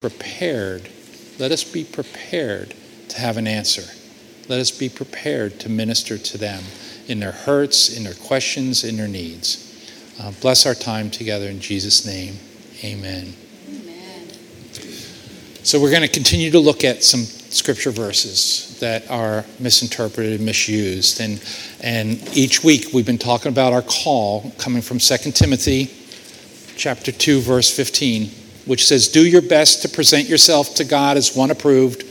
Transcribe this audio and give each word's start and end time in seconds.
prepared. 0.00 0.88
Let 1.38 1.52
us 1.52 1.62
be 1.62 1.84
prepared 1.84 2.74
to 3.10 3.20
have 3.20 3.36
an 3.36 3.46
answer. 3.46 3.82
Let 4.48 4.58
us 4.58 4.70
be 4.70 4.88
prepared 4.88 5.60
to 5.60 5.68
minister 5.68 6.16
to 6.16 6.38
them 6.38 6.64
in 7.06 7.20
their 7.20 7.32
hurts, 7.32 7.94
in 7.94 8.04
their 8.04 8.14
questions, 8.14 8.82
in 8.82 8.96
their 8.96 9.08
needs. 9.08 9.66
Uh, 10.18 10.32
bless 10.40 10.64
our 10.64 10.74
time 10.74 11.10
together 11.10 11.50
in 11.50 11.60
Jesus' 11.60 12.06
name. 12.06 12.36
Amen. 12.82 13.34
Amen. 13.68 14.28
So, 15.64 15.78
we're 15.78 15.90
going 15.90 16.00
to 16.00 16.08
continue 16.08 16.50
to 16.50 16.60
look 16.60 16.82
at 16.82 17.04
some 17.04 17.24
scripture 17.24 17.90
verses 17.90 18.78
that 18.80 19.10
are 19.10 19.44
misinterpreted 19.58 20.36
and 20.36 20.46
misused. 20.46 21.20
And, 21.20 21.44
and 21.82 22.26
each 22.34 22.64
week 22.64 22.86
we've 22.94 23.04
been 23.04 23.18
talking 23.18 23.52
about 23.52 23.74
our 23.74 23.82
call 23.82 24.50
coming 24.56 24.80
from 24.80 24.98
2 24.98 25.32
Timothy 25.32 25.90
chapter 26.76 27.12
2, 27.12 27.40
verse 27.40 27.70
15, 27.76 28.30
which 28.66 28.86
says, 28.86 29.08
Do 29.08 29.26
your 29.26 29.42
best 29.42 29.82
to 29.82 29.88
present 29.88 30.28
yourself 30.28 30.74
to 30.76 30.84
God 30.84 31.16
as 31.16 31.36
one 31.36 31.50
approved, 31.50 32.04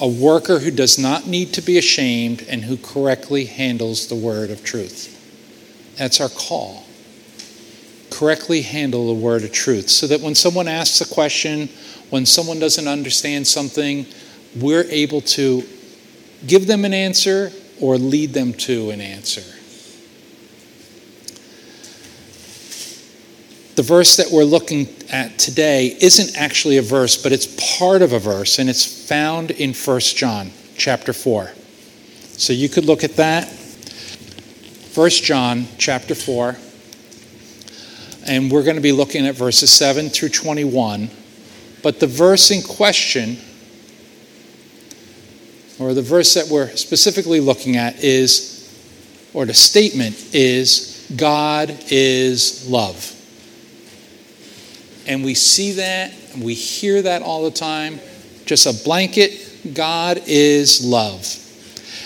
a 0.00 0.08
worker 0.08 0.58
who 0.58 0.70
does 0.70 0.98
not 0.98 1.26
need 1.26 1.52
to 1.54 1.62
be 1.62 1.78
ashamed 1.78 2.44
and 2.48 2.64
who 2.64 2.76
correctly 2.76 3.46
handles 3.46 4.08
the 4.08 4.14
word 4.14 4.50
of 4.50 4.62
truth. 4.62 5.12
That's 5.96 6.20
our 6.20 6.28
call. 6.28 6.84
Correctly 8.10 8.62
handle 8.62 9.06
the 9.08 9.20
word 9.20 9.42
of 9.42 9.52
truth 9.52 9.88
so 9.88 10.06
that 10.06 10.20
when 10.20 10.34
someone 10.34 10.68
asks 10.68 11.00
a 11.00 11.12
question, 11.12 11.68
when 12.10 12.26
someone 12.26 12.58
doesn't 12.58 12.86
understand 12.86 13.46
something, 13.46 14.06
we're 14.54 14.84
able 14.84 15.22
to 15.22 15.64
give 16.46 16.66
them 16.66 16.84
an 16.84 16.94
answer 16.94 17.50
or 17.80 17.96
lead 17.96 18.32
them 18.32 18.52
to 18.52 18.90
an 18.90 19.00
answer. 19.00 19.55
The 23.76 23.82
verse 23.82 24.16
that 24.16 24.30
we're 24.30 24.44
looking 24.44 24.88
at 25.10 25.38
today 25.38 25.96
isn't 26.00 26.34
actually 26.34 26.78
a 26.78 26.82
verse, 26.82 27.22
but 27.22 27.30
it's 27.30 27.78
part 27.78 28.00
of 28.00 28.14
a 28.14 28.18
verse, 28.18 28.58
and 28.58 28.70
it's 28.70 29.06
found 29.06 29.50
in 29.50 29.74
1 29.74 30.00
John 30.00 30.50
chapter 30.76 31.12
4. 31.12 31.52
So 32.32 32.54
you 32.54 32.70
could 32.70 32.86
look 32.86 33.04
at 33.04 33.16
that. 33.16 33.48
1 34.94 35.10
John 35.10 35.66
chapter 35.76 36.14
4. 36.14 36.56
And 38.26 38.50
we're 38.50 38.64
going 38.64 38.76
to 38.76 38.82
be 38.82 38.92
looking 38.92 39.26
at 39.26 39.34
verses 39.34 39.70
7 39.70 40.08
through 40.08 40.30
21. 40.30 41.10
But 41.82 42.00
the 42.00 42.06
verse 42.06 42.50
in 42.50 42.62
question 42.62 43.36
or 45.78 45.92
the 45.92 46.02
verse 46.02 46.32
that 46.32 46.48
we're 46.48 46.70
specifically 46.76 47.40
looking 47.40 47.76
at 47.76 48.02
is, 48.02 48.74
or 49.34 49.44
the 49.44 49.54
statement 49.54 50.34
is, 50.34 51.06
God 51.14 51.76
is 51.90 52.68
love. 52.68 53.15
And 55.06 55.24
we 55.24 55.34
see 55.34 55.72
that, 55.72 56.12
and 56.34 56.42
we 56.42 56.54
hear 56.54 57.02
that 57.02 57.22
all 57.22 57.44
the 57.44 57.50
time. 57.50 58.00
Just 58.44 58.66
a 58.66 58.84
blanket, 58.84 59.74
God 59.74 60.20
is 60.26 60.84
love. 60.84 61.42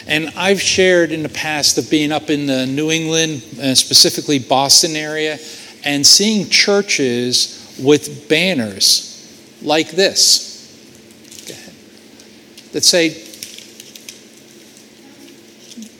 And 0.06 0.32
I've 0.36 0.60
shared 0.60 1.12
in 1.12 1.22
the 1.22 1.28
past 1.28 1.78
of 1.78 1.90
being 1.90 2.12
up 2.12 2.30
in 2.30 2.46
the 2.46 2.66
New 2.66 2.90
England, 2.90 3.42
uh, 3.60 3.74
specifically 3.74 4.38
Boston 4.38 4.96
area, 4.96 5.38
and 5.84 6.06
seeing 6.06 6.48
churches 6.48 7.78
with 7.82 8.28
banners 8.28 9.10
like 9.62 9.90
this 9.90 10.50
that 12.72 12.84
say, 12.84 13.08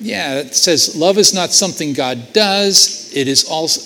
yeah, 0.01 0.39
it 0.39 0.55
says 0.55 0.97
love 0.97 1.19
is 1.19 1.35
not 1.35 1.51
something 1.51 1.93
God 1.93 2.33
does, 2.33 3.13
it 3.15 3.29
is 3.29 3.49
also 3.49 3.81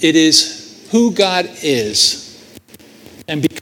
it 0.00 0.16
is 0.16 0.88
who 0.90 1.12
God 1.12 1.48
is. 1.62 2.19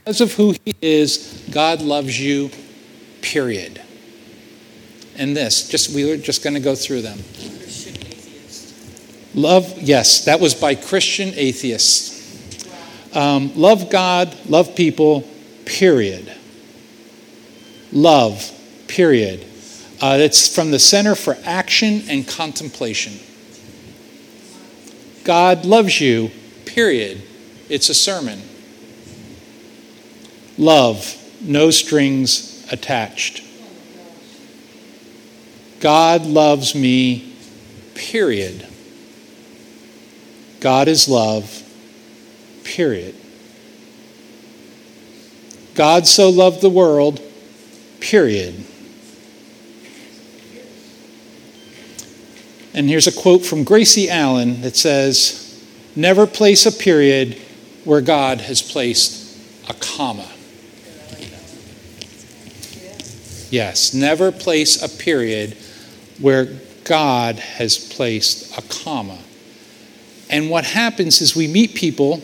Because 0.09 0.21
of 0.21 0.33
who 0.33 0.55
he 0.65 0.73
is, 0.81 1.47
God 1.51 1.81
loves 1.81 2.19
you, 2.19 2.49
period. 3.21 3.79
And 5.15 5.37
this, 5.37 5.69
just 5.69 5.93
we 5.93 6.03
were 6.03 6.17
just 6.17 6.43
going 6.43 6.55
to 6.55 6.59
go 6.59 6.73
through 6.73 7.03
them. 7.03 7.19
Love, 9.35 9.71
yes, 9.79 10.25
that 10.25 10.39
was 10.39 10.55
by 10.55 10.73
Christian 10.73 11.31
atheists. 11.35 12.65
Um, 13.15 13.51
love 13.55 13.91
God, 13.91 14.35
love 14.47 14.75
people, 14.75 15.29
period. 15.65 16.35
Love, 17.91 18.51
period. 18.87 19.45
Uh, 20.01 20.17
it's 20.19 20.51
from 20.51 20.71
the 20.71 20.79
Center 20.79 21.13
for 21.13 21.37
Action 21.43 22.01
and 22.09 22.27
Contemplation. 22.27 23.13
God 25.23 25.65
loves 25.65 26.01
you, 26.01 26.31
period. 26.65 27.21
It's 27.69 27.89
a 27.89 27.93
sermon. 27.93 28.48
Love, 30.59 31.17
no 31.39 31.71
strings 31.71 32.67
attached. 32.69 33.41
God 35.79 36.25
loves 36.25 36.75
me, 36.75 37.33
period. 37.95 38.67
God 40.59 40.89
is 40.89 41.07
love, 41.07 41.63
period. 42.65 43.15
God 45.75 46.05
so 46.05 46.29
loved 46.29 46.59
the 46.59 46.69
world, 46.69 47.21
period. 48.01 48.65
And 52.73 52.89
here's 52.89 53.07
a 53.07 53.13
quote 53.13 53.45
from 53.45 53.63
Gracie 53.63 54.09
Allen 54.09 54.59
that 54.61 54.75
says, 54.75 55.63
Never 55.95 56.27
place 56.27 56.65
a 56.65 56.71
period 56.73 57.35
where 57.85 58.01
God 58.01 58.41
has 58.41 58.61
placed 58.61 59.37
a 59.69 59.73
comma. 59.75 60.29
Yes, 63.49 63.93
never 63.93 64.31
place 64.31 64.81
a 64.81 64.89
period 64.89 65.57
where 66.19 66.47
God 66.83 67.35
has 67.37 67.77
placed 67.77 68.57
a 68.57 68.61
comma. 68.61 69.19
And 70.29 70.49
what 70.49 70.65
happens 70.65 71.21
is 71.21 71.35
we 71.35 71.47
meet 71.47 71.73
people 71.73 72.21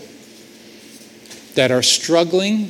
that 1.56 1.72
are 1.72 1.82
struggling, 1.82 2.70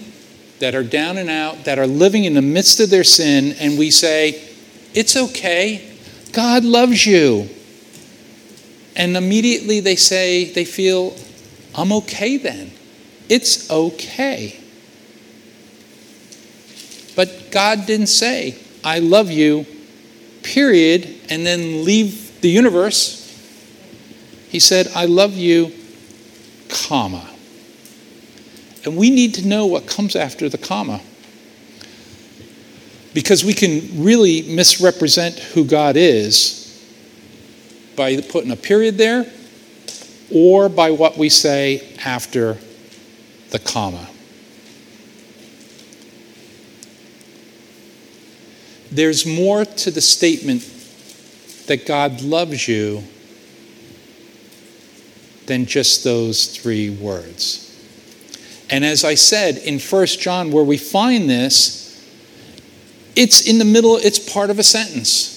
that 0.59 0.75
are 0.75 0.83
down 0.83 1.17
and 1.17 1.29
out, 1.29 1.65
that 1.65 1.79
are 1.79 1.87
living 1.87 2.23
in 2.23 2.33
the 2.33 2.41
midst 2.41 2.79
of 2.79 2.89
their 2.89 3.03
sin, 3.03 3.55
and 3.59 3.77
we 3.77 3.91
say, 3.91 4.41
It's 4.93 5.17
okay. 5.17 5.91
God 6.31 6.63
loves 6.63 7.05
you. 7.05 7.49
And 8.95 9.17
immediately 9.17 9.79
they 9.81 9.95
say, 9.95 10.45
they 10.45 10.65
feel, 10.65 11.15
I'm 11.73 11.91
okay 11.91 12.37
then. 12.37 12.71
It's 13.29 13.69
okay. 13.69 14.59
But 17.15 17.51
God 17.51 17.85
didn't 17.85 18.07
say, 18.07 18.57
I 18.83 18.99
love 18.99 19.31
you, 19.31 19.65
period, 20.43 21.15
and 21.29 21.45
then 21.45 21.85
leave 21.85 22.41
the 22.41 22.49
universe. 22.49 23.21
He 24.49 24.59
said, 24.59 24.87
I 24.95 25.05
love 25.05 25.33
you, 25.33 25.73
comma. 26.69 27.29
And 28.83 28.95
we 28.95 29.09
need 29.09 29.33
to 29.35 29.47
know 29.47 29.65
what 29.65 29.87
comes 29.87 30.15
after 30.15 30.47
the 30.47 30.57
comma. 30.57 31.01
Because 33.13 33.43
we 33.43 33.53
can 33.53 34.03
really 34.03 34.43
misrepresent 34.43 35.39
who 35.39 35.65
God 35.65 35.95
is 35.95 36.61
by 37.95 38.19
putting 38.21 38.51
a 38.51 38.57
period 38.57 38.97
there 38.97 39.25
or 40.33 40.69
by 40.69 40.91
what 40.91 41.17
we 41.17 41.29
say 41.29 41.95
after 42.03 42.57
the 43.51 43.59
comma. 43.59 44.09
There's 48.95 49.25
more 49.25 49.65
to 49.65 49.91
the 49.91 49.99
statement 49.99 50.61
that 51.67 51.85
God 51.85 52.21
loves 52.21 52.65
you 52.65 53.03
than 55.47 55.65
just 55.65 56.05
those 56.05 56.57
three 56.57 56.89
words. 56.89 57.61
And 58.69 58.85
as 58.85 59.03
I 59.03 59.15
said 59.15 59.57
in 59.57 59.79
1 59.79 60.05
John, 60.05 60.49
where 60.49 60.63
we 60.63 60.77
find 60.77 61.29
this, 61.29 61.83
it's 63.17 63.45
in 63.45 63.59
the 63.59 63.65
middle, 63.65 63.97
it's 63.97 64.17
part 64.17 64.49
of 64.49 64.59
a 64.59 64.63
sentence. 64.63 65.33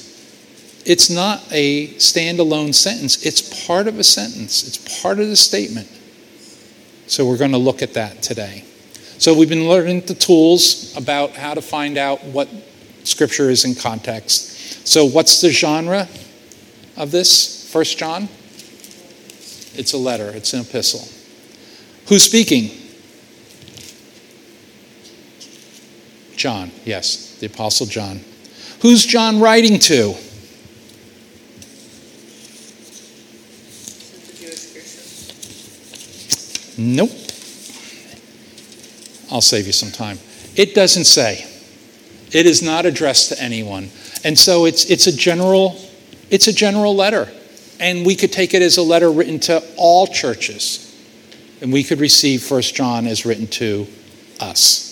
It's 0.87 1.11
not 1.11 1.43
a 1.51 1.89
standalone 1.95 2.73
sentence, 2.73 3.27
it's 3.27 3.67
part 3.67 3.89
of 3.89 3.99
a 3.99 4.05
sentence, 4.05 4.69
it's 4.69 5.03
part 5.03 5.19
of 5.19 5.27
the 5.27 5.37
statement. 5.37 5.89
So 7.09 7.27
we're 7.27 7.37
going 7.37 7.51
to 7.51 7.59
look 7.59 7.83
at 7.83 7.95
that 7.95 8.23
today. 8.23 8.65
So 9.19 9.35
we've 9.37 9.49
been 9.49 9.69
learning 9.69 10.03
the 10.03 10.15
tools 10.15 10.97
about 10.97 11.33
how 11.33 11.55
to 11.55 11.61
find 11.61 11.99
out 11.99 12.23
what 12.23 12.49
scripture 13.09 13.51
is 13.51 13.65
in 13.65 13.75
context. 13.75 14.87
So 14.87 15.05
what's 15.05 15.41
the 15.41 15.51
genre 15.51 16.09
of 16.97 17.11
this? 17.11 17.71
First 17.73 17.99
John? 17.99 18.25
It's 19.75 19.93
a 19.93 19.99
letter, 19.99 20.29
it's 20.31 20.53
an 20.53 20.61
epistle. 20.61 21.07
Who's 22.09 22.23
speaking? 22.23 22.71
John, 26.37 26.71
yes, 26.85 27.37
the 27.41 27.47
Apostle 27.47 27.87
John. 27.87 28.21
Who's 28.81 29.05
John 29.05 29.41
writing 29.41 29.79
to? 29.81 30.15
Nope. 36.79 37.11
I'll 39.33 39.41
save 39.41 39.67
you 39.67 39.73
some 39.73 39.91
time. 39.91 40.19
It 40.55 40.77
doesn't 40.77 41.05
say. 41.05 41.48
It 42.33 42.47
is 42.47 42.63
not 42.63 42.87
addressed 42.87 43.31
to 43.31 43.43
anyone. 43.43 43.91
And 44.25 44.39
so 44.39 44.67
it's, 44.67 44.91
it's, 44.91 45.07
a 45.07 45.17
general, 45.17 45.77
it's 46.31 46.47
a 46.47 46.53
general 46.53 46.95
letter. 46.95 47.29
And 47.81 48.05
we 48.05 48.17
could 48.17 48.33
take 48.33 48.55
it 48.55 48.63
as 48.63 48.77
a 48.77 48.83
letter 48.83 49.11
written 49.11 49.39
to 49.41 49.63
all 49.77 50.07
churches. 50.07 50.85
And 51.61 51.73
we 51.73 51.83
could 51.85 52.01
receive 52.01 52.43
First 52.43 52.75
John 52.75 53.07
as 53.07 53.25
written 53.25 53.47
to 53.49 53.87
us. 54.41 54.89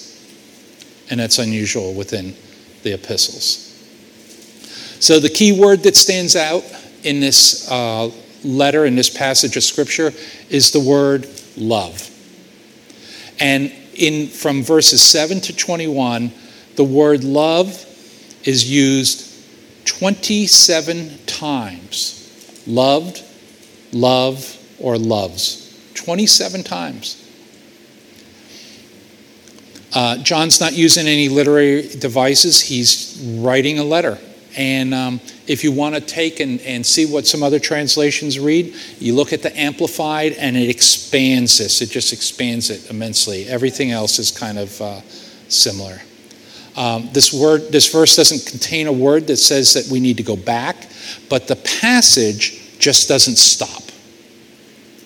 And 1.10 1.20
that's 1.20 1.38
unusual 1.38 1.94
within 1.94 2.34
the 2.82 2.94
epistles. 2.94 3.64
So 5.00 5.20
the 5.20 5.28
key 5.28 5.58
word 5.58 5.82
that 5.82 5.94
stands 5.94 6.36
out 6.36 6.64
in 7.02 7.20
this 7.20 7.70
uh, 7.70 8.10
letter, 8.42 8.86
in 8.86 8.96
this 8.96 9.10
passage 9.10 9.56
of 9.56 9.62
Scripture, 9.62 10.12
is 10.48 10.72
the 10.72 10.80
word 10.80 11.28
love. 11.56 12.10
And 13.38 13.72
in, 13.94 14.28
from 14.28 14.62
verses 14.62 15.02
7 15.02 15.40
to 15.42 15.56
21, 15.56 16.32
the 16.76 16.84
word 16.84 17.24
love 17.24 17.68
is 18.44 18.70
used 18.70 19.34
27 19.86 21.18
times. 21.26 22.62
Loved, 22.66 23.22
love, 23.92 24.56
or 24.78 24.98
loves. 24.98 25.62
27 25.94 26.62
times. 26.62 27.22
Uh, 29.94 30.18
John's 30.18 30.60
not 30.60 30.74
using 30.74 31.06
any 31.06 31.28
literary 31.28 31.88
devices, 31.88 32.60
he's 32.60 33.18
writing 33.38 33.78
a 33.78 33.84
letter. 33.84 34.18
And 34.56 34.94
um, 34.94 35.20
if 35.46 35.64
you 35.64 35.70
want 35.70 35.94
to 35.94 36.00
take 36.00 36.40
and, 36.40 36.60
and 36.62 36.84
see 36.84 37.04
what 37.04 37.26
some 37.26 37.42
other 37.42 37.58
translations 37.58 38.38
read, 38.38 38.74
you 38.98 39.14
look 39.14 39.32
at 39.32 39.42
the 39.42 39.58
Amplified 39.58 40.32
and 40.32 40.56
it 40.56 40.70
expands 40.70 41.58
this. 41.58 41.82
It 41.82 41.90
just 41.90 42.12
expands 42.12 42.70
it 42.70 42.90
immensely. 42.90 43.46
Everything 43.46 43.90
else 43.90 44.18
is 44.18 44.30
kind 44.30 44.58
of 44.58 44.80
uh, 44.80 45.00
similar. 45.48 46.00
Um, 46.76 47.08
this 47.12 47.32
word, 47.32 47.72
this 47.72 47.90
verse 47.90 48.16
doesn't 48.16 48.44
contain 48.50 48.86
a 48.86 48.92
word 48.92 49.26
that 49.28 49.38
says 49.38 49.72
that 49.72 49.90
we 49.90 49.98
need 49.98 50.18
to 50.18 50.22
go 50.22 50.36
back, 50.36 50.76
but 51.30 51.48
the 51.48 51.56
passage 51.56 52.78
just 52.78 53.08
doesn't 53.08 53.36
stop. 53.36 53.82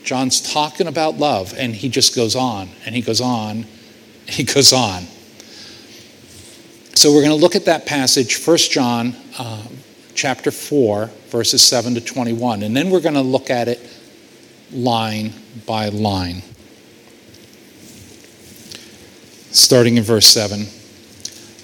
John's 0.03 0.41
talking 0.41 0.89
about 0.89 1.19
love, 1.19 1.55
and 1.57 1.75
he 1.75 1.89
just 1.89 2.17
goes 2.17 2.35
on, 2.35 2.71
and 2.85 2.95
he 2.95 3.01
goes 3.01 3.21
on, 3.21 3.59
and 4.27 4.31
he 4.31 4.43
goes 4.43 4.73
on. 4.73 5.05
So 6.97 7.13
we're 7.13 7.23
going 7.23 7.31
to 7.31 7.41
look 7.41 7.55
at 7.55 7.67
that 7.67 7.87
passage, 7.87 8.45
1 8.45 8.57
John 8.59 9.15
uh, 9.39 9.63
chapter 10.15 10.51
4, 10.51 11.07
verses 11.29 11.63
7 11.63 11.95
to 11.95 12.01
21, 12.01 12.65
and 12.65 12.77
then 12.77 12.91
we're 12.91 13.01
going 13.01 13.15
to 13.15 13.21
look 13.21 13.49
at 13.49 13.69
it 13.69 13.79
line 14.73 15.33
by 15.67 15.89
line. 15.89 16.43
Starting 19.53 19.97
in 19.97 20.03
verse 20.03 20.27
7 20.27 20.67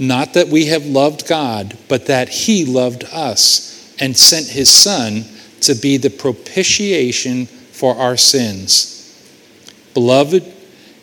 not 0.00 0.34
that 0.34 0.48
we 0.48 0.66
have 0.66 0.86
loved 0.86 1.28
God, 1.28 1.76
but 1.88 2.06
that 2.06 2.30
he 2.30 2.64
loved 2.64 3.04
us 3.12 3.94
and 4.00 4.16
sent 4.16 4.46
his 4.46 4.70
Son 4.70 5.24
to 5.60 5.74
be 5.74 5.98
the 5.98 6.08
propitiation 6.08 7.46
for 7.46 7.94
our 7.96 8.16
sins. 8.16 8.96
Beloved, 9.92 10.42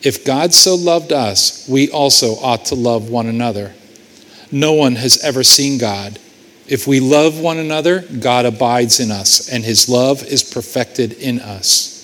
if 0.02 0.24
God 0.24 0.52
so 0.52 0.74
loved 0.74 1.12
us, 1.12 1.68
we 1.68 1.90
also 1.90 2.34
ought 2.36 2.66
to 2.66 2.74
love 2.74 3.08
one 3.08 3.26
another. 3.26 3.72
No 4.50 4.72
one 4.72 4.96
has 4.96 5.22
ever 5.22 5.44
seen 5.44 5.78
God. 5.78 6.18
If 6.66 6.86
we 6.86 7.00
love 7.00 7.38
one 7.38 7.58
another, 7.58 8.00
God 8.00 8.46
abides 8.46 9.00
in 9.00 9.10
us, 9.10 9.48
and 9.48 9.64
his 9.64 9.88
love 9.88 10.24
is 10.24 10.42
perfected 10.42 11.12
in 11.14 11.40
us. 11.40 11.94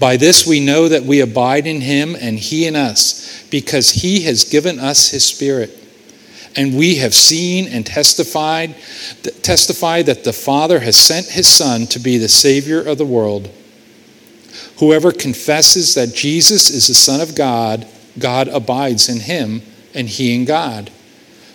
By 0.00 0.16
this 0.16 0.46
we 0.46 0.58
know 0.58 0.88
that 0.88 1.04
we 1.04 1.20
abide 1.20 1.66
in 1.66 1.80
him 1.80 2.16
and 2.20 2.38
he 2.38 2.66
in 2.66 2.74
us, 2.74 3.44
because 3.50 3.90
he 3.90 4.22
has 4.22 4.44
given 4.44 4.80
us 4.80 5.10
his 5.10 5.24
Spirit. 5.24 5.78
And 6.56 6.76
we 6.76 6.96
have 6.96 7.14
seen 7.14 7.66
and 7.66 7.86
testified, 7.86 8.74
testified 9.42 10.06
that 10.06 10.24
the 10.24 10.32
Father 10.32 10.80
has 10.80 10.96
sent 10.96 11.26
his 11.26 11.48
Son 11.48 11.86
to 11.88 11.98
be 11.98 12.18
the 12.18 12.28
Savior 12.28 12.82
of 12.82 12.98
the 12.98 13.06
world. 13.06 13.48
Whoever 14.78 15.12
confesses 15.12 15.94
that 15.94 16.14
Jesus 16.14 16.68
is 16.70 16.88
the 16.88 16.94
Son 16.94 17.20
of 17.20 17.34
God, 17.34 17.86
God 18.18 18.48
abides 18.48 19.08
in 19.08 19.20
him, 19.20 19.62
and 19.94 20.08
he 20.08 20.34
in 20.34 20.44
God. 20.44 20.90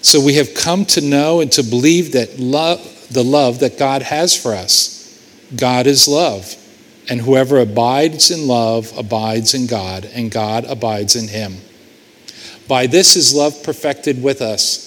So 0.01 0.23
we 0.23 0.35
have 0.35 0.53
come 0.53 0.85
to 0.85 1.01
know 1.01 1.41
and 1.41 1.51
to 1.51 1.63
believe 1.63 2.13
that 2.13 2.39
love, 2.39 3.07
the 3.11 3.23
love 3.23 3.59
that 3.59 3.77
God 3.77 4.01
has 4.01 4.35
for 4.35 4.53
us. 4.53 4.95
God 5.55 5.87
is 5.87 6.07
love. 6.07 6.55
And 7.09 7.21
whoever 7.21 7.59
abides 7.59 8.31
in 8.31 8.47
love 8.47 8.91
abides 8.97 9.53
in 9.53 9.67
God, 9.67 10.05
and 10.05 10.31
God 10.31 10.65
abides 10.65 11.15
in 11.15 11.27
him. 11.27 11.57
By 12.67 12.87
this 12.87 13.15
is 13.15 13.33
love 13.33 13.63
perfected 13.63 14.21
with 14.21 14.41
us, 14.41 14.86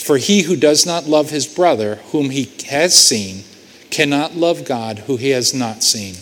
for 0.00 0.16
he 0.16 0.42
who 0.42 0.56
does 0.56 0.86
not 0.86 1.06
love 1.06 1.30
his 1.30 1.46
brother 1.46 1.96
whom 2.12 2.30
he 2.30 2.50
has 2.68 2.94
seen 2.94 3.44
cannot 3.90 4.34
love 4.34 4.64
God 4.64 5.00
who 5.00 5.16
he 5.16 5.30
has 5.30 5.52
not 5.52 5.82
seen. 5.82 6.14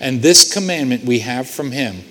And 0.00 0.20
this 0.22 0.52
commandment 0.52 1.04
we 1.04 1.20
have 1.20 1.48
from 1.48 1.72
him 1.72 2.04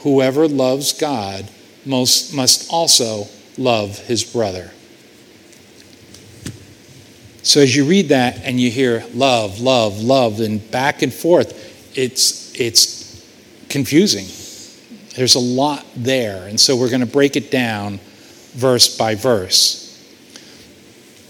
whoever 0.00 0.48
loves 0.48 0.92
God 0.92 1.48
most, 1.84 2.34
must 2.34 2.70
also 2.72 3.26
love 3.56 3.98
his 3.98 4.24
brother. 4.24 4.70
So 7.42 7.60
as 7.60 7.74
you 7.74 7.84
read 7.84 8.10
that 8.10 8.40
and 8.44 8.60
you 8.60 8.70
hear 8.70 9.04
love, 9.14 9.60
love, 9.60 10.00
love, 10.00 10.40
and 10.40 10.70
back 10.70 11.02
and 11.02 11.12
forth, 11.12 11.96
it's, 11.96 12.58
it's 12.58 13.24
confusing. 13.68 14.26
There's 15.16 15.34
a 15.34 15.40
lot 15.40 15.84
there. 15.96 16.46
And 16.46 16.60
so 16.60 16.76
we're 16.76 16.90
going 16.90 17.00
to 17.00 17.06
break 17.06 17.36
it 17.36 17.50
down 17.50 18.00
verse 18.52 18.96
by 18.96 19.14
verse. 19.14 19.87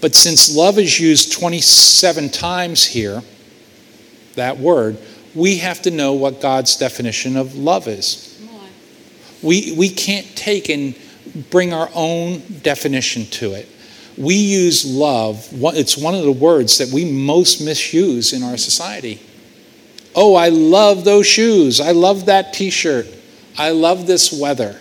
But 0.00 0.14
since 0.14 0.54
love 0.54 0.78
is 0.78 1.00
used 1.00 1.32
27 1.32 2.30
times 2.30 2.84
here, 2.84 3.22
that 4.34 4.58
word, 4.58 4.98
we 5.34 5.58
have 5.58 5.82
to 5.82 5.90
know 5.90 6.12
what 6.12 6.40
God's 6.40 6.76
definition 6.76 7.36
of 7.36 7.56
love 7.56 7.88
is. 7.88 8.24
We, 9.42 9.74
we 9.76 9.88
can't 9.88 10.26
take 10.36 10.68
and 10.68 10.96
bring 11.50 11.72
our 11.72 11.88
own 11.94 12.42
definition 12.62 13.26
to 13.26 13.52
it. 13.52 13.68
We 14.16 14.34
use 14.34 14.84
love, 14.84 15.48
it's 15.52 15.96
one 15.96 16.14
of 16.14 16.24
the 16.24 16.32
words 16.32 16.78
that 16.78 16.88
we 16.88 17.04
most 17.04 17.60
misuse 17.60 18.32
in 18.32 18.42
our 18.42 18.56
society. 18.56 19.20
Oh, 20.14 20.34
I 20.34 20.48
love 20.48 21.04
those 21.04 21.26
shoes. 21.26 21.80
I 21.80 21.92
love 21.92 22.26
that 22.26 22.52
t 22.52 22.70
shirt. 22.70 23.06
I 23.56 23.70
love 23.70 24.06
this 24.06 24.32
weather. 24.32 24.80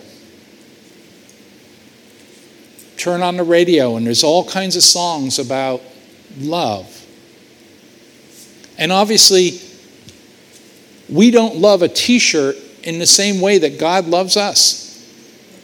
Turn 2.98 3.22
on 3.22 3.36
the 3.36 3.44
radio, 3.44 3.96
and 3.96 4.04
there's 4.04 4.24
all 4.24 4.44
kinds 4.44 4.74
of 4.74 4.82
songs 4.82 5.38
about 5.38 5.80
love. 6.36 7.06
And 8.76 8.90
obviously, 8.90 9.60
we 11.08 11.30
don't 11.30 11.56
love 11.56 11.82
a 11.82 11.88
t 11.88 12.18
shirt 12.18 12.56
in 12.82 12.98
the 12.98 13.06
same 13.06 13.40
way 13.40 13.58
that 13.58 13.78
God 13.78 14.06
loves 14.06 14.36
us. 14.36 14.84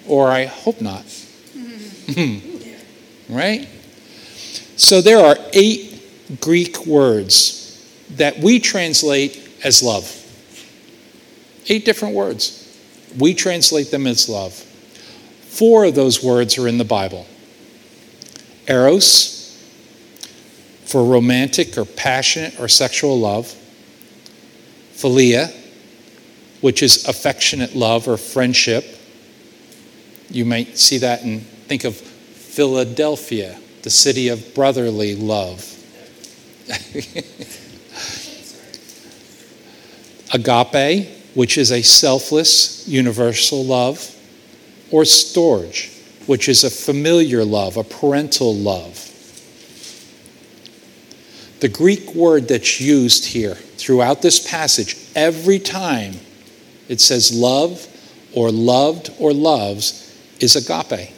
Or 0.06 0.30
I 0.30 0.46
hope 0.46 0.80
not. 0.80 1.04
Hmm. 2.04 2.36
right? 3.30 3.66
So 4.76 5.00
there 5.00 5.24
are 5.24 5.38
eight 5.54 6.38
Greek 6.42 6.86
words 6.86 7.82
that 8.10 8.38
we 8.38 8.60
translate 8.60 9.48
as 9.64 9.82
love. 9.82 10.04
Eight 11.68 11.86
different 11.86 12.14
words. 12.14 12.78
We 13.18 13.32
translate 13.32 13.90
them 13.90 14.06
as 14.06 14.28
love. 14.28 14.62
Four 15.54 15.84
of 15.84 15.94
those 15.94 16.20
words 16.20 16.58
are 16.58 16.66
in 16.66 16.78
the 16.78 16.84
Bible 16.84 17.28
Eros, 18.66 19.56
for 20.84 21.04
romantic 21.04 21.78
or 21.78 21.84
passionate 21.84 22.58
or 22.58 22.66
sexual 22.66 23.20
love. 23.20 23.54
Philia, 24.94 25.54
which 26.60 26.82
is 26.82 27.06
affectionate 27.06 27.76
love 27.76 28.08
or 28.08 28.16
friendship. 28.16 28.84
You 30.28 30.44
might 30.44 30.76
see 30.76 30.98
that 30.98 31.22
and 31.22 31.42
think 31.68 31.84
of 31.84 31.94
Philadelphia, 31.94 33.56
the 33.82 33.90
city 33.90 34.28
of 34.28 34.54
brotherly 34.54 35.14
love. 35.14 35.70
Agape, 40.32 41.08
which 41.34 41.58
is 41.58 41.70
a 41.70 41.82
selfless, 41.82 42.88
universal 42.88 43.64
love. 43.64 44.10
Or 44.94 45.02
storge, 45.02 45.90
which 46.28 46.48
is 46.48 46.62
a 46.62 46.70
familiar 46.70 47.44
love, 47.44 47.76
a 47.76 47.82
parental 47.82 48.54
love. 48.54 49.10
The 51.58 51.68
Greek 51.68 52.14
word 52.14 52.46
that's 52.46 52.80
used 52.80 53.24
here 53.24 53.56
throughout 53.56 54.22
this 54.22 54.48
passage, 54.48 54.96
every 55.16 55.58
time 55.58 56.12
it 56.86 57.00
says 57.00 57.34
love 57.34 57.84
or 58.34 58.52
loved 58.52 59.10
or 59.18 59.32
loves, 59.32 60.16
is 60.38 60.54
agape. 60.54 61.10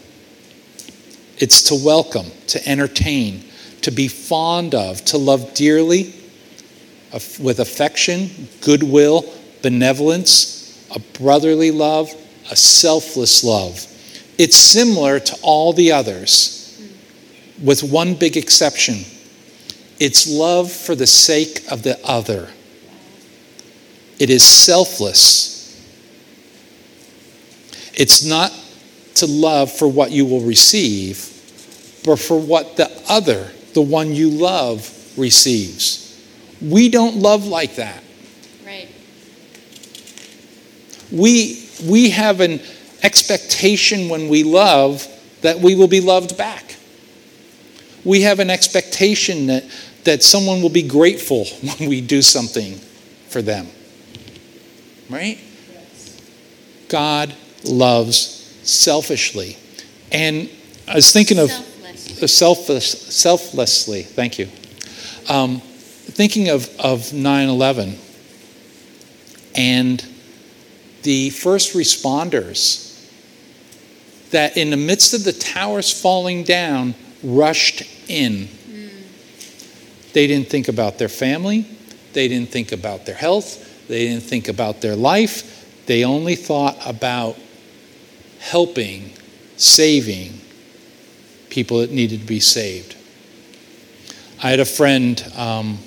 It's 1.36 1.64
to 1.64 1.74
welcome, 1.74 2.30
to 2.46 2.66
entertain, 2.66 3.44
to 3.82 3.90
be 3.90 4.08
fond 4.08 4.74
of, 4.74 5.04
to 5.04 5.18
love 5.18 5.52
dearly, 5.52 6.14
with 7.38 7.60
affection, 7.60 8.48
goodwill, 8.62 9.30
benevolence, 9.60 10.88
a 10.94 10.98
brotherly 11.18 11.72
love, 11.72 12.14
a 12.50 12.56
selfless 12.56 13.44
love. 13.44 13.86
It's 14.38 14.56
similar 14.56 15.18
to 15.20 15.38
all 15.42 15.72
the 15.72 15.92
others, 15.92 16.80
with 17.62 17.82
one 17.82 18.14
big 18.14 18.36
exception 18.36 19.04
it's 19.98 20.28
love 20.28 20.70
for 20.70 20.94
the 20.94 21.06
sake 21.06 21.62
of 21.70 21.82
the 21.82 21.98
other. 22.04 22.50
It 24.18 24.30
is 24.30 24.44
selfless. 24.44 25.54
It's 27.94 28.24
not 28.24 28.52
to 29.16 29.26
love 29.26 29.72
for 29.72 29.88
what 29.88 30.10
you 30.10 30.26
will 30.26 30.42
receive, 30.42 31.32
but 32.04 32.16
for 32.16 32.38
what 32.38 32.76
the 32.76 32.90
other, 33.08 33.50
the 33.72 33.80
one 33.80 34.14
you 34.14 34.30
love, 34.30 34.92
receives. 35.16 36.02
We 36.60 36.90
don't 36.90 37.16
love 37.16 37.46
like 37.46 37.76
that. 37.76 38.02
Right. 38.64 38.88
We, 41.10 41.65
we 41.84 42.10
have 42.10 42.40
an 42.40 42.60
expectation 43.02 44.08
when 44.08 44.28
we 44.28 44.42
love 44.42 45.06
that 45.42 45.58
we 45.58 45.74
will 45.74 45.88
be 45.88 46.00
loved 46.00 46.36
back. 46.36 46.76
We 48.04 48.22
have 48.22 48.40
an 48.40 48.50
expectation 48.50 49.46
that, 49.46 49.64
that 50.04 50.22
someone 50.22 50.62
will 50.62 50.70
be 50.70 50.82
grateful 50.82 51.44
when 51.78 51.88
we 51.88 52.00
do 52.00 52.22
something 52.22 52.74
for 53.28 53.42
them. 53.42 53.68
Right? 55.10 55.38
God 56.88 57.34
loves 57.64 58.18
selfishly. 58.62 59.56
And 60.12 60.48
I 60.88 60.94
was 60.94 61.12
thinking 61.12 61.38
of 61.38 61.50
selflessly, 61.50 62.28
selfless, 62.28 63.16
selflessly 63.16 64.02
thank 64.02 64.38
you. 64.38 64.48
Um, 65.28 65.60
thinking 65.60 66.48
of, 66.48 66.68
of 66.78 67.12
9 67.12 67.48
11 67.48 67.98
and 69.56 70.00
the 71.06 71.30
first 71.30 71.74
responders 71.74 72.82
that, 74.32 74.56
in 74.56 74.70
the 74.70 74.76
midst 74.76 75.14
of 75.14 75.22
the 75.22 75.32
towers 75.32 75.92
falling 75.98 76.42
down, 76.42 76.96
rushed 77.22 77.82
in. 78.10 78.48
Mm. 78.68 80.12
They 80.12 80.26
didn't 80.26 80.48
think 80.48 80.66
about 80.66 80.98
their 80.98 81.08
family, 81.08 81.64
they 82.12 82.26
didn't 82.26 82.50
think 82.50 82.72
about 82.72 83.06
their 83.06 83.14
health, 83.14 83.86
they 83.86 84.08
didn't 84.08 84.24
think 84.24 84.48
about 84.48 84.80
their 84.80 84.96
life, 84.96 85.86
they 85.86 86.04
only 86.04 86.34
thought 86.34 86.76
about 86.84 87.38
helping, 88.40 89.12
saving 89.56 90.40
people 91.50 91.78
that 91.78 91.92
needed 91.92 92.20
to 92.20 92.26
be 92.26 92.40
saved. 92.40 92.96
I 94.42 94.50
had 94.50 94.58
a 94.58 94.64
friend, 94.64 95.24
um, 95.36 95.78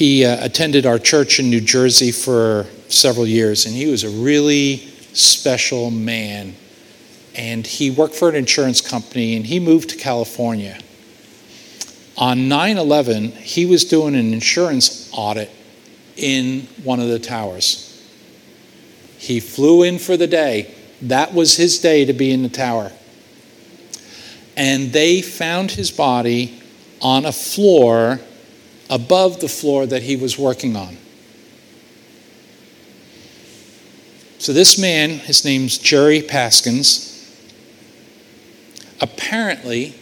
he 0.00 0.24
uh, 0.24 0.42
attended 0.42 0.86
our 0.86 0.98
church 0.98 1.38
in 1.38 1.50
New 1.50 1.60
Jersey 1.60 2.10
for 2.10 2.64
several 2.88 3.26
years, 3.26 3.66
and 3.66 3.74
he 3.74 3.84
was 3.84 4.02
a 4.02 4.08
really 4.08 4.78
special 5.12 5.90
man. 5.90 6.54
And 7.34 7.66
he 7.66 7.90
worked 7.90 8.14
for 8.14 8.30
an 8.30 8.34
insurance 8.34 8.80
company, 8.80 9.36
and 9.36 9.44
he 9.44 9.60
moved 9.60 9.90
to 9.90 9.96
California. 9.98 10.78
On 12.16 12.48
9 12.48 12.78
11, 12.78 13.32
he 13.32 13.66
was 13.66 13.84
doing 13.84 14.14
an 14.14 14.32
insurance 14.32 15.10
audit 15.12 15.50
in 16.16 16.62
one 16.82 16.98
of 16.98 17.08
the 17.08 17.18
towers. 17.18 18.10
He 19.18 19.38
flew 19.38 19.82
in 19.82 19.98
for 19.98 20.16
the 20.16 20.26
day. 20.26 20.74
That 21.02 21.34
was 21.34 21.58
his 21.58 21.78
day 21.78 22.06
to 22.06 22.14
be 22.14 22.30
in 22.32 22.42
the 22.42 22.48
tower. 22.48 22.90
And 24.56 24.94
they 24.94 25.20
found 25.20 25.72
his 25.72 25.90
body 25.90 26.58
on 27.02 27.26
a 27.26 27.32
floor 27.32 28.18
above 28.90 29.38
the 29.40 29.48
floor 29.48 29.86
that 29.86 30.02
he 30.02 30.16
was 30.16 30.36
working 30.36 30.76
on. 30.76 30.96
So, 34.38 34.52
this 34.52 34.78
man, 34.78 35.10
his 35.10 35.44
name's 35.44 35.78
Jerry 35.78 36.22
Paskins, 36.22 37.06
apparently, 39.00 39.94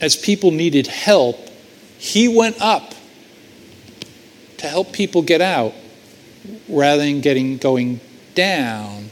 as 0.00 0.14
people 0.14 0.50
needed 0.50 0.88
help, 0.88 1.48
he 1.96 2.28
went 2.28 2.60
up 2.60 2.94
to 4.58 4.68
help 4.68 4.92
people 4.92 5.22
get 5.22 5.40
out 5.40 5.72
rather 6.68 7.02
than 7.02 7.20
getting 7.20 7.56
going 7.56 8.00
down 8.34 9.10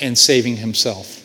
and 0.00 0.18
saving 0.18 0.56
himself. 0.56 1.22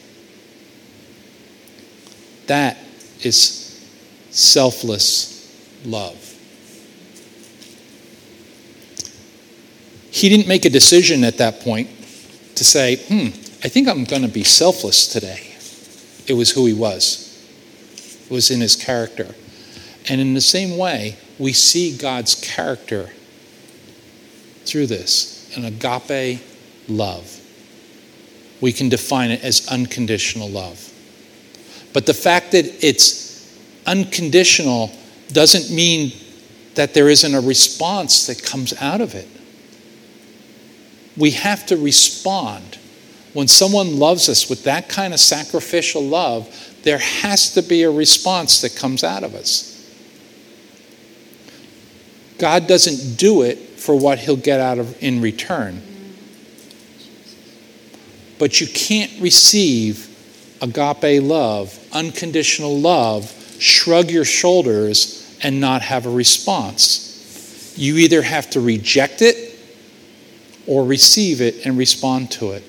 That 2.47 2.77
is 3.21 3.87
selfless 4.29 5.30
love. 5.85 6.37
He 10.11 10.29
didn't 10.29 10.47
make 10.47 10.65
a 10.65 10.69
decision 10.69 11.23
at 11.23 11.37
that 11.37 11.61
point 11.61 11.89
to 12.55 12.63
say, 12.63 12.97
hmm, 12.97 13.27
I 13.63 13.69
think 13.69 13.87
I'm 13.87 14.03
going 14.03 14.23
to 14.23 14.27
be 14.27 14.43
selfless 14.43 15.07
today. 15.07 15.55
It 16.27 16.33
was 16.33 16.51
who 16.51 16.65
he 16.65 16.73
was, 16.73 17.27
it 18.25 18.31
was 18.31 18.51
in 18.51 18.61
his 18.61 18.75
character. 18.75 19.35
And 20.09 20.19
in 20.19 20.33
the 20.33 20.41
same 20.41 20.77
way, 20.77 21.17
we 21.37 21.53
see 21.53 21.95
God's 21.95 22.35
character 22.35 23.09
through 24.65 24.87
this 24.87 25.55
an 25.55 25.65
agape 25.65 26.41
love. 26.87 27.39
We 28.61 28.71
can 28.71 28.89
define 28.89 29.31
it 29.31 29.43
as 29.43 29.67
unconditional 29.67 30.49
love. 30.49 30.87
But 31.93 32.05
the 32.05 32.13
fact 32.13 32.51
that 32.51 32.65
it's 32.83 33.57
unconditional 33.85 34.91
doesn't 35.33 35.73
mean 35.73 36.13
that 36.75 36.93
there 36.93 37.09
isn't 37.09 37.33
a 37.33 37.41
response 37.41 38.27
that 38.27 38.43
comes 38.43 38.73
out 38.81 39.01
of 39.01 39.15
it. 39.15 39.27
We 41.17 41.31
have 41.31 41.65
to 41.67 41.77
respond. 41.77 42.77
When 43.33 43.47
someone 43.47 43.99
loves 43.99 44.29
us 44.29 44.49
with 44.49 44.63
that 44.63 44.89
kind 44.89 45.13
of 45.13 45.19
sacrificial 45.19 46.01
love, 46.01 46.49
there 46.83 46.97
has 46.97 47.53
to 47.53 47.61
be 47.61 47.83
a 47.83 47.91
response 47.91 48.61
that 48.61 48.75
comes 48.75 49.03
out 49.03 49.23
of 49.23 49.35
us. 49.35 49.67
God 52.37 52.67
doesn't 52.67 53.17
do 53.17 53.43
it 53.43 53.57
for 53.57 53.95
what 53.95 54.19
he'll 54.19 54.35
get 54.35 54.59
out 54.59 54.79
of 54.79 55.01
in 55.03 55.21
return. 55.21 55.81
But 58.39 58.59
you 58.59 58.67
can't 58.67 59.21
receive 59.21 60.07
agape 60.61 61.21
love, 61.21 61.77
unconditional 61.91 62.79
love, 62.79 63.31
shrug 63.59 64.09
your 64.09 64.25
shoulders 64.25 65.20
and 65.43 65.59
not 65.59 65.81
have 65.81 66.05
a 66.05 66.09
response. 66.09 67.73
You 67.77 67.97
either 67.97 68.21
have 68.21 68.49
to 68.51 68.61
reject 68.61 69.21
it 69.21 69.57
or 70.67 70.85
receive 70.85 71.41
it 71.41 71.65
and 71.65 71.77
respond 71.77 72.31
to 72.31 72.51
it. 72.51 72.63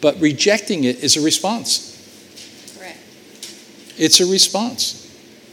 But 0.00 0.20
rejecting 0.20 0.84
it 0.84 1.04
is 1.04 1.16
a 1.16 1.20
response. 1.20 1.90
Correct. 2.76 2.98
It's 3.98 4.20
a 4.20 4.26
response. 4.26 4.98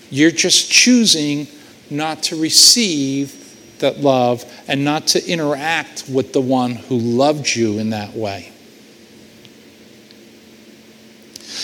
You're 0.09 0.31
just 0.31 0.71
choosing 0.71 1.47
not 1.89 2.23
to 2.23 2.41
receive 2.41 3.35
that 3.79 3.99
love 3.99 4.43
and 4.67 4.83
not 4.83 5.07
to 5.07 5.25
interact 5.27 6.05
with 6.09 6.33
the 6.33 6.41
one 6.41 6.71
who 6.71 6.97
loved 6.97 7.55
you 7.55 7.79
in 7.79 7.91
that 7.91 8.13
way. 8.15 8.51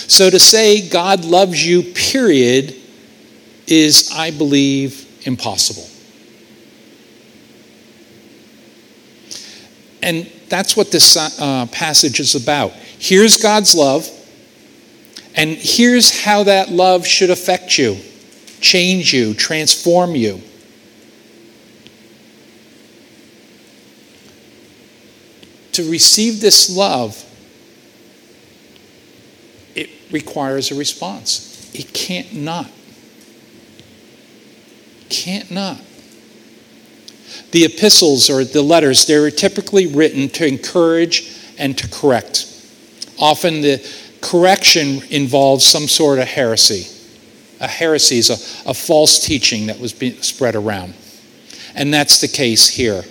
So 0.07 0.29
to 0.29 0.39
say 0.39 0.87
God 0.87 1.25
loves 1.25 1.65
you, 1.65 1.81
period, 1.81 2.75
is, 3.67 4.11
I 4.13 4.31
believe, 4.31 5.05
impossible. 5.25 5.89
And 10.01 10.31
that's 10.49 10.77
what 10.77 10.91
this 10.91 11.17
uh, 11.17 11.65
passage 11.67 12.19
is 12.19 12.35
about. 12.35 12.71
Here's 12.99 13.37
God's 13.37 13.73
love, 13.73 14.07
And 15.35 15.49
here's 15.49 16.23
how 16.23 16.43
that 16.43 16.69
love 16.69 17.05
should 17.05 17.29
affect 17.29 17.77
you 17.77 17.97
change 18.61 19.13
you, 19.13 19.33
transform 19.35 20.15
you. 20.15 20.41
To 25.73 25.91
receive 25.91 26.41
this 26.41 26.75
love, 26.75 27.21
it 29.75 29.89
requires 30.09 30.71
a 30.71 30.75
response. 30.75 31.69
It 31.75 31.93
can't 31.93 32.33
not. 32.33 32.71
Can't 35.09 35.49
not. 35.51 35.81
The 37.51 37.65
epistles 37.65 38.29
or 38.29 38.43
the 38.43 38.61
letters, 38.61 39.05
they 39.05 39.19
were 39.19 39.31
typically 39.31 39.87
written 39.87 40.29
to 40.29 40.47
encourage 40.47 41.35
and 41.57 41.77
to 41.77 41.87
correct. 41.87 42.51
Often 43.19 43.61
the 43.61 43.85
correction 44.21 45.01
involves 45.09 45.65
some 45.65 45.87
sort 45.87 46.19
of 46.19 46.27
heresy. 46.27 46.91
A 47.61 47.67
heresy 47.67 48.17
is 48.17 48.29
a, 48.29 48.69
a 48.69 48.73
false 48.73 49.19
teaching 49.19 49.67
that 49.67 49.79
was 49.79 49.93
being 49.93 50.21
spread 50.21 50.55
around. 50.55 50.93
And 51.75 51.93
that's 51.93 52.19
the 52.19 52.27
case 52.27 52.67
here. 52.67 53.03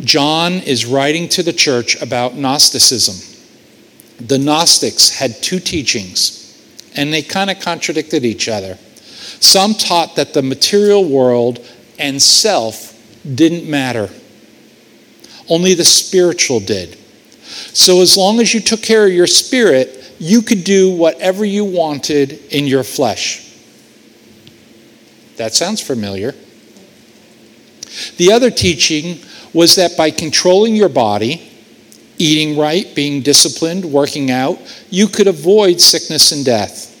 John 0.00 0.54
is 0.54 0.86
writing 0.86 1.28
to 1.30 1.42
the 1.42 1.52
church 1.52 2.00
about 2.00 2.34
Gnosticism. 2.34 3.46
The 4.26 4.38
Gnostics 4.38 5.10
had 5.10 5.42
two 5.42 5.58
teachings, 5.58 6.38
and 6.94 7.12
they 7.12 7.22
kind 7.22 7.50
of 7.50 7.60
contradicted 7.60 8.24
each 8.24 8.48
other. 8.48 8.78
Some 9.42 9.74
taught 9.74 10.14
that 10.14 10.34
the 10.34 10.42
material 10.42 11.04
world 11.04 11.58
and 11.98 12.22
self 12.22 12.96
didn't 13.34 13.68
matter, 13.68 14.08
only 15.48 15.74
the 15.74 15.84
spiritual 15.84 16.60
did. 16.60 16.96
So, 17.74 18.02
as 18.02 18.16
long 18.16 18.38
as 18.38 18.54
you 18.54 18.60
took 18.60 18.82
care 18.82 19.04
of 19.04 19.12
your 19.12 19.26
spirit, 19.26 20.14
you 20.20 20.42
could 20.42 20.62
do 20.62 20.94
whatever 20.94 21.44
you 21.44 21.64
wanted 21.64 22.32
in 22.52 22.68
your 22.68 22.84
flesh. 22.84 23.52
That 25.38 25.54
sounds 25.54 25.80
familiar. 25.80 26.36
The 28.18 28.30
other 28.30 28.50
teaching 28.50 29.18
was 29.52 29.74
that 29.74 29.96
by 29.96 30.12
controlling 30.12 30.76
your 30.76 30.88
body, 30.88 31.50
eating 32.16 32.56
right, 32.56 32.94
being 32.94 33.22
disciplined, 33.22 33.84
working 33.84 34.30
out, 34.30 34.60
you 34.88 35.08
could 35.08 35.26
avoid 35.26 35.80
sickness 35.80 36.30
and 36.30 36.44
death. 36.44 36.91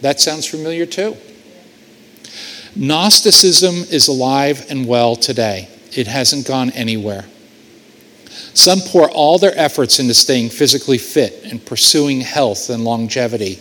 That 0.00 0.20
sounds 0.20 0.46
familiar 0.46 0.86
too. 0.86 1.16
Gnosticism 2.76 3.74
is 3.90 4.08
alive 4.08 4.66
and 4.70 4.86
well 4.86 5.16
today. 5.16 5.68
It 5.92 6.06
hasn't 6.06 6.46
gone 6.46 6.70
anywhere. 6.70 7.24
Some 8.54 8.80
pour 8.80 9.10
all 9.10 9.38
their 9.38 9.56
efforts 9.56 9.98
into 9.98 10.14
staying 10.14 10.50
physically 10.50 10.98
fit 10.98 11.44
and 11.44 11.64
pursuing 11.64 12.20
health 12.20 12.70
and 12.70 12.84
longevity. 12.84 13.58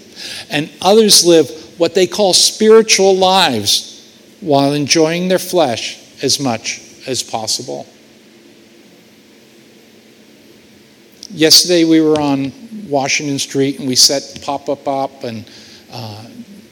And 0.49 0.69
others 0.81 1.25
live 1.25 1.49
what 1.79 1.95
they 1.95 2.07
call 2.07 2.33
spiritual 2.33 3.15
lives 3.15 3.95
while 4.41 4.73
enjoying 4.73 5.27
their 5.27 5.39
flesh 5.39 5.97
as 6.23 6.39
much 6.39 6.81
as 7.07 7.23
possible. 7.23 7.87
Yesterday 11.29 11.85
we 11.85 12.01
were 12.01 12.19
on 12.19 12.51
Washington 12.87 13.37
Street 13.37 13.79
and 13.79 13.87
we 13.87 13.95
set 13.95 14.39
Pop 14.41 14.67
Up 14.67 14.87
Up, 14.87 15.23
and 15.23 15.45
uh, 15.91 16.25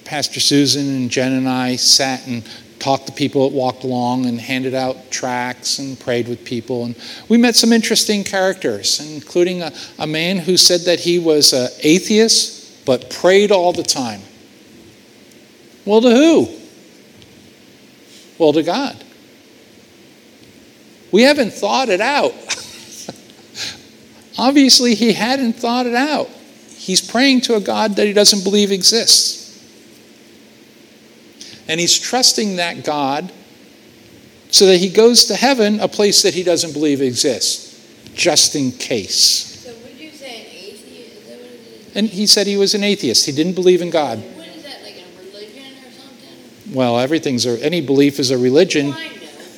Pastor 0.06 0.40
Susan 0.40 0.88
and 0.88 1.10
Jen 1.10 1.34
and 1.34 1.50
I 1.50 1.76
sat 1.76 2.26
and 2.28 2.44
talked 2.80 3.08
to 3.08 3.12
people 3.12 3.50
that 3.50 3.56
walked 3.56 3.84
along 3.84 4.26
and 4.26 4.40
handed 4.40 4.74
out 4.74 5.12
tracts 5.12 5.80
and 5.80 6.00
prayed 6.00 6.28
with 6.28 6.46
people. 6.46 6.86
And 6.86 6.96
we 7.28 7.38
met 7.38 7.56
some 7.56 7.74
interesting 7.74 8.24
characters, 8.24 9.00
including 9.00 9.62
a, 9.62 9.72
a 10.00 10.08
man 10.08 10.38
who 10.38 10.58
said 10.58 10.82
that 10.82 11.00
he 11.00 11.20
was 11.20 11.54
an 11.54 11.70
atheist 11.82 12.86
but 12.86 13.10
prayed 13.10 13.52
all 13.52 13.74
the 13.74 13.84
time. 13.84 14.22
Well, 15.86 16.02
to 16.02 16.10
who? 16.10 16.50
Well, 18.38 18.54
to 18.54 18.64
God. 18.64 19.04
We 21.12 21.24
haven't 21.24 21.54
thought 21.54 21.90
it 21.90 22.02
out. 22.02 22.34
Obviously, 24.38 24.96
he 24.96 25.14
hadn't 25.14 25.54
thought 25.54 25.86
it 25.86 25.96
out. 25.96 26.30
He's 26.88 27.02
praying 27.02 27.42
to 27.42 27.56
a 27.56 27.60
God 27.60 27.98
that 27.98 28.08
he 28.08 28.14
doesn't 28.14 28.46
believe 28.46 28.72
exists. 28.72 29.62
And 31.68 31.82
he's 31.82 32.00
trusting 32.00 32.56
that 32.56 32.86
God 32.86 33.30
so 34.52 34.68
that 34.68 34.78
he 34.78 34.88
goes 34.88 35.26
to 35.26 35.36
heaven, 35.36 35.82
a 35.82 35.90
place 35.90 36.22
that 36.22 36.34
he 36.34 36.44
doesn't 36.44 36.72
believe 36.72 37.02
exists, 37.02 37.86
just 38.14 38.56
in 38.56 38.72
case. 38.72 39.66
So 39.66 39.74
would 39.84 40.00
you 40.00 40.12
say 40.12 40.40
an 40.40 40.46
atheist? 40.46 40.86
Is 40.88 41.28
that 41.28 41.40
what 41.40 41.50
it 41.50 41.88
is? 41.90 41.96
And 41.98 42.08
he 42.08 42.26
said 42.26 42.48
he 42.48 42.56
was 42.56 42.74
an 42.74 42.86
atheist. 42.86 43.26
He 43.26 43.34
didn't 43.34 43.56
believe 43.56 43.82
in 43.82 43.90
God. 43.90 44.20
What 44.20 44.48
is 44.48 44.64
that, 44.64 44.82
like 44.82 44.96
a 44.96 45.26
religion 45.26 45.66
or 45.86 45.92
something? 45.92 46.74
Well, 46.74 46.98
everything's 47.00 47.46
a, 47.46 47.62
any 47.62 47.82
belief 47.82 48.18
is 48.18 48.32
a 48.32 48.38
religion. 48.38 48.92
Well, 48.92 48.98
know. 48.98 49.10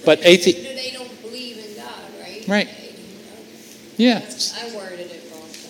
But 0.03 0.23
they- 0.23 0.35
don't 0.37 1.21
believe 1.21 1.63
in 1.63 1.75
God, 1.75 2.01
right? 2.23 2.47
Right. 2.47 2.69
Yeah. 3.97 4.17
I 4.17 4.75
worded 4.75 5.11
it. 5.11 5.18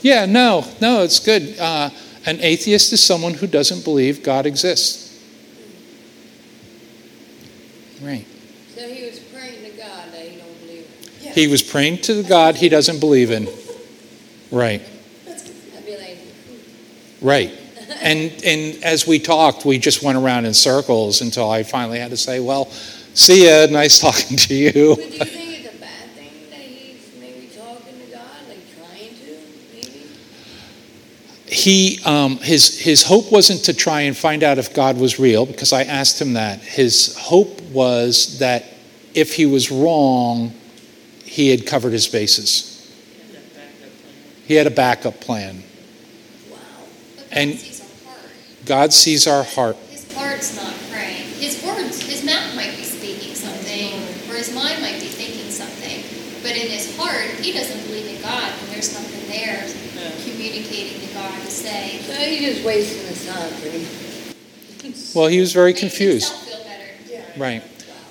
Yeah, 0.02 0.26
no, 0.26 0.66
no, 0.80 1.04
it's 1.04 1.20
good. 1.20 1.58
Uh, 1.60 1.90
an 2.26 2.40
atheist 2.42 2.94
is 2.94 3.04
someone 3.04 3.34
who 3.34 3.48
doesn't 3.48 3.84
believe 3.84 4.24
God 4.24 4.46
exists. 4.46 5.08
Right. 8.02 8.26
So 8.76 8.88
he 8.88 9.06
was 9.06 9.20
praying 9.20 9.64
to 9.64 9.78
God 9.78 10.12
that 10.14 10.22
he 10.22 10.38
don't 10.38 10.60
believe 10.62 10.88
in. 11.22 11.34
He 11.34 11.48
was 11.48 11.62
praying 11.62 11.98
to 12.04 12.14
the 12.14 12.24
God 12.24 12.56
he 12.56 12.70
doesn't 12.70 13.00
believe 13.00 13.32
in. 13.32 13.48
Right, 14.52 14.82
I'd 15.28 15.86
be 15.86 15.96
like, 15.98 16.18
right. 17.22 17.54
And 18.02 18.32
and 18.44 18.84
as 18.84 19.06
we 19.06 19.20
talked, 19.20 19.66
we 19.66 19.78
just 19.78 20.02
went 20.02 20.18
around 20.18 20.46
in 20.46 20.54
circles 20.54 21.22
until 21.22 21.52
I 21.52 21.64
finally 21.64 22.00
had 22.00 22.10
to 22.12 22.18
say, 22.18 22.40
"Well, 22.40 22.66
see 23.14 23.46
ya. 23.48 23.68
Nice 23.70 24.00
talking 24.00 24.38
to 24.38 24.56
you." 24.56 24.96
but 24.96 25.06
do 25.06 25.12
you 25.12 25.26
think 25.26 25.66
it's 25.66 25.76
a 25.76 25.80
bad 25.80 26.10
thing 26.16 26.32
that 26.50 26.60
he's 26.60 27.12
maybe 27.20 27.50
talking 27.56 28.00
to 28.00 28.12
God, 28.12 28.48
like 28.48 28.64
trying 28.76 29.14
to, 29.16 29.38
maybe? 29.74 30.06
He 31.60 32.00
um, 32.06 32.38
his 32.38 32.80
his 32.80 33.04
hope 33.04 33.32
wasn't 33.32 33.65
to 33.65 33.74
try 33.74 34.02
and 34.02 34.15
find 34.15 34.43
out 34.43 34.58
if 34.58 34.74
God 34.74 34.98
was 34.98 35.19
real 35.19 35.45
because 35.45 35.74
I 35.74 35.84
asked 35.84 36.22
him 36.22 36.34
that. 36.34 36.60
His 36.60 37.17
hope 37.17 37.62
was 37.72 38.39
that 38.39 38.65
if 39.13 39.36
he 39.36 39.45
was 39.45 39.72
wrong, 39.72 40.54
he 41.26 41.50
had 41.50 41.65
covered 41.67 41.91
his 41.91 42.08
bases. 42.08 42.76
He 44.45 44.56
had 44.56 44.67
a 44.67 44.72
backup 44.72 45.19
plan. 45.19 45.63
Wow. 46.50 46.58
And- 47.32 47.52
God 47.52 47.62
sees 47.62 47.78
our 47.78 47.84
heart. 48.08 48.32
God 48.65 48.93
sees 48.93 49.28
our 49.28 49.43
heart. 49.43 49.76
His 49.89 50.13
heart's 50.13 50.56
not 50.56 50.74
praying. 50.91 51.24
His 51.38 51.63
words, 51.63 52.02
his 52.02 52.26
mouth 52.26 52.56
might 52.56 52.76
be 52.76 52.84
speaking 52.84 53.36
something, 53.36 53.93
or 54.30 54.38
his 54.38 54.54
mind 54.54 54.82
might 54.82 55.00
be 55.00 55.08
thinking 55.08 55.52
something. 55.52 56.02
But 56.41 56.58
in 56.58 56.67
his 56.67 56.98
heart, 56.98 57.30
he 57.41 57.52
doesn't 57.52 57.86
believe 57.86 58.15
in 58.15 58.22
God, 58.22 58.52
and 58.60 58.69
there's 58.69 58.93
nothing 58.93 59.30
there 59.30 59.62
communicating 60.24 61.08
to 61.08 61.14
God 61.14 61.34
to 61.42 61.52
say. 61.52 62.00
So 62.00 62.14
he's 62.14 62.54
just 62.54 62.66
wasting 62.66 63.08
his 63.08 63.28
time, 63.28 63.52
pretty. 63.62 63.88
Well, 65.14 65.28
he 65.28 65.40
was 65.40 65.54
very 65.54 65.74
confused. 65.74 66.32
himself 66.32 66.48
feel 66.48 66.64
better. 66.64 66.86
Yeah. 67.08 67.44
Right. 67.44 67.64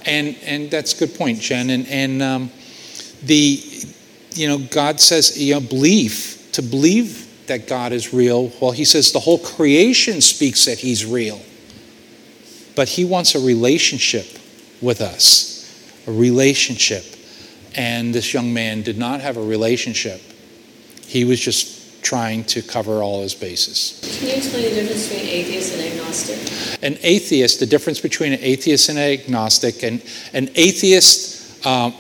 And 0.07 0.37
and 0.45 0.71
that's 0.71 0.95
a 0.95 1.07
good 1.07 1.17
point, 1.19 1.41
Jen. 1.41 1.71
And 1.71 1.87
and 1.89 2.23
um, 2.23 2.51
the 3.23 3.61
you 4.35 4.49
know 4.49 4.59
God 4.59 5.01
says 5.01 5.41
you 5.41 5.55
know 5.55 5.61
belief 5.61 6.53
to 6.53 6.63
believe 6.63 7.27
that 7.47 7.67
God 7.67 7.93
is 7.93 8.13
real. 8.13 8.53
Well, 8.61 8.71
He 8.73 8.85
says 8.85 9.13
the 9.13 9.21
whole 9.21 9.39
creation 9.39 10.21
speaks 10.21 10.67
that 10.67 10.79
He's 10.79 11.05
real, 11.05 11.41
but 12.77 12.89
He 12.89 13.05
wants 13.05 13.35
a 13.35 13.41
relationship 13.41 14.27
with 14.81 15.01
us, 15.01 16.05
a 16.07 16.13
relationship. 16.13 17.05
And 17.75 18.15
this 18.15 18.33
young 18.33 18.53
man 18.53 18.83
did 18.83 18.99
not 18.99 19.21
have 19.21 19.37
a 19.37 19.43
relationship. 19.43 20.21
He 21.07 21.25
was 21.25 21.39
just 21.39 21.78
trying 22.09 22.43
to 22.45 22.63
cover 22.63 23.03
all 23.03 23.21
his 23.23 23.35
bases. 23.35 24.01
Can 24.19 24.29
you 24.29 24.35
explain 24.37 24.63
the 24.63 24.81
difference 24.81 25.09
between 25.09 25.29
atheist 25.29 25.75
and 25.75 25.83
agnostic? 25.93 26.59
an 26.83 26.97
atheist, 27.03 27.61
the 27.61 27.67
difference 27.67 28.01
between 28.01 28.33
an 28.33 28.39
atheist 28.41 28.89
and 28.89 28.99
an 28.99 29.05
agnostic, 29.05 29.83
and 29.83 30.03
an 30.33 30.49
atheist, 30.55 31.67
um, 31.67 31.93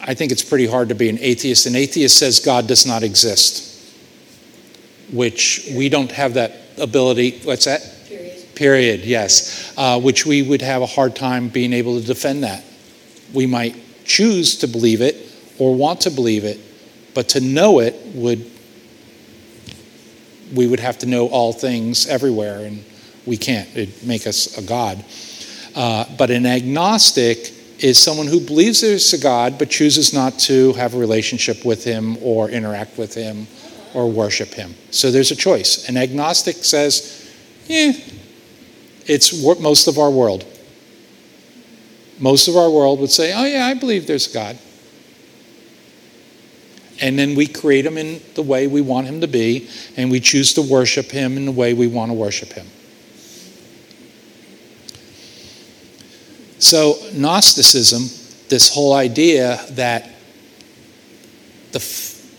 I 0.00 0.14
think 0.14 0.32
it's 0.32 0.42
pretty 0.42 0.66
hard 0.66 0.88
to 0.88 0.94
be 0.94 1.08
an 1.08 1.18
atheist. 1.20 1.66
An 1.66 1.76
atheist 1.76 2.16
says 2.16 2.40
God 2.40 2.66
does 2.66 2.86
not 2.86 3.02
exist, 3.02 3.94
which 5.12 5.68
we 5.76 5.88
don't 5.88 6.10
have 6.10 6.34
that 6.34 6.52
ability. 6.78 7.40
What's 7.44 7.66
that? 7.66 7.82
Period. 8.08 8.54
Period, 8.54 9.00
yes. 9.04 9.72
Uh, 9.76 10.00
which 10.00 10.26
we 10.26 10.42
would 10.42 10.62
have 10.62 10.82
a 10.82 10.86
hard 10.86 11.14
time 11.14 11.48
being 11.48 11.72
able 11.72 12.00
to 12.00 12.06
defend 12.06 12.42
that. 12.42 12.64
We 13.32 13.46
might 13.46 13.76
choose 14.04 14.56
to 14.58 14.66
believe 14.66 15.02
it 15.02 15.16
or 15.58 15.74
want 15.74 16.00
to 16.00 16.10
believe 16.10 16.44
it, 16.44 16.58
but 17.14 17.28
to 17.30 17.40
know 17.40 17.80
it 17.80 17.94
would, 18.14 18.50
we 20.54 20.66
would 20.66 20.80
have 20.80 20.98
to 20.98 21.06
know 21.06 21.28
all 21.28 21.52
things 21.52 22.06
everywhere, 22.06 22.64
and 22.64 22.84
we 23.26 23.36
can't. 23.36 23.68
It'd 23.76 24.06
make 24.06 24.26
us 24.26 24.58
a 24.58 24.62
God. 24.62 25.04
Uh, 25.74 26.04
but 26.18 26.30
an 26.30 26.46
agnostic 26.46 27.52
is 27.78 27.98
someone 27.98 28.26
who 28.26 28.40
believes 28.40 28.80
there's 28.80 29.12
a 29.12 29.18
God 29.18 29.58
but 29.58 29.70
chooses 29.70 30.12
not 30.12 30.38
to 30.40 30.72
have 30.74 30.94
a 30.94 30.98
relationship 30.98 31.64
with 31.64 31.84
him 31.84 32.18
or 32.22 32.50
interact 32.50 32.98
with 32.98 33.14
him 33.14 33.46
or 33.94 34.10
worship 34.10 34.48
him. 34.48 34.74
So 34.90 35.10
there's 35.10 35.30
a 35.30 35.36
choice. 35.36 35.88
An 35.88 35.96
agnostic 35.96 36.56
says, 36.56 37.32
yeah, 37.66 37.92
it's 39.06 39.42
most 39.60 39.86
of 39.86 39.98
our 39.98 40.10
world. 40.10 40.44
Most 42.18 42.48
of 42.48 42.56
our 42.56 42.70
world 42.70 43.00
would 43.00 43.10
say, 43.10 43.32
oh, 43.32 43.44
yeah, 43.44 43.66
I 43.66 43.74
believe 43.74 44.06
there's 44.06 44.30
a 44.30 44.34
God. 44.34 44.58
And 47.00 47.18
then 47.18 47.34
we 47.34 47.46
create 47.46 47.86
him 47.86 47.96
in 47.96 48.20
the 48.34 48.42
way 48.42 48.66
we 48.66 48.80
want 48.80 49.06
him 49.06 49.20
to 49.22 49.28
be, 49.28 49.68
and 49.96 50.10
we 50.10 50.20
choose 50.20 50.52
to 50.54 50.62
worship 50.62 51.10
him 51.10 51.36
in 51.36 51.46
the 51.46 51.52
way 51.52 51.72
we 51.72 51.86
want 51.86 52.10
to 52.10 52.14
worship 52.14 52.52
him. 52.52 52.66
So, 56.58 56.98
Gnosticism, 57.14 58.02
this 58.48 58.72
whole 58.72 58.92
idea 58.92 59.64
that 59.70 60.10
the, 61.72 61.78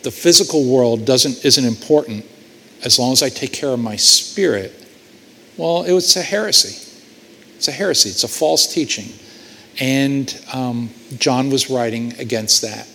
the 0.03 0.11
physical 0.11 0.63
world 0.65 1.05
doesn't, 1.05 1.43
isn't 1.43 1.65
important 1.65 2.25
as 2.83 2.99
long 2.99 3.11
as 3.13 3.23
I 3.23 3.29
take 3.29 3.53
care 3.53 3.69
of 3.69 3.79
my 3.79 3.95
spirit, 3.95 4.73
well, 5.57 5.83
it 5.83 5.93
was 5.93 6.15
a 6.15 6.21
heresy. 6.21 6.77
It's 7.55 7.67
a 7.67 7.71
heresy, 7.71 8.09
it's 8.09 8.23
a 8.23 8.27
false 8.27 8.71
teaching. 8.71 9.11
And 9.79 10.39
um, 10.53 10.89
John 11.17 11.49
was 11.49 11.69
writing 11.69 12.13
against 12.19 12.61
that. 12.63 12.87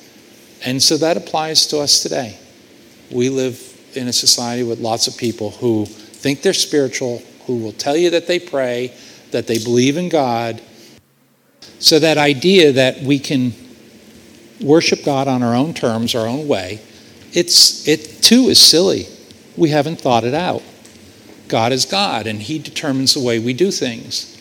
And 0.64 0.83
so 0.83 0.97
that 0.97 1.16
applies 1.16 1.66
to 1.69 1.79
us 1.79 2.03
today. 2.03 2.38
We 3.11 3.29
live 3.29 3.61
in 3.95 4.09
a 4.09 4.12
society 4.12 4.62
with 4.62 4.81
lots 4.81 5.07
of 5.07 5.16
people 5.16 5.51
who 5.51 5.87
think 5.87 6.42
they're 6.42 6.53
spiritual, 6.53 7.23
who 7.47 7.59
will 7.59 7.73
tell 7.73 7.97
you 7.97 8.11
that 8.11 8.27
they 8.27 8.38
pray, 8.38 8.92
that 9.31 9.47
they 9.47 9.59
believe 9.59 9.97
in 9.97 10.09
God. 10.09 10.61
So 11.79 11.99
that 11.99 12.19
idea 12.19 12.73
that 12.73 13.03
we 13.03 13.19
can 13.19 13.53
worship 14.61 15.05
God 15.05 15.29
on 15.29 15.42
our 15.42 15.55
own 15.55 15.75
terms, 15.75 16.14
our 16.14 16.27
own 16.27 16.49
way, 16.49 16.81
it's 17.33 17.87
it 17.87 18.23
too 18.23 18.49
is 18.49 18.59
silly. 18.59 19.07
We 19.57 19.71
haven't 19.71 20.01
thought 20.01 20.25
it 20.25 20.35
out. 20.35 20.62
God 21.49 21.73
is 21.73 21.85
God 21.85 22.27
and 22.27 22.40
he 22.40 22.59
determines 22.59 23.14
the 23.14 23.21
way 23.21 23.38
we 23.38 23.53
do 23.53 23.71
things. 23.71 24.33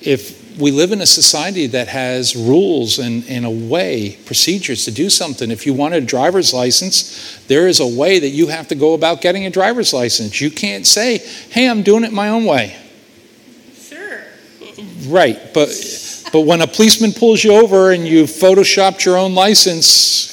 If 0.00 0.43
we 0.58 0.70
live 0.70 0.92
in 0.92 1.00
a 1.00 1.06
society 1.06 1.66
that 1.68 1.88
has 1.88 2.36
rules 2.36 2.98
and, 2.98 3.24
in 3.26 3.44
a 3.44 3.50
way, 3.50 4.18
procedures 4.24 4.84
to 4.84 4.92
do 4.92 5.10
something. 5.10 5.50
If 5.50 5.66
you 5.66 5.74
want 5.74 5.94
a 5.94 6.00
driver's 6.00 6.54
license, 6.54 7.38
there 7.48 7.66
is 7.66 7.80
a 7.80 7.86
way 7.86 8.18
that 8.20 8.28
you 8.28 8.46
have 8.48 8.68
to 8.68 8.74
go 8.74 8.94
about 8.94 9.20
getting 9.20 9.46
a 9.46 9.50
driver's 9.50 9.92
license. 9.92 10.40
You 10.40 10.50
can't 10.50 10.86
say, 10.86 11.18
hey, 11.50 11.68
I'm 11.68 11.82
doing 11.82 12.04
it 12.04 12.12
my 12.12 12.28
own 12.28 12.44
way. 12.44 12.76
Sure. 13.74 14.22
Right, 15.08 15.38
but 15.52 15.68
but 16.32 16.42
when 16.42 16.62
a 16.62 16.66
policeman 16.66 17.12
pulls 17.12 17.44
you 17.44 17.54
over 17.54 17.92
and 17.92 18.06
you 18.06 18.24
photoshopped 18.24 19.04
your 19.04 19.16
own 19.16 19.34
license, 19.34 20.32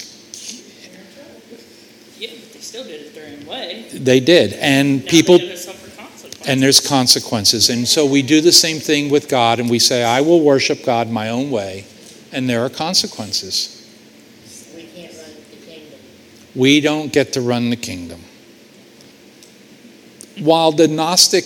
yeah, 2.20 2.30
but 2.32 2.54
they 2.54 2.60
still 2.60 2.84
did 2.84 3.02
it 3.02 3.14
their 3.14 3.28
own 3.28 3.46
way. 3.46 3.86
They 3.94 4.20
did, 4.20 4.54
and 4.54 5.04
Now 5.04 5.12
people 5.12 5.40
and 6.48 6.62
there's 6.62 6.80
consequences. 6.80 7.70
And 7.70 7.88
so 7.88 8.06
we 8.06 8.22
do 8.22 8.42
the 8.42 8.52
same 8.52 8.80
thing 8.80 9.10
with 9.10 9.30
God 9.30 9.60
and 9.60 9.70
we 9.70 9.80
say, 9.80 10.04
I 10.04 10.22
will 10.22 10.42
worship 10.42 10.84
God 10.84 11.10
my 11.10 11.30
own 11.30 11.52
way, 11.52 11.86
and 12.32 12.50
there 12.50 12.64
are 12.66 12.70
consequences. 12.70 13.78
We 14.76 14.84
can't 14.84 15.14
run 15.14 15.32
the 15.50 15.58
kingdom. 15.66 16.00
We 16.56 16.82
don't 16.82 17.14
get 17.14 17.34
to 17.34 17.42
run 17.42 17.70
the 17.70 17.76
kingdom. 17.76 18.22
While 20.40 20.72
the 20.72 20.88
Gnostic 20.88 21.46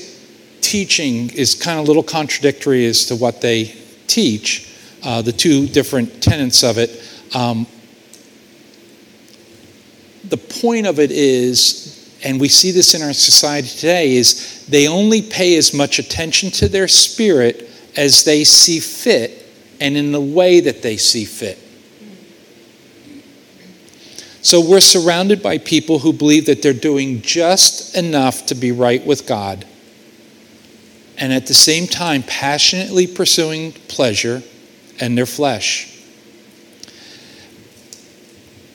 teaching 0.61 1.29
is 1.31 1.55
kind 1.55 1.79
of 1.79 1.85
a 1.85 1.87
little 1.87 2.03
contradictory 2.03 2.85
as 2.85 3.05
to 3.07 3.15
what 3.15 3.41
they 3.41 3.75
teach, 4.07 4.71
uh, 5.03 5.21
the 5.21 5.31
two 5.31 5.67
different 5.67 6.23
tenets 6.23 6.63
of 6.63 6.77
it, 6.77 6.89
um, 7.35 7.67
the 10.23 10.37
point 10.37 10.87
of 10.87 10.99
it 10.99 11.11
is 11.11 11.94
and 12.25 12.41
we 12.41 12.49
see 12.49 12.71
this 12.71 12.95
in 12.95 13.03
our 13.03 13.13
society 13.13 13.67
today, 13.67 14.15
is 14.15 14.65
they 14.67 14.87
only 14.87 15.21
pay 15.21 15.55
as 15.57 15.73
much 15.75 15.99
attention 15.99 16.49
to 16.51 16.67
their 16.67 16.87
spirit 16.87 17.69
as 17.95 18.23
they 18.23 18.43
see 18.43 18.79
fit 18.79 19.45
and 19.79 19.95
in 19.95 20.11
the 20.11 20.19
way 20.19 20.59
that 20.59 20.81
they 20.81 20.97
see 20.97 21.23
fit. 21.23 21.59
So 24.41 24.59
we're 24.59 24.81
surrounded 24.81 25.43
by 25.43 25.59
people 25.59 25.99
who 25.99 26.13
believe 26.13 26.47
that 26.47 26.63
they're 26.63 26.73
doing 26.73 27.21
just 27.21 27.95
enough 27.95 28.47
to 28.47 28.55
be 28.55 28.71
right 28.71 29.05
with 29.05 29.27
God 29.27 29.65
and 31.17 31.31
at 31.31 31.45
the 31.47 31.53
same 31.53 31.87
time 31.87 32.23
passionately 32.23 33.07
pursuing 33.07 33.71
pleasure 33.71 34.41
and 34.99 35.17
their 35.17 35.25
flesh. 35.25 35.91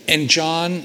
And 0.09 0.29
John 0.29 0.85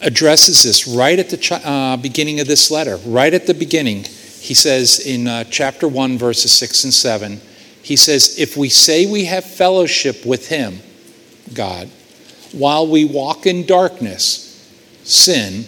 addresses 0.00 0.62
this 0.62 0.86
right 0.86 1.18
at 1.18 1.30
the 1.30 1.60
uh, 1.64 1.96
beginning 1.96 2.40
of 2.40 2.46
this 2.46 2.70
letter. 2.70 2.96
Right 3.06 3.32
at 3.32 3.46
the 3.46 3.54
beginning, 3.54 4.04
he 4.04 4.54
says 4.54 5.00
in 5.00 5.26
uh, 5.26 5.44
chapter 5.44 5.88
1, 5.88 6.18
verses 6.18 6.52
6 6.52 6.84
and 6.84 6.94
7, 6.94 7.40
he 7.82 7.96
says, 7.96 8.38
If 8.38 8.56
we 8.56 8.68
say 8.68 9.06
we 9.06 9.26
have 9.26 9.44
fellowship 9.44 10.24
with 10.24 10.48
him, 10.48 10.80
God, 11.52 11.88
while 12.52 12.86
we 12.86 13.04
walk 13.04 13.46
in 13.46 13.66
darkness, 13.66 14.50
sin, 15.02 15.64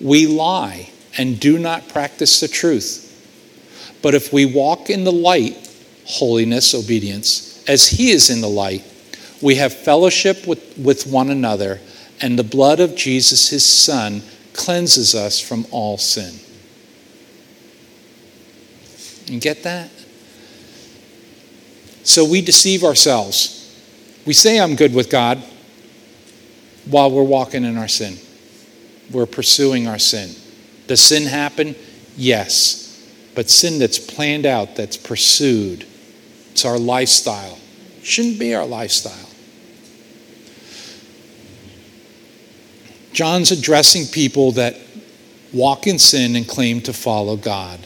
we 0.00 0.26
lie 0.26 0.90
and 1.16 1.38
do 1.38 1.58
not 1.58 1.88
practice 1.88 2.40
the 2.40 2.48
truth. 2.48 3.08
But 4.02 4.14
if 4.14 4.32
we 4.32 4.46
walk 4.46 4.90
in 4.90 5.04
the 5.04 5.12
light, 5.12 5.56
holiness, 6.04 6.74
obedience, 6.74 7.64
as 7.68 7.88
he 7.88 8.10
is 8.10 8.30
in 8.30 8.40
the 8.40 8.48
light, 8.48 8.84
we 9.40 9.56
have 9.56 9.72
fellowship 9.72 10.46
with, 10.46 10.76
with 10.76 11.06
one 11.06 11.30
another 11.30 11.80
and 12.22 12.38
the 12.38 12.44
blood 12.44 12.78
of 12.78 12.94
Jesus, 12.94 13.50
his 13.50 13.66
Son, 13.66 14.22
cleanses 14.54 15.14
us 15.14 15.40
from 15.40 15.66
all 15.72 15.98
sin. 15.98 16.34
You 19.26 19.40
get 19.40 19.64
that? 19.64 19.90
So 22.04 22.24
we 22.24 22.40
deceive 22.40 22.84
ourselves. 22.84 23.58
We 24.24 24.32
say, 24.32 24.60
I'm 24.60 24.76
good 24.76 24.94
with 24.94 25.10
God, 25.10 25.42
while 26.86 27.10
we're 27.10 27.22
walking 27.22 27.64
in 27.64 27.76
our 27.76 27.88
sin. 27.88 28.16
We're 29.10 29.26
pursuing 29.26 29.88
our 29.88 29.98
sin. 29.98 30.30
Does 30.86 31.00
sin 31.00 31.24
happen? 31.24 31.74
Yes. 32.16 33.10
But 33.34 33.50
sin 33.50 33.78
that's 33.78 33.98
planned 33.98 34.46
out, 34.46 34.76
that's 34.76 34.96
pursued, 34.96 35.86
it's 36.52 36.64
our 36.64 36.78
lifestyle. 36.78 37.58
Shouldn't 38.02 38.38
be 38.38 38.54
our 38.54 38.66
lifestyle. 38.66 39.31
John's 43.12 43.50
addressing 43.50 44.06
people 44.06 44.52
that 44.52 44.76
walk 45.52 45.86
in 45.86 45.98
sin 45.98 46.36
and 46.36 46.48
claim 46.48 46.80
to 46.82 46.92
follow 46.92 47.36
God. 47.36 47.80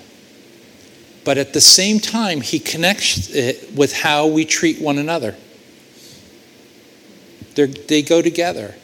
But 1.25 1.39
at 1.39 1.53
the 1.53 1.61
same 1.61 1.99
time, 1.99 2.41
he 2.41 2.61
connects 2.61 3.31
it 3.31 3.75
with 3.75 3.93
how 3.93 4.29
we 4.29 4.45
treat 4.45 4.81
one 4.81 4.99
another. 4.99 5.35
They're, 7.57 7.67
they 7.67 8.03
go 8.03 8.23
together. 8.23 8.75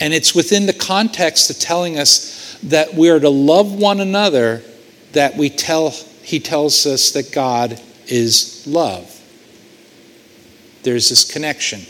And 0.00 0.14
it's 0.14 0.34
within 0.34 0.66
the 0.66 0.72
context 0.72 1.50
of 1.50 1.58
telling 1.58 1.98
us 1.98 2.58
that 2.62 2.94
we 2.94 3.10
are 3.10 3.20
to 3.20 3.28
love 3.28 3.74
one 3.74 4.00
another 4.00 4.62
that 5.12 5.36
we 5.36 5.50
tell, 5.50 5.90
he 6.22 6.40
tells 6.40 6.86
us 6.86 7.10
that 7.12 7.32
God 7.32 7.78
is 8.06 8.66
love. 8.66 9.20
There's 10.82 11.10
this 11.10 11.30
connection. 11.30 11.82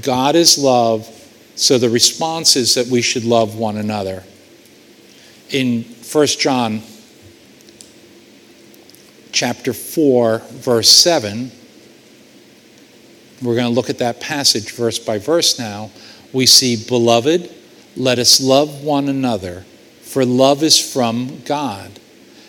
God 0.00 0.34
is 0.34 0.56
love, 0.58 1.06
so 1.54 1.78
the 1.78 1.90
response 1.90 2.56
is 2.56 2.74
that 2.74 2.86
we 2.86 3.02
should 3.02 3.24
love 3.24 3.56
one 3.56 3.76
another. 3.76 4.24
In 5.50 5.82
1 5.82 6.26
John 6.26 6.82
chapter 9.32 9.72
4 9.72 10.38
verse 10.38 10.90
7 10.90 11.50
we're 13.42 13.56
going 13.56 13.66
to 13.66 13.74
look 13.74 13.90
at 13.90 13.98
that 13.98 14.20
passage 14.20 14.70
verse 14.70 14.98
by 14.98 15.18
verse 15.18 15.58
now. 15.58 15.90
We 16.32 16.46
see, 16.46 16.76
Beloved, 16.76 17.52
let 17.96 18.18
us 18.18 18.40
love 18.40 18.82
one 18.82 19.08
another, 19.08 19.64
for 20.00 20.24
love 20.24 20.62
is 20.62 20.78
from 20.78 21.42
God. 21.44 21.98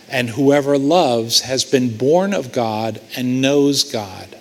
And 0.07 0.29
whoever 0.29 0.77
loves 0.77 1.41
has 1.41 1.65
been 1.65 1.97
born 1.97 2.33
of 2.33 2.51
God 2.51 3.01
and 3.15 3.41
knows 3.41 3.83
God. 3.83 4.37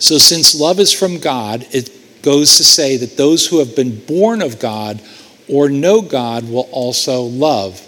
So, 0.00 0.18
since 0.18 0.58
love 0.58 0.80
is 0.80 0.92
from 0.92 1.18
God, 1.18 1.66
it 1.72 2.22
goes 2.22 2.56
to 2.56 2.64
say 2.64 2.96
that 2.96 3.16
those 3.16 3.46
who 3.46 3.58
have 3.58 3.76
been 3.76 4.00
born 4.04 4.42
of 4.42 4.58
God 4.58 5.00
or 5.46 5.68
know 5.68 6.00
God 6.00 6.48
will 6.48 6.68
also 6.72 7.22
love. 7.22 7.86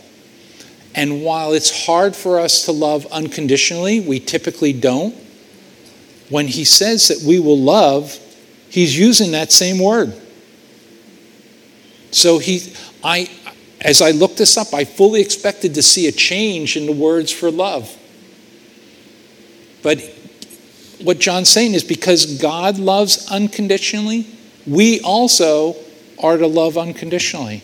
And 0.94 1.22
while 1.25 1.53
it's 1.53 1.87
hard 1.87 2.14
for 2.14 2.38
us 2.38 2.66
to 2.66 2.72
love 2.72 3.07
unconditionally, 3.07 4.01
we 4.01 4.20
typically 4.20 4.75
don't. 4.75 5.14
When 6.29 6.48
he 6.48 6.64
says 6.64 7.09
that 7.09 7.27
we 7.27 7.40
will 7.40 7.59
love, 7.59 8.18
he's 8.68 8.98
using 8.98 9.33
that 9.33 9.51
same 9.51 9.79
word. 9.79 10.12
So 12.11 12.38
he 12.38 12.75
I 13.03 13.31
as 13.81 14.03
I 14.03 14.11
looked 14.11 14.37
this 14.37 14.57
up, 14.57 14.75
I 14.75 14.85
fully 14.85 15.20
expected 15.20 15.75
to 15.75 15.83
see 15.83 16.07
a 16.09 16.12
change 16.12 16.77
in 16.77 16.87
the 16.87 16.92
words 16.92 17.33
for 17.33 17.51
love. 17.51 17.90
But 19.83 19.98
what 21.05 21.19
John's 21.19 21.49
saying 21.49 21.75
is 21.75 21.85
because 21.85 22.41
God 22.41 22.79
loves 22.79 23.31
unconditionally, 23.31 24.27
we 24.67 25.01
also 25.01 25.77
are 26.23 26.37
to 26.37 26.47
love 26.47 26.79
unconditionally. 26.79 27.62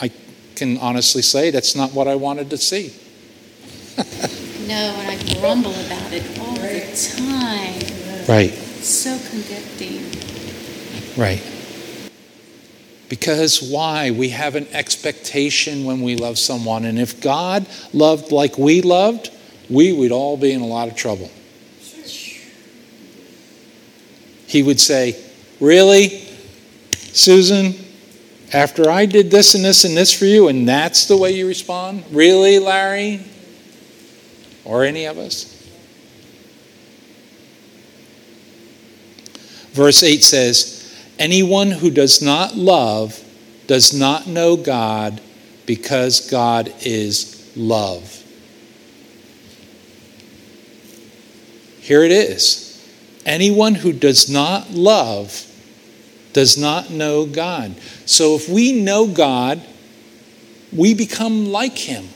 I 0.00 0.10
can 0.54 0.78
honestly 0.78 1.22
say 1.22 1.50
that's 1.50 1.74
not 1.74 1.92
what 1.92 2.08
I 2.08 2.14
wanted 2.14 2.50
to 2.50 2.56
see. 2.58 2.92
No, 4.62 4.74
and 4.76 5.08
I 5.10 5.40
grumble 5.40 5.72
about 5.72 6.12
it 6.12 6.22
all 6.38 6.54
the 6.54 6.80
time. 6.94 8.28
Right, 8.28 8.52
It's 8.52 8.86
so 8.88 9.18
convicting. 9.28 10.00
right. 11.20 11.42
Because 13.12 13.60
why? 13.60 14.10
We 14.10 14.30
have 14.30 14.54
an 14.54 14.66
expectation 14.72 15.84
when 15.84 16.00
we 16.00 16.16
love 16.16 16.38
someone. 16.38 16.86
And 16.86 16.98
if 16.98 17.20
God 17.20 17.66
loved 17.92 18.32
like 18.32 18.56
we 18.56 18.80
loved, 18.80 19.28
we 19.68 19.92
would 19.92 20.12
all 20.12 20.38
be 20.38 20.50
in 20.50 20.62
a 20.62 20.66
lot 20.66 20.88
of 20.88 20.96
trouble. 20.96 21.30
He 24.46 24.62
would 24.62 24.80
say, 24.80 25.22
Really, 25.60 26.20
Susan? 27.12 27.74
After 28.50 28.88
I 28.88 29.04
did 29.04 29.30
this 29.30 29.54
and 29.54 29.62
this 29.62 29.84
and 29.84 29.94
this 29.94 30.18
for 30.18 30.24
you, 30.24 30.48
and 30.48 30.66
that's 30.66 31.04
the 31.04 31.18
way 31.18 31.32
you 31.32 31.46
respond? 31.46 32.04
Really, 32.12 32.60
Larry? 32.60 33.20
Or 34.64 34.84
any 34.84 35.04
of 35.04 35.18
us? 35.18 35.70
Verse 39.72 40.02
8 40.02 40.22
says, 40.24 40.81
Anyone 41.22 41.70
who 41.70 41.88
does 41.88 42.20
not 42.20 42.56
love 42.56 43.22
does 43.68 43.96
not 43.96 44.26
know 44.26 44.56
God 44.56 45.20
because 45.66 46.28
God 46.28 46.74
is 46.80 47.48
love. 47.54 48.24
Here 51.78 52.02
it 52.02 52.10
is. 52.10 52.84
Anyone 53.24 53.76
who 53.76 53.92
does 53.92 54.28
not 54.28 54.72
love 54.72 55.46
does 56.32 56.58
not 56.58 56.90
know 56.90 57.24
God. 57.24 57.76
So 58.04 58.34
if 58.34 58.48
we 58.48 58.72
know 58.72 59.06
God, 59.06 59.62
we 60.72 60.92
become 60.92 61.52
like 61.52 61.78
Him. 61.78 62.08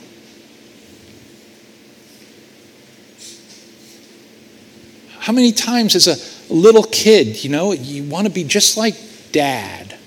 How 5.19 5.31
many 5.31 5.53
times 5.53 5.95
as 5.95 6.07
a 6.07 6.36
little 6.49 6.83
kid, 6.83 7.43
you 7.43 7.49
know, 7.49 7.71
you 7.71 8.03
want 8.03 8.27
to 8.27 8.33
be 8.33 8.43
just 8.43 8.77
like 8.77 8.95
dad 9.31 9.97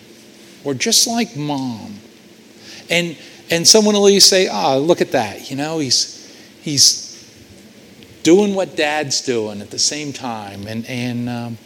or 0.64 0.74
just 0.74 1.07
like 1.07 1.37
mom? 1.37 1.96
And 2.88 3.16
and 3.50 3.66
someone 3.66 3.94
will 3.94 4.20
say, 4.20 4.48
"Ah, 4.48 4.74
oh, 4.74 4.79
look 4.79 5.00
at 5.00 5.12
that. 5.12 5.50
You 5.50 5.57
know, 5.57 5.79
he's 5.79 6.16
he's 6.62 7.09
doing 8.22 8.55
what 8.55 8.76
dad's 8.76 9.20
doing 9.22 9.61
at 9.61 9.70
the 9.70 9.79
same 9.79 10.12
time." 10.12 10.66
And 10.66 10.87
and 10.87 11.29
um, 11.29 11.59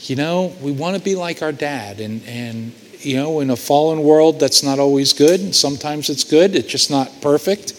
you 0.00 0.16
know, 0.16 0.54
we 0.60 0.72
want 0.72 0.96
to 0.96 1.02
be 1.02 1.14
like 1.14 1.42
our 1.42 1.52
dad. 1.52 2.00
And 2.00 2.22
and 2.26 2.72
you 3.00 3.16
know, 3.16 3.40
in 3.40 3.50
a 3.50 3.56
fallen 3.56 4.02
world, 4.02 4.40
that's 4.40 4.62
not 4.62 4.78
always 4.78 5.12
good. 5.12 5.40
And 5.40 5.54
sometimes 5.54 6.08
it's 6.08 6.24
good. 6.24 6.54
It's 6.54 6.68
just 6.68 6.90
not 6.90 7.20
perfect. 7.20 7.74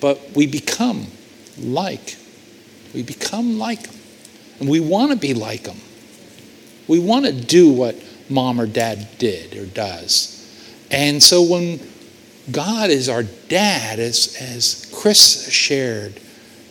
But 0.00 0.32
we 0.34 0.46
become 0.46 1.06
like 1.58 2.16
we 2.94 3.02
become 3.02 3.58
like. 3.58 3.88
And 4.62 4.70
we 4.70 4.78
want 4.78 5.10
to 5.10 5.18
be 5.18 5.34
like 5.34 5.64
them. 5.64 5.80
We 6.86 7.00
want 7.00 7.26
to 7.26 7.32
do 7.32 7.72
what 7.72 7.96
mom 8.30 8.60
or 8.60 8.66
dad 8.68 9.08
did 9.18 9.56
or 9.56 9.66
does. 9.66 10.38
And 10.88 11.20
so 11.20 11.42
when 11.42 11.80
God 12.48 12.88
is 12.90 13.08
our 13.08 13.24
dad, 13.24 13.98
as, 13.98 14.36
as 14.40 14.88
Chris 14.94 15.50
shared, 15.50 16.20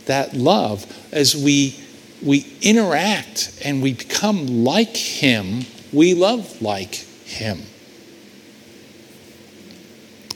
that 0.06 0.34
love, 0.34 0.86
as 1.12 1.36
we, 1.36 1.78
we 2.24 2.50
interact 2.62 3.60
and 3.66 3.84
we 3.84 3.92
become 3.92 4.64
like 4.64 4.96
him, 4.96 5.66
we 5.92 6.14
love 6.14 6.62
like 6.62 6.96
him. 6.96 7.60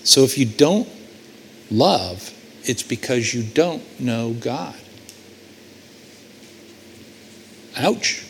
So 0.03 0.23
if 0.23 0.37
you 0.37 0.45
don't 0.45 0.89
love, 1.71 2.33
it's 2.63 2.83
because 2.83 3.33
you 3.33 3.43
don't 3.43 3.81
know 4.01 4.33
God. 4.33 4.75
Ouch. 7.77 8.25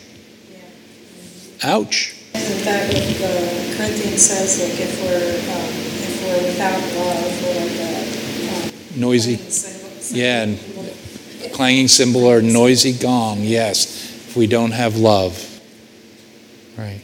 Ouch. 1.63 2.13
In 2.33 2.41
fact, 2.59 2.93
what 2.93 3.03
the 3.03 3.75
Corinthians 3.77 4.21
says, 4.21 4.59
like 4.59 4.79
if 4.79 5.01
we're 5.01 5.35
um, 5.55 5.69
if 6.03 6.23
we're 6.23 6.47
without 6.47 6.81
love, 6.95 7.43
we're 7.43 7.59
like 7.61 7.79
a 7.79 8.67
um, 8.67 8.99
Noisy. 8.99 9.39
Yeah, 10.15 10.43
and 10.43 10.59
clanging 11.55 11.87
cymbal 11.87 12.25
or 12.25 12.41
noisy 12.41 12.93
gong, 12.93 13.39
yes, 13.39 14.13
if 14.27 14.35
we 14.35 14.45
don't 14.45 14.71
have 14.71 14.97
love. 14.97 15.41
Right. 16.77 17.01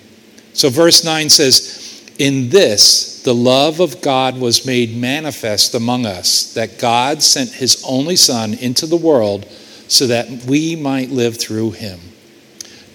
So 0.53 0.69
verse 0.69 1.05
9 1.05 1.29
says, 1.29 2.03
In 2.19 2.49
this 2.49 3.23
the 3.23 3.33
love 3.33 3.79
of 3.79 4.01
God 4.01 4.39
was 4.39 4.65
made 4.65 4.95
manifest 4.95 5.73
among 5.73 6.05
us, 6.05 6.53
that 6.53 6.79
God 6.79 7.23
sent 7.23 7.51
his 7.51 7.83
only 7.87 8.15
Son 8.15 8.53
into 8.55 8.85
the 8.85 8.97
world 8.97 9.45
so 9.87 10.07
that 10.07 10.27
we 10.45 10.75
might 10.75 11.09
live 11.09 11.37
through 11.37 11.71
him. 11.71 11.99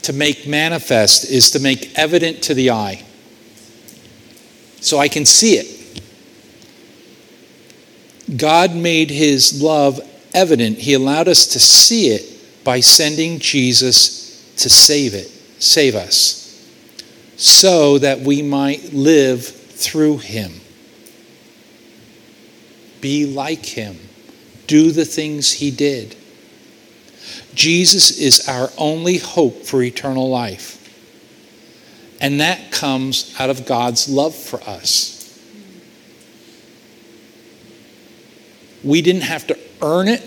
To 0.07 0.13
make 0.13 0.47
manifest 0.47 1.25
is 1.25 1.51
to 1.51 1.59
make 1.59 1.99
evident 1.99 2.41
to 2.45 2.55
the 2.55 2.71
eye. 2.71 3.05
So 4.81 4.99
I 4.99 5.09
can 5.09 5.27
see 5.27 5.55
it. 5.55 6.01
God 8.37 8.73
made 8.73 9.11
his 9.11 9.61
love 9.61 10.01
evident. 10.33 10.79
He 10.79 10.95
allowed 10.95 11.27
us 11.27 11.49
to 11.49 11.59
see 11.59 12.11
it 12.11 12.63
by 12.63 12.79
sending 12.79 13.41
Jesus 13.41 14.55
to 14.59 14.71
save 14.71 15.13
it, 15.13 15.27
save 15.59 15.97
us, 15.97 16.65
so 17.37 17.99
that 17.99 18.21
we 18.21 18.43
might 18.43 18.93
live 18.93 19.45
through 19.45 20.19
him. 20.19 20.53
Be 23.01 23.27
like 23.27 23.67
him. 23.67 23.99
Do 24.69 24.93
the 24.93 25.05
things 25.05 25.51
he 25.51 25.73
did. 25.73 26.15
Jesus 27.57 28.19
is 28.19 28.49
our 28.49 28.71
only 28.77 29.17
hope 29.17 29.65
for 29.65 29.83
eternal 29.83 30.29
life. 30.29 30.75
And 32.21 32.41
that 32.41 32.71
comes 32.71 33.35
out 33.39 33.49
of 33.49 33.65
God's 33.65 34.09
love 34.09 34.35
for 34.35 34.63
us. 34.65 35.15
We 38.85 39.01
didn't 39.01 39.23
have 39.23 39.47
to 39.47 39.59
earn 39.81 40.07
it, 40.07 40.23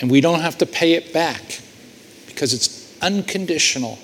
and 0.00 0.10
we 0.10 0.22
don't 0.22 0.40
have 0.40 0.58
to 0.58 0.66
pay 0.66 0.94
it 0.94 1.12
back 1.12 1.60
because 2.26 2.54
it's 2.54 2.98
unconditional. 3.02 3.98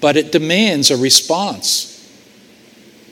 But 0.00 0.16
it 0.16 0.32
demands 0.32 0.90
a 0.90 0.96
response. 0.96 1.94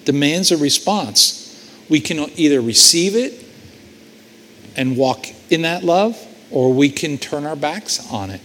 Demands 0.04 0.50
a 0.50 0.56
response. 0.56 1.44
We 1.88 2.00
can 2.00 2.18
either 2.36 2.60
receive 2.60 3.14
it 3.14 3.44
and 4.76 4.96
walk 4.96 5.26
in 5.48 5.62
that 5.62 5.84
love, 5.84 6.18
or 6.50 6.72
we 6.72 6.90
can 6.90 7.18
turn 7.18 7.44
our 7.44 7.56
backs 7.56 8.10
on 8.12 8.30
it. 8.30 8.40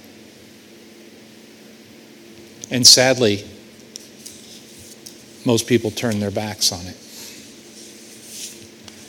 And 2.70 2.88
sadly, 2.88 3.46
most 5.46 5.68
people 5.68 5.92
turn 5.92 6.20
their 6.20 6.32
backs 6.32 6.72
on 6.72 6.86
it. 6.86 6.96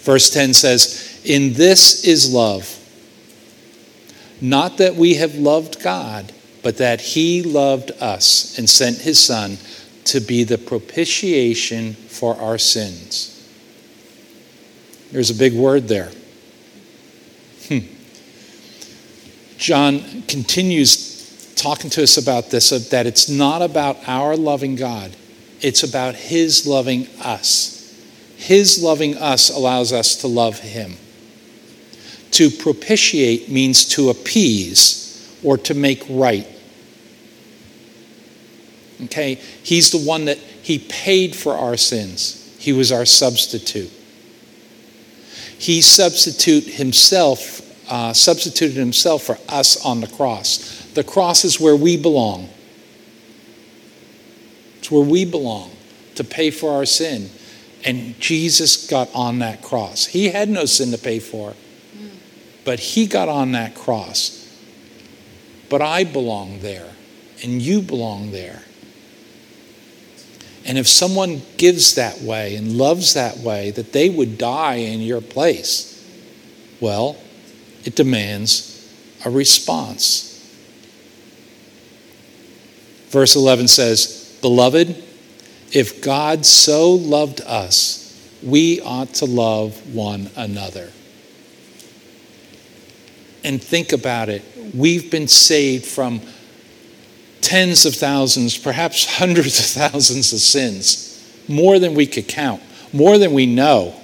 Verse 0.02 0.30
10 0.30 0.54
says, 0.54 1.20
In 1.24 1.52
this 1.52 2.04
is 2.04 2.32
love. 2.32 2.78
Not 4.40 4.78
that 4.78 4.96
we 4.96 5.14
have 5.14 5.36
loved 5.36 5.80
God, 5.80 6.32
but 6.62 6.78
that 6.78 7.00
He 7.00 7.42
loved 7.42 7.92
us 8.00 8.58
and 8.58 8.68
sent 8.68 8.98
His 8.98 9.22
Son 9.24 9.58
to 10.04 10.20
be 10.20 10.42
the 10.42 10.58
propitiation 10.58 11.94
for 11.94 12.36
our 12.36 12.58
sins. 12.58 13.28
There's 15.12 15.30
a 15.30 15.34
big 15.34 15.54
word 15.54 15.86
there. 15.86 16.10
Hmm. 17.68 17.78
John 19.62 20.22
continues 20.22 21.54
talking 21.54 21.88
to 21.90 22.02
us 22.02 22.16
about 22.16 22.50
this 22.50 22.70
that 22.70 23.06
it's 23.06 23.28
not 23.28 23.62
about 23.62 23.96
our 24.08 24.36
loving 24.36 24.74
God, 24.74 25.14
it's 25.60 25.84
about 25.84 26.16
His 26.16 26.66
loving 26.66 27.06
us. 27.20 27.78
His 28.36 28.82
loving 28.82 29.16
us 29.16 29.50
allows 29.50 29.92
us 29.92 30.16
to 30.16 30.26
love 30.26 30.58
Him. 30.58 30.96
To 32.32 32.50
propitiate 32.50 33.48
means 33.50 33.84
to 33.90 34.10
appease 34.10 35.38
or 35.44 35.56
to 35.58 35.74
make 35.74 36.02
right. 36.10 36.48
Okay? 39.04 39.36
He's 39.62 39.92
the 39.92 40.04
one 40.04 40.24
that 40.24 40.38
He 40.38 40.80
paid 40.80 41.36
for 41.36 41.54
our 41.54 41.76
sins, 41.76 42.52
He 42.58 42.72
was 42.72 42.90
our 42.90 43.04
substitute. 43.04 43.92
He 45.56 45.80
substitute 45.80 46.64
himself, 46.64 47.61
uh, 47.92 48.14
substituted 48.14 48.74
himself 48.74 49.24
for 49.24 49.36
us 49.50 49.84
on 49.84 50.00
the 50.00 50.06
cross. 50.06 50.82
The 50.94 51.04
cross 51.04 51.44
is 51.44 51.60
where 51.60 51.76
we 51.76 51.98
belong. 51.98 52.48
It's 54.78 54.90
where 54.90 55.04
we 55.04 55.26
belong 55.26 55.72
to 56.14 56.24
pay 56.24 56.50
for 56.50 56.72
our 56.72 56.86
sin. 56.86 57.28
And 57.84 58.18
Jesus 58.18 58.86
got 58.86 59.14
on 59.14 59.40
that 59.40 59.60
cross. 59.60 60.06
He 60.06 60.30
had 60.30 60.48
no 60.48 60.64
sin 60.64 60.90
to 60.92 60.96
pay 60.96 61.18
for, 61.18 61.52
but 62.64 62.80
he 62.80 63.06
got 63.06 63.28
on 63.28 63.52
that 63.52 63.74
cross. 63.74 64.38
But 65.68 65.82
I 65.82 66.04
belong 66.04 66.60
there 66.60 66.88
and 67.42 67.60
you 67.60 67.82
belong 67.82 68.30
there. 68.32 68.62
And 70.64 70.78
if 70.78 70.88
someone 70.88 71.42
gives 71.58 71.96
that 71.96 72.22
way 72.22 72.56
and 72.56 72.78
loves 72.78 73.12
that 73.12 73.36
way, 73.36 73.70
that 73.72 73.92
they 73.92 74.08
would 74.08 74.38
die 74.38 74.76
in 74.76 75.02
your 75.02 75.20
place, 75.20 75.90
well, 76.80 77.18
it 77.84 77.96
demands 77.96 78.92
a 79.24 79.30
response. 79.30 80.28
Verse 83.08 83.36
11 83.36 83.68
says, 83.68 84.38
Beloved, 84.40 85.02
if 85.72 86.02
God 86.02 86.46
so 86.46 86.92
loved 86.92 87.40
us, 87.42 88.02
we 88.42 88.80
ought 88.80 89.14
to 89.14 89.26
love 89.26 89.94
one 89.94 90.30
another. 90.36 90.90
And 93.44 93.62
think 93.62 93.92
about 93.92 94.28
it. 94.28 94.42
We've 94.74 95.10
been 95.10 95.28
saved 95.28 95.84
from 95.84 96.20
tens 97.42 97.84
of 97.84 97.94
thousands, 97.94 98.56
perhaps 98.56 99.16
hundreds 99.18 99.58
of 99.58 99.66
thousands 99.92 100.32
of 100.32 100.38
sins, 100.38 101.08
more 101.48 101.78
than 101.78 101.94
we 101.94 102.06
could 102.06 102.28
count, 102.28 102.62
more 102.92 103.18
than 103.18 103.32
we 103.32 103.46
know. 103.46 103.94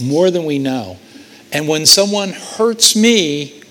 More 0.00 0.30
than 0.30 0.44
we 0.44 0.58
know. 0.58 0.96
And 1.52 1.68
when 1.68 1.86
someone 1.86 2.30
hurts 2.30 2.94
me, 2.94 3.62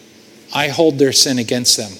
I 0.53 0.69
hold 0.69 0.97
their 0.97 1.11
sin 1.11 1.37
against 1.37 1.77
them. 1.77 1.91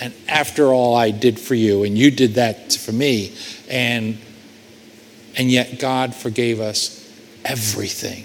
And 0.00 0.14
after 0.28 0.66
all 0.66 0.94
I 0.94 1.10
did 1.10 1.40
for 1.40 1.54
you, 1.54 1.82
and 1.82 1.98
you 1.98 2.10
did 2.10 2.34
that 2.34 2.72
for 2.72 2.92
me, 2.92 3.34
and, 3.68 4.18
and 5.36 5.50
yet 5.50 5.80
God 5.80 6.14
forgave 6.14 6.60
us 6.60 7.04
everything. 7.44 8.24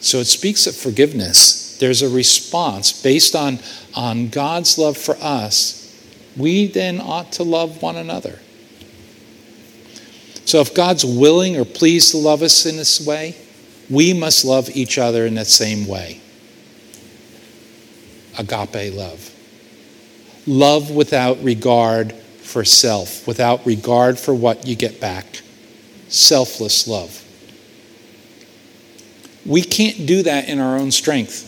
So 0.00 0.18
it 0.18 0.26
speaks 0.26 0.66
of 0.66 0.74
forgiveness. 0.74 1.76
There's 1.78 2.02
a 2.02 2.08
response 2.08 3.02
based 3.02 3.36
on, 3.36 3.58
on 3.94 4.28
God's 4.28 4.78
love 4.78 4.96
for 4.96 5.16
us. 5.20 5.76
We 6.36 6.66
then 6.66 7.00
ought 7.00 7.32
to 7.32 7.44
love 7.44 7.82
one 7.82 7.96
another. 7.96 8.38
So 10.48 10.62
if 10.62 10.72
God's 10.72 11.04
willing 11.04 11.58
or 11.58 11.66
pleased 11.66 12.12
to 12.12 12.16
love 12.16 12.40
us 12.40 12.64
in 12.64 12.78
this 12.78 13.06
way, 13.06 13.36
we 13.90 14.14
must 14.14 14.46
love 14.46 14.74
each 14.74 14.96
other 14.96 15.26
in 15.26 15.34
that 15.34 15.46
same 15.46 15.86
way. 15.86 16.22
Agape 18.38 18.94
love. 18.94 19.30
Love 20.46 20.90
without 20.90 21.44
regard 21.44 22.14
for 22.14 22.64
self, 22.64 23.26
without 23.26 23.66
regard 23.66 24.18
for 24.18 24.32
what 24.32 24.66
you 24.66 24.74
get 24.74 25.02
back. 25.02 25.42
Selfless 26.08 26.88
love. 26.88 27.22
We 29.44 29.60
can't 29.60 30.06
do 30.06 30.22
that 30.22 30.48
in 30.48 30.60
our 30.60 30.78
own 30.78 30.92
strength. 30.92 31.44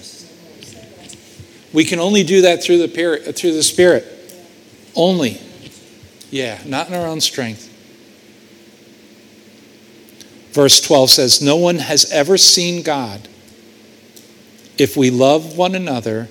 We 1.73 1.87
can 1.87 2.01
only 2.01 2.23
do 2.23 2.43
that 2.43 2.63
through 2.63 2.87
the, 2.87 3.33
through 3.33 3.55
the 3.55 3.63
Spirit. 3.63 4.05
Only. 4.95 5.41
Yeah, 6.31 6.61
not 6.67 6.89
in 6.89 6.93
our 6.93 7.07
own 7.07 7.23
strength. 7.23 7.70
Verse 10.53 10.81
12 10.81 11.11
says, 11.11 11.43
No 11.43 11.57
one 11.57 11.77
has 11.77 12.11
ever 12.11 12.37
seen 12.37 12.83
God. 12.83 13.29
If 14.79 14.97
we 14.97 15.11
love 15.11 15.57
one 15.57 15.75
another, 15.75 16.29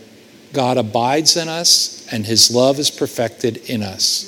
God 0.53 0.77
abides 0.77 1.37
in 1.37 1.47
us 1.47 2.07
and 2.11 2.25
his 2.25 2.51
love 2.51 2.79
is 2.79 2.89
perfected 2.89 3.57
in 3.69 3.83
us. 3.83 4.25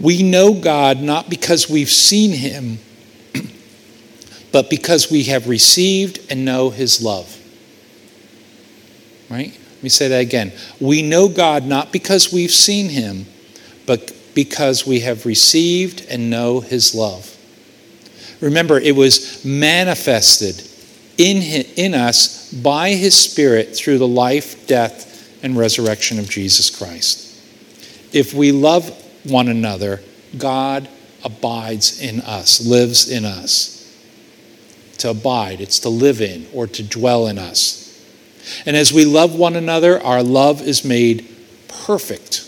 We 0.00 0.22
know 0.22 0.54
God 0.54 1.00
not 1.00 1.28
because 1.28 1.68
we've 1.68 1.90
seen 1.90 2.32
him, 2.32 2.78
but 4.52 4.70
because 4.70 5.10
we 5.10 5.24
have 5.24 5.48
received 5.48 6.20
and 6.30 6.44
know 6.44 6.70
his 6.70 7.02
love. 7.02 7.38
Right? 9.28 9.52
Let 9.52 9.82
me 9.82 9.88
say 9.88 10.08
that 10.08 10.20
again. 10.20 10.52
We 10.80 11.02
know 11.02 11.28
God 11.28 11.64
not 11.64 11.92
because 11.92 12.32
we've 12.32 12.50
seen 12.50 12.88
him, 12.88 13.26
but 13.86 14.14
because 14.34 14.86
we 14.86 15.00
have 15.00 15.26
received 15.26 16.06
and 16.08 16.30
know 16.30 16.60
his 16.60 16.94
love. 16.94 17.31
Remember, 18.42 18.78
it 18.78 18.96
was 18.96 19.44
manifested 19.44 20.60
in, 21.16 21.64
in 21.76 21.94
us 21.94 22.52
by 22.52 22.90
his 22.90 23.14
Spirit 23.14 23.74
through 23.74 23.98
the 23.98 24.08
life, 24.08 24.66
death, 24.66 25.40
and 25.44 25.56
resurrection 25.56 26.18
of 26.18 26.28
Jesus 26.28 26.68
Christ. 26.68 27.40
If 28.12 28.34
we 28.34 28.50
love 28.50 28.90
one 29.24 29.48
another, 29.48 30.00
God 30.36 30.88
abides 31.24 32.00
in 32.00 32.20
us, 32.20 32.66
lives 32.66 33.08
in 33.08 33.24
us. 33.24 33.78
To 34.98 35.10
abide, 35.10 35.60
it's 35.60 35.78
to 35.80 35.88
live 35.88 36.20
in 36.20 36.46
or 36.52 36.66
to 36.66 36.82
dwell 36.82 37.28
in 37.28 37.38
us. 37.38 37.78
And 38.66 38.76
as 38.76 38.92
we 38.92 39.04
love 39.04 39.36
one 39.36 39.54
another, 39.54 40.02
our 40.02 40.22
love 40.22 40.62
is 40.62 40.84
made 40.84 41.28
perfect. 41.68 42.44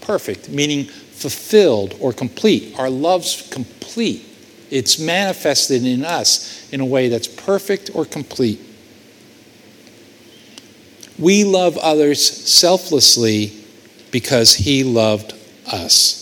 Perfect, 0.00 0.48
meaning 0.48 0.84
fulfilled 0.84 1.96
or 2.00 2.12
complete. 2.12 2.78
Our 2.78 2.90
love's 2.90 3.48
complete 3.50 4.26
it's 4.74 4.98
manifested 4.98 5.86
in 5.86 6.04
us 6.04 6.68
in 6.72 6.80
a 6.80 6.84
way 6.84 7.08
that's 7.08 7.28
perfect 7.28 7.92
or 7.94 8.04
complete. 8.04 8.60
We 11.16 11.44
love 11.44 11.78
others 11.78 12.28
selflessly 12.28 13.52
because 14.10 14.56
He 14.56 14.82
loved 14.82 15.32
us. 15.70 16.20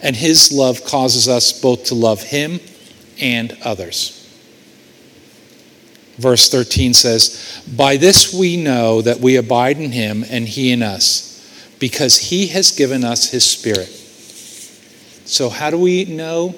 And 0.00 0.16
His 0.16 0.50
love 0.50 0.86
causes 0.86 1.28
us 1.28 1.60
both 1.60 1.84
to 1.84 1.94
love 1.94 2.22
Him 2.22 2.60
and 3.20 3.54
others. 3.62 4.14
Verse 6.16 6.48
13 6.48 6.94
says, 6.94 7.62
By 7.76 7.98
this 7.98 8.32
we 8.32 8.56
know 8.56 9.02
that 9.02 9.20
we 9.20 9.36
abide 9.36 9.76
in 9.76 9.92
Him 9.92 10.24
and 10.30 10.48
He 10.48 10.72
in 10.72 10.82
us, 10.82 11.76
because 11.78 12.16
He 12.16 12.46
has 12.46 12.70
given 12.70 13.04
us 13.04 13.32
His 13.32 13.44
Spirit. 13.44 13.88
So, 15.26 15.50
how 15.50 15.68
do 15.68 15.78
we 15.78 16.06
know 16.06 16.54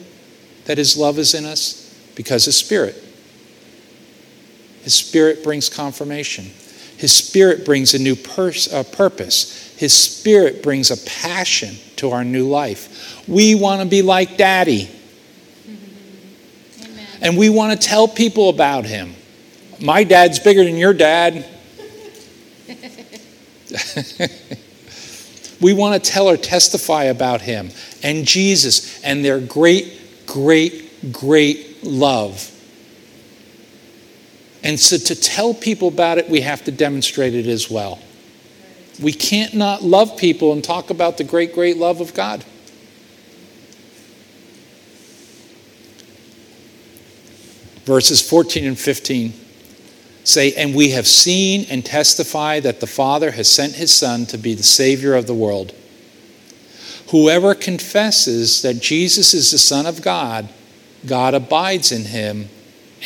that 0.68 0.78
His 0.78 0.96
love 0.96 1.18
is 1.18 1.34
in 1.34 1.44
us? 1.46 1.92
Because 2.14 2.44
His 2.44 2.56
Spirit. 2.56 2.94
His 4.82 4.94
Spirit 4.94 5.42
brings 5.42 5.68
confirmation. 5.68 6.44
His 6.98 7.10
Spirit 7.12 7.64
brings 7.64 7.94
a 7.94 7.98
new 7.98 8.14
pers- 8.14 8.72
uh, 8.72 8.84
purpose. 8.84 9.74
His 9.76 9.92
Spirit 9.92 10.62
brings 10.62 10.90
a 10.90 10.96
passion 10.96 11.76
to 11.96 12.10
our 12.10 12.22
new 12.22 12.46
life. 12.46 13.26
We 13.26 13.54
want 13.54 13.80
to 13.80 13.88
be 13.88 14.02
like 14.02 14.36
Daddy. 14.36 14.90
Amen. 16.84 17.06
And 17.22 17.38
we 17.38 17.48
want 17.48 17.80
to 17.80 17.88
tell 17.88 18.06
people 18.06 18.50
about 18.50 18.84
Him. 18.84 19.14
My 19.80 20.04
dad's 20.04 20.38
bigger 20.38 20.64
than 20.64 20.76
your 20.76 20.92
dad. 20.92 21.46
we 25.62 25.72
want 25.72 26.02
to 26.02 26.10
tell 26.10 26.28
or 26.28 26.36
testify 26.36 27.04
about 27.04 27.40
Him 27.40 27.70
and 28.02 28.26
Jesus 28.26 29.02
and 29.02 29.24
their 29.24 29.40
great 29.40 29.97
great, 30.28 31.12
great 31.12 31.82
love. 31.82 32.54
And 34.62 34.78
so 34.78 34.98
to 34.98 35.14
tell 35.20 35.54
people 35.54 35.88
about 35.88 36.18
it, 36.18 36.28
we 36.28 36.42
have 36.42 36.64
to 36.64 36.70
demonstrate 36.70 37.34
it 37.34 37.46
as 37.46 37.70
well. 37.70 37.98
We 39.00 39.12
can't 39.12 39.54
not 39.54 39.82
love 39.82 40.16
people 40.16 40.52
and 40.52 40.62
talk 40.62 40.90
about 40.90 41.18
the 41.18 41.24
great, 41.24 41.54
great 41.54 41.76
love 41.76 42.00
of 42.00 42.14
God. 42.14 42.44
Verses 47.84 48.20
14 48.20 48.66
and 48.66 48.78
15 48.78 49.32
say, 50.24 50.52
And 50.52 50.74
we 50.74 50.90
have 50.90 51.06
seen 51.06 51.66
and 51.70 51.86
testify 51.86 52.60
that 52.60 52.80
the 52.80 52.86
Father 52.86 53.30
has 53.30 53.50
sent 53.50 53.74
his 53.74 53.94
Son 53.94 54.26
to 54.26 54.36
be 54.36 54.52
the 54.54 54.62
Savior 54.62 55.14
of 55.14 55.26
the 55.26 55.34
world. 55.34 55.72
Whoever 57.10 57.54
confesses 57.54 58.60
that 58.62 58.80
Jesus 58.80 59.32
is 59.32 59.50
the 59.50 59.58
Son 59.58 59.86
of 59.86 60.02
God, 60.02 60.48
God 61.06 61.32
abides 61.32 61.90
in 61.90 62.04
him 62.04 62.48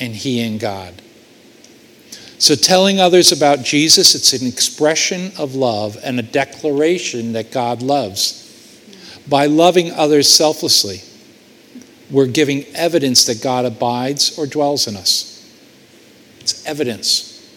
and 0.01 0.15
he 0.15 0.41
in 0.41 0.59
God. 0.59 1.01
So, 2.39 2.57
telling 2.57 2.99
others 2.99 3.31
about 3.31 3.63
Jesus, 3.63 4.17
it's 4.17 4.33
an 4.33 4.49
expression 4.49 5.31
of 5.39 5.55
love 5.55 5.97
and 6.03 6.19
a 6.19 6.23
declaration 6.23 7.35
that 7.35 7.53
God 7.53 7.81
loves. 7.81 8.41
By 9.29 9.47
loving 9.47 9.93
others 9.93 10.29
selflessly, 10.29 11.03
we're 12.11 12.27
giving 12.27 12.65
evidence 12.75 13.25
that 13.27 13.41
God 13.41 13.65
abides 13.65 14.37
or 14.37 14.49
dwells 14.49 14.89
in 14.89 14.97
us. 14.97 15.49
It's 16.41 16.67
evidence, 16.67 17.49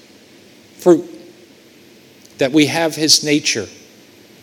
fruit, 0.78 1.10
that 2.38 2.52
we 2.52 2.68
have 2.68 2.96
his 2.96 3.24
nature, 3.24 3.66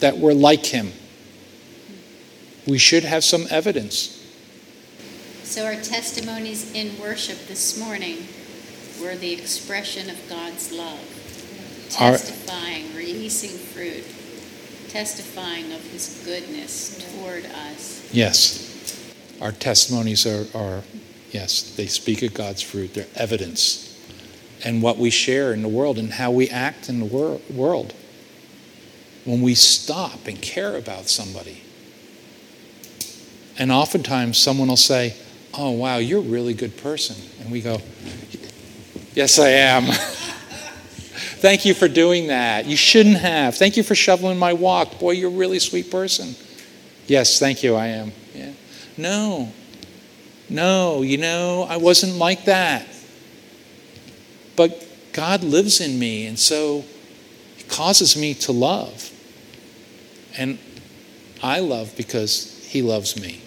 that 0.01 0.19
we're 0.19 0.33
like 0.33 0.67
him 0.67 0.91
we 2.67 2.79
should 2.79 3.05
have 3.05 3.25
some 3.25 3.47
evidence. 3.51 4.19
So, 5.45 5.67
our 5.67 5.75
testimonies 5.75 6.73
in 6.73 6.99
worship 7.01 7.47
this 7.47 7.79
morning 7.79 8.27
were 9.01 9.17
the 9.17 9.33
expression 9.33 10.09
of 10.09 10.17
God's 10.29 10.73
love, 10.73 11.01
testifying, 11.91 12.95
releasing 12.95 13.51
fruit, 13.51 14.05
testifying 14.89 15.73
of 15.73 15.83
His 15.91 16.23
goodness 16.25 16.97
toward 17.13 17.45
us. 17.47 18.09
Yes. 18.13 18.69
Our 19.41 19.53
testimonies 19.53 20.25
are, 20.25 20.47
are 20.57 20.83
Yes, 21.33 21.75
they 21.77 21.87
speak 21.87 22.23
of 22.23 22.35
God's 22.35 22.61
fruit. 22.61 22.93
They're 22.95 23.07
evidence. 23.17 23.89
And 24.65 24.83
what 24.83 24.99
we 24.99 25.11
share 25.11 25.53
in 25.53 25.63
the 25.63 25.69
world 25.69 25.99
and 25.99 26.13
how 26.13 26.31
we 26.31 26.49
act 26.51 26.89
in 26.89 27.01
the 27.01 27.07
wor- 27.07 27.41
world. 27.51 27.95
When 29.25 29.41
we 29.41 29.55
stop 29.55 30.27
and 30.27 30.41
care 30.41 30.77
about 30.77 31.09
somebody. 31.09 31.63
And 33.59 33.71
oftentimes 33.71 34.39
someone 34.39 34.69
will 34.69 34.77
say, 34.77 35.17
Oh, 35.55 35.71
wow, 35.71 35.99
you're 35.99 36.21
a 36.21 36.23
really 36.23 36.55
good 36.55 36.77
person. 36.79 37.17
And 37.41 37.53
we 37.53 37.61
go, 37.61 37.79
Yes, 39.15 39.39
I 39.39 39.49
am. 39.49 39.85
Thank 41.43 41.65
you 41.65 41.75
for 41.75 41.89
doing 41.89 42.29
that. 42.29 42.67
You 42.67 42.77
shouldn't 42.77 43.19
have. 43.19 43.57
Thank 43.57 43.77
you 43.77 43.83
for 43.83 43.97
shoveling 43.97 44.39
my 44.39 44.53
walk. 44.53 45.01
Boy, 45.01 45.13
you're 45.13 45.31
a 45.31 45.35
really 45.35 45.59
sweet 45.59 45.91
person. 45.91 46.37
Yes, 47.09 47.41
thank 47.41 47.65
you, 47.65 47.75
I 47.75 47.89
am. 47.89 48.13
Yeah. 48.33 48.53
No. 48.97 49.53
No, 50.49 51.03
you 51.03 51.19
know, 51.19 51.67
I 51.69 51.79
wasn't 51.79 52.15
like 52.15 52.45
that. 52.45 52.87
But 54.55 54.87
God 55.13 55.43
lives 55.43 55.81
in 55.81 55.99
me, 55.99 56.27
and 56.27 56.39
so 56.39 56.85
He 57.57 57.65
causes 57.65 58.17
me 58.17 58.35
to 58.35 58.53
love. 58.53 59.11
And 60.37 60.59
I 61.43 61.61
love 61.61 61.97
because 61.97 62.52
He 62.73 62.81
loves 62.81 63.21
me. 63.21 63.39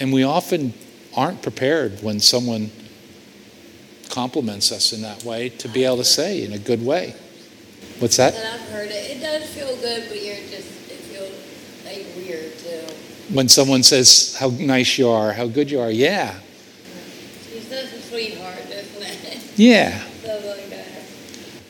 And 0.00 0.12
we 0.12 0.24
often 0.24 0.74
aren't 1.14 1.40
prepared 1.40 2.02
when 2.02 2.18
someone 2.18 2.72
compliments 4.10 4.72
us 4.72 4.92
in 4.92 5.02
that 5.02 5.22
way 5.22 5.50
to 5.50 5.68
be 5.68 5.84
able 5.84 5.98
to 5.98 6.04
say 6.04 6.42
in 6.42 6.52
a 6.52 6.58
good 6.58 6.84
way. 6.84 7.14
What's 8.00 8.16
that? 8.16 8.34
And 8.34 8.44
I've 8.44 8.68
heard 8.70 8.90
it. 8.90 9.08
It 9.08 9.20
does 9.20 9.48
feel 9.54 9.76
good, 9.76 10.08
but 10.08 10.20
you're 10.20 10.34
just, 10.34 10.90
it 10.90 10.98
feels 11.06 11.30
like 11.84 12.04
weird 12.16 12.58
too. 12.58 13.32
When 13.32 13.48
someone 13.48 13.84
says 13.84 14.36
how 14.40 14.48
nice 14.48 14.98
you 14.98 15.08
are, 15.08 15.32
how 15.32 15.46
good 15.46 15.70
you 15.70 15.78
are, 15.78 15.92
yeah, 15.92 16.40
She's 17.52 17.68
such 17.68 17.84
a 17.84 18.02
sweetheart, 18.02 18.66
isn't 18.68 19.32
it? 19.32 19.52
yeah. 19.56 20.02
That. 20.24 20.44
Uh, 20.44 20.80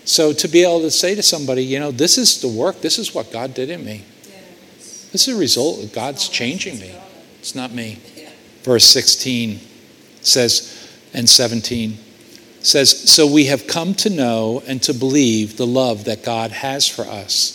so 0.06 0.32
to 0.32 0.48
be 0.48 0.62
able 0.62 0.80
to 0.80 0.90
say 0.90 1.14
to 1.14 1.22
somebody, 1.22 1.62
you 1.62 1.78
know, 1.78 1.90
this 1.90 2.16
is 2.16 2.40
the 2.40 2.48
work, 2.48 2.80
this 2.80 2.98
is 2.98 3.14
what 3.14 3.30
God 3.30 3.52
did 3.52 3.68
in 3.68 3.84
me. 3.84 4.06
This 5.12 5.26
is 5.28 5.36
a 5.36 5.38
result 5.38 5.82
of 5.82 5.92
God's 5.92 6.28
changing 6.28 6.78
me. 6.78 6.94
It's 7.38 7.54
not 7.54 7.72
me. 7.72 7.98
Verse 8.62 8.84
16 8.84 9.60
says, 10.20 11.00
and 11.14 11.28
17 11.28 11.96
says, 12.60 13.10
So 13.10 13.26
we 13.26 13.46
have 13.46 13.66
come 13.66 13.94
to 13.94 14.10
know 14.10 14.62
and 14.66 14.82
to 14.82 14.92
believe 14.92 15.56
the 15.56 15.66
love 15.66 16.04
that 16.04 16.22
God 16.22 16.50
has 16.50 16.86
for 16.86 17.02
us. 17.02 17.54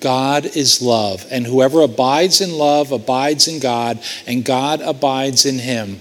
God 0.00 0.44
is 0.44 0.82
love, 0.82 1.26
and 1.30 1.46
whoever 1.46 1.80
abides 1.80 2.42
in 2.42 2.52
love 2.52 2.92
abides 2.92 3.48
in 3.48 3.58
God, 3.58 4.02
and 4.26 4.44
God 4.44 4.82
abides 4.82 5.46
in 5.46 5.58
him. 5.58 5.98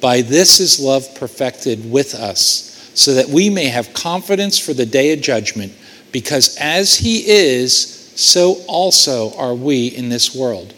By 0.00 0.22
this 0.22 0.60
is 0.60 0.80
love 0.80 1.14
perfected 1.14 1.90
with 1.92 2.14
us, 2.14 2.90
so 2.94 3.14
that 3.14 3.28
we 3.28 3.50
may 3.50 3.66
have 3.66 3.92
confidence 3.92 4.58
for 4.58 4.72
the 4.72 4.86
day 4.86 5.12
of 5.12 5.20
judgment, 5.20 5.74
because 6.10 6.56
as 6.56 6.96
he 6.96 7.18
is, 7.18 8.01
so 8.14 8.62
also 8.68 9.34
are 9.36 9.54
we 9.54 9.86
in 9.86 10.08
this 10.08 10.34
world. 10.34 10.74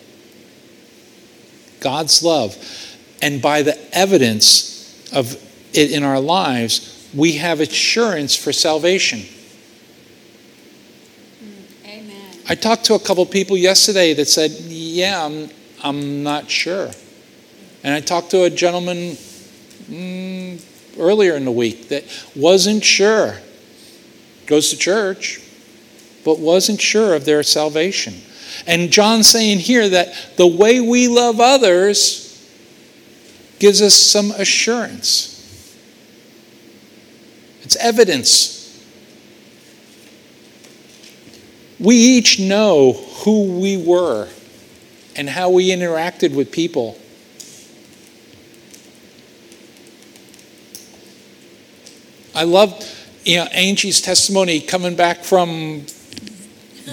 God's 1.81 2.23
love. 2.23 2.57
And 3.21 3.41
by 3.41 3.63
the 3.63 3.79
evidence 3.97 5.11
of 5.13 5.37
it 5.73 5.93
in 5.93 6.03
our 6.03 6.21
lives, 6.21 7.09
we 7.15 7.33
have 7.35 7.61
assurance 7.61 8.35
for 8.35 8.53
salvation. 8.53 9.23
Amen. 11.85 12.37
I 12.49 12.55
talked 12.55 12.85
to 12.87 12.95
a 12.95 12.99
couple 12.99 13.25
people 13.27 13.57
yesterday 13.57 14.15
that 14.15 14.27
said, 14.27 14.51
Yeah, 14.51 15.25
I'm, 15.25 15.51
I'm 15.83 16.23
not 16.23 16.51
sure. 16.51 16.91
And 17.83 17.95
I 17.95 18.01
talked 18.01 18.31
to 18.31 18.45
a 18.45 18.51
gentleman 18.51 19.17
mm, 19.91 20.63
earlier 20.99 21.37
in 21.37 21.45
the 21.45 21.53
week 21.53 21.89
that 21.89 22.05
wasn't 22.35 22.83
sure. 22.83 23.37
Goes 24.47 24.71
to 24.71 24.77
church, 24.77 25.41
but 26.25 26.39
wasn't 26.39 26.81
sure 26.81 27.15
of 27.15 27.25
their 27.25 27.43
salvation. 27.43 28.15
And 28.67 28.91
John's 28.91 29.29
saying 29.29 29.61
here 29.61 29.89
that 29.89 30.37
the 30.37 30.47
way 30.47 30.81
we 30.81 31.09
love 31.09 31.41
others 31.41 32.25
gives 33.59 33.83
us 33.83 33.95
some 33.95 34.31
assurance. 34.33 35.31
It's 37.63 37.77
evidence. 37.77 38.61
We 41.79 41.97
each 41.97 42.39
know 42.39 42.93
who 42.93 43.59
we 43.61 43.77
were 43.77 44.29
and 45.17 45.29
how 45.29 45.51
we 45.51 45.71
interacted 45.71 46.35
with 46.35 46.51
people. 46.51 46.99
I 52.35 52.45
loved 52.45 52.85
you 53.25 53.37
know, 53.37 53.45
Angie's 53.45 54.01
testimony 54.01 54.61
coming 54.61 54.97
back 54.97 55.25
from 55.25 55.87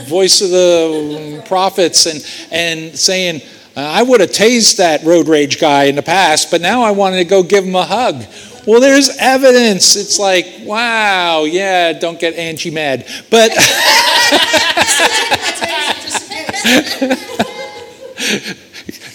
voice 0.08 0.42
of 0.42 0.50
the 0.50 1.38
um, 1.40 1.48
prophets 1.48 2.06
and, 2.06 2.26
and 2.52 2.98
saying, 2.98 3.42
uh, 3.76 3.80
I 3.82 4.04
would 4.04 4.20
have 4.20 4.32
tased 4.32 4.78
that 4.78 5.04
road 5.04 5.28
rage 5.28 5.60
guy 5.60 5.86
in 5.86 5.96
the 5.96 6.04
past, 6.04 6.52
but 6.52 6.62
now 6.62 6.82
I 6.82 6.92
wanted 6.92 7.18
to 7.18 7.26
go 7.26 7.42
give 7.42 7.64
him 7.64 7.76
a 7.76 7.86
hug. 7.86 8.24
Well, 8.68 8.80
there's 8.82 9.10
evidence. 9.18 9.96
It's 9.96 10.20
like, 10.20 10.46
wow, 10.64 11.46
yeah, 11.46 11.94
don't 11.94 12.20
get 12.20 12.36
Angie 12.36 12.70
mad. 12.70 13.08
But 13.30 13.52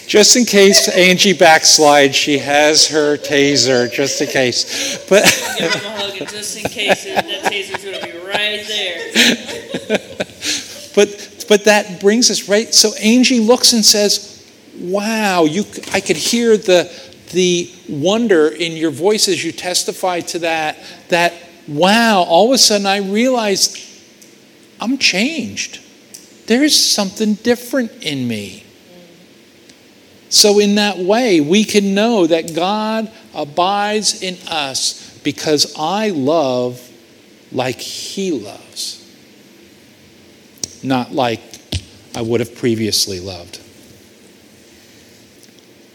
just 0.07 0.37
in 0.37 0.47
case 0.47 0.89
Angie 0.89 1.35
backslides, 1.35 2.15
she 2.15 2.39
has 2.39 2.89
her 2.89 3.17
taser, 3.19 3.93
just 3.93 4.21
in 4.21 4.29
case. 4.29 5.07
But 5.09 5.25
Give 5.59 5.73
him 5.73 5.85
a 5.85 5.91
hug, 5.97 6.29
just 6.29 6.57
in 6.57 6.65
case, 6.65 7.05
that 7.05 7.25
taser's 7.45 7.85
going 7.85 8.01
to 8.01 8.07
be 8.07 8.19
right 8.27 8.65
there. 8.67 9.99
but 10.97 11.45
but 11.49 11.65
that 11.67 12.01
brings 12.01 12.29
us 12.31 12.49
right. 12.49 12.75
So 12.75 12.93
Angie 12.95 13.39
looks 13.39 13.73
and 13.73 13.85
says, 13.85 14.45
"Wow, 14.81 15.45
you! 15.45 15.65
I 15.93 16.01
could 16.01 16.17
hear 16.17 16.57
the 16.57 16.91
the 17.31 17.71
wonder 17.89 18.49
in 18.49 18.73
your 18.73 18.91
voice 18.91 19.29
as 19.29 19.45
you 19.45 19.53
testify 19.53 20.21
to 20.21 20.41
that. 20.41 20.79
That 21.11 21.35
wow! 21.69 22.23
All 22.23 22.47
of 22.47 22.55
a 22.55 22.59
sudden, 22.59 22.87
I 22.87 22.97
realized 22.97 23.79
I'm 24.81 24.99
changed. 24.99 25.81
There's 26.47 26.75
something 26.75 27.35
different 27.35 28.03
in 28.03 28.27
me." 28.27 28.65
So, 30.29 30.59
in 30.59 30.75
that 30.75 30.99
way, 30.99 31.41
we 31.41 31.65
can 31.65 31.95
know 31.95 32.27
that 32.27 32.55
God 32.55 33.11
abides 33.33 34.23
in 34.23 34.37
us 34.49 35.19
because 35.23 35.75
I 35.79 36.11
love 36.11 36.81
like 37.53 37.81
He 37.81 38.33
loves, 38.33 38.66
not 40.83 41.13
like 41.13 41.41
I 42.15 42.23
would 42.23 42.41
have 42.41 42.55
previously 42.57 43.21
loved. 43.21 43.61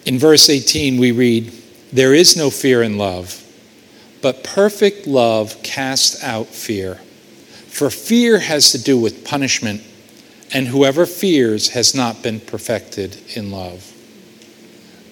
In 0.05 0.17
verse 0.17 0.49
18, 0.49 0.99
we 0.99 1.11
read, 1.11 1.51
There 1.91 2.13
is 2.13 2.35
no 2.35 2.49
fear 2.49 2.81
in 2.81 2.97
love, 2.97 3.43
but 4.21 4.43
perfect 4.43 5.07
love 5.07 5.61
casts 5.63 6.23
out 6.23 6.47
fear. 6.47 6.95
For 7.67 7.89
fear 7.89 8.39
has 8.39 8.71
to 8.71 8.81
do 8.81 8.99
with 8.99 9.25
punishment, 9.25 9.81
and 10.53 10.67
whoever 10.67 11.05
fears 11.05 11.69
has 11.69 11.95
not 11.95 12.21
been 12.21 12.39
perfected 12.39 13.17
in 13.35 13.51
love 13.51 13.91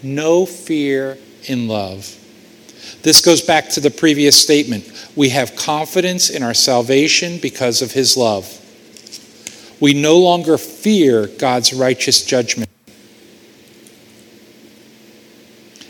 no 0.04 0.46
fear 0.46 1.18
in 1.46 1.68
love. 1.68 2.16
This 3.04 3.22
goes 3.22 3.42
back 3.42 3.70
to 3.70 3.80
the 3.80 3.92
previous 3.92 4.42
statement. 4.42 4.86
We 5.16 5.30
have 5.30 5.56
confidence 5.56 6.30
in 6.30 6.44
our 6.44 6.54
salvation 6.54 7.38
because 7.40 7.82
of 7.82 7.92
his 7.92 8.18
love. 8.18 8.59
We 9.80 9.94
no 9.94 10.18
longer 10.18 10.58
fear 10.58 11.28
God's 11.28 11.74
righteous 11.74 12.26
judgment. 12.26 12.70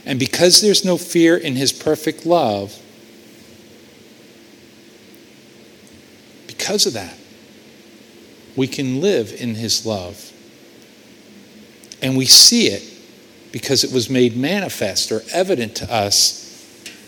And 0.06 0.20
because 0.20 0.62
there's 0.62 0.84
no 0.84 0.98
fear 0.98 1.38
in 1.38 1.56
his 1.56 1.72
perfect 1.72 2.26
love, 2.26 2.80
because 6.48 6.86
of 6.86 6.94
that, 6.94 7.16
we 8.56 8.68
can 8.68 9.02
live 9.02 9.34
in 9.40 9.56
his 9.56 9.86
love. 9.86 10.34
And 12.02 12.18
we 12.18 12.26
see 12.26 12.68
it 12.68 12.84
because 13.52 13.84
it 13.84 13.92
was 13.92 14.10
made 14.10 14.36
manifest 14.36 15.12
or 15.12 15.22
evident 15.34 15.76
to 15.76 15.94
us 15.94 16.46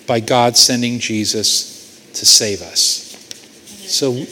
by 0.07 0.19
God 0.19 0.57
sending 0.57 0.99
Jesus 0.99 2.09
to 2.13 2.25
save 2.25 2.61
us. 2.61 3.07
So, 3.87 4.11
between 4.13 4.27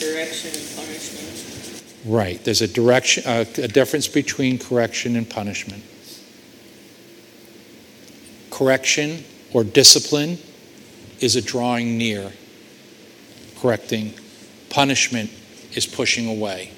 correction 0.00 0.50
and 0.54 0.76
punishment. 0.76 1.26
Right, 2.06 2.42
there's 2.44 2.62
a 2.62 2.68
direction, 2.68 3.24
uh, 3.26 3.44
a 3.58 3.68
difference 3.68 4.08
between 4.08 4.58
correction 4.58 5.16
and 5.16 5.28
punishment. 5.28 5.82
Correction 8.50 9.24
or 9.52 9.64
discipline 9.64 10.38
is 11.20 11.36
a 11.36 11.42
drawing 11.42 11.98
near. 11.98 12.32
Correcting. 13.58 14.14
Punishment 14.70 15.30
is 15.72 15.86
pushing 15.86 16.28
away. 16.28 16.72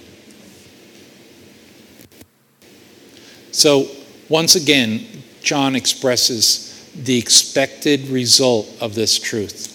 So, 3.52 3.88
Once 4.28 4.56
again, 4.56 5.06
John 5.42 5.74
expresses 5.74 6.86
the 6.94 7.18
expected 7.18 8.08
result 8.08 8.68
of 8.80 8.94
this 8.94 9.18
truth. 9.18 9.74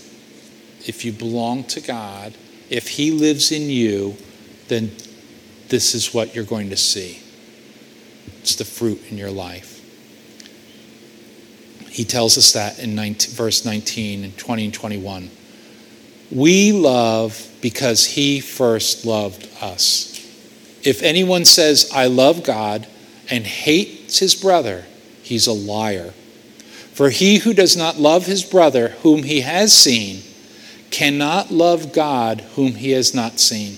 If 0.88 1.04
you 1.04 1.12
belong 1.12 1.64
to 1.66 1.82
God, 1.82 2.36
if 2.70 2.88
He 2.88 3.10
lives 3.12 3.52
in 3.52 3.70
you, 3.70 4.16
then 4.68 4.92
this 5.74 5.96
is 5.96 6.14
what 6.14 6.36
you're 6.36 6.44
going 6.44 6.70
to 6.70 6.78
see. 6.78 7.20
It's 8.42 8.56
the 8.56 8.64
fruit 8.64 9.02
in 9.10 9.18
your 9.18 9.32
life. 9.32 9.80
He 11.90 12.04
tells 12.04 12.38
us 12.38 12.54
that 12.54 12.78
in 12.78 12.94
19, 12.94 13.34
verse 13.34 13.66
19 13.66 14.24
and 14.24 14.38
20 14.38 14.66
and 14.66 14.74
21. 14.74 15.32
We 16.30 16.72
love 16.74 17.50
because 17.60 18.06
He 18.06 18.40
first 18.40 19.04
loved 19.04 19.50
us. 19.64 20.20
If 20.84 21.02
anyone 21.02 21.44
says, 21.44 21.90
I 21.92 22.06
love 22.06 22.44
God, 22.44 22.86
and 23.30 23.48
hates 23.48 24.20
his 24.20 24.36
brother, 24.36 24.86
he's 25.24 25.48
a 25.48 25.54
liar. 25.54 26.12
For 26.94 27.10
he 27.10 27.40
who 27.40 27.56
does 27.56 27.76
not 27.76 27.98
love 27.98 28.28
his 28.28 28.44
brother 28.44 28.90
whom 29.02 29.24
he 29.24 29.42
has 29.42 29.74
seen 29.74 30.22
cannot 30.92 31.50
love 31.50 31.94
God 31.94 32.42
whom 32.56 32.76
he 32.76 32.92
has 32.92 33.16
not 33.16 33.40
seen. 33.40 33.78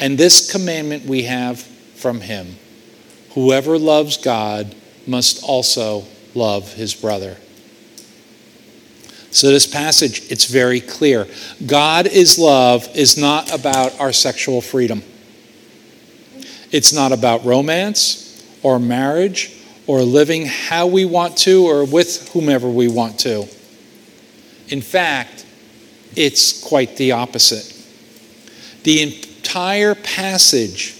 And 0.00 0.16
this 0.16 0.50
commandment 0.50 1.04
we 1.04 1.24
have 1.24 1.60
from 1.60 2.22
him 2.22 2.56
whoever 3.34 3.78
loves 3.78 4.16
God 4.16 4.74
must 5.06 5.44
also 5.44 6.04
love 6.34 6.72
his 6.72 6.94
brother. 6.94 7.36
So, 9.30 9.48
this 9.48 9.66
passage, 9.66 10.28
it's 10.32 10.46
very 10.46 10.80
clear. 10.80 11.28
God 11.64 12.08
is 12.08 12.38
love 12.38 12.88
is 12.96 13.16
not 13.16 13.54
about 13.54 13.98
our 14.00 14.12
sexual 14.12 14.60
freedom. 14.60 15.04
It's 16.72 16.92
not 16.92 17.12
about 17.12 17.44
romance 17.44 18.44
or 18.62 18.80
marriage 18.80 19.56
or 19.86 20.02
living 20.02 20.46
how 20.46 20.88
we 20.88 21.04
want 21.04 21.36
to 21.38 21.64
or 21.64 21.84
with 21.84 22.30
whomever 22.32 22.68
we 22.68 22.88
want 22.88 23.20
to. 23.20 23.46
In 24.68 24.82
fact, 24.82 25.44
it's 26.16 26.62
quite 26.64 26.96
the 26.96 27.12
opposite. 27.12 27.76
The 28.82 29.02
entire 29.40 29.94
passage 29.94 30.96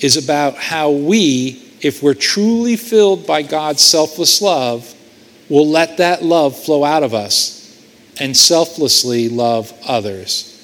is 0.00 0.16
about 0.16 0.56
how 0.56 0.90
we, 0.90 1.72
if 1.80 2.02
we're 2.02 2.14
truly 2.14 2.76
filled 2.76 3.26
by 3.26 3.42
God's 3.42 3.82
selfless 3.82 4.40
love, 4.40 4.94
will 5.48 5.66
let 5.66 5.96
that 5.98 6.22
love 6.22 6.56
flow 6.56 6.84
out 6.84 7.02
of 7.02 7.14
us 7.14 7.82
and 8.20 8.36
selflessly 8.36 9.28
love 9.28 9.72
others. 9.86 10.54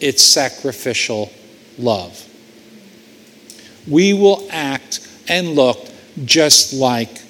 It's 0.00 0.22
sacrificial 0.22 1.32
love 1.78 2.26
we 3.86 4.12
will 4.12 4.46
act 4.50 5.06
and 5.28 5.50
look 5.50 5.86
just 6.24 6.72
like 6.72 7.22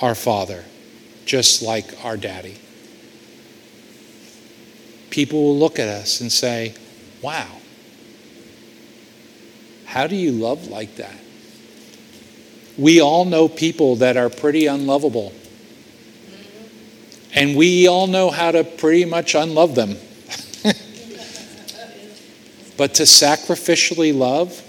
our 0.00 0.14
Father, 0.14 0.64
just 1.24 1.62
like 1.62 2.04
our 2.04 2.16
daddy. 2.16 2.56
People 5.10 5.42
will 5.42 5.58
look 5.58 5.78
at 5.78 5.88
us 5.88 6.20
and 6.20 6.30
say, 6.30 6.74
Wow, 7.22 7.59
how 9.90 10.06
do 10.06 10.14
you 10.14 10.30
love 10.30 10.68
like 10.68 10.94
that? 10.96 11.16
We 12.78 13.00
all 13.00 13.24
know 13.24 13.48
people 13.48 13.96
that 13.96 14.16
are 14.16 14.30
pretty 14.30 14.66
unlovable. 14.66 15.32
And 17.34 17.56
we 17.56 17.88
all 17.88 18.06
know 18.06 18.30
how 18.30 18.52
to 18.52 18.62
pretty 18.62 19.04
much 19.04 19.34
unlove 19.34 19.74
them. 19.74 19.90
but 22.76 22.94
to 22.94 23.02
sacrificially 23.02 24.16
love, 24.16 24.62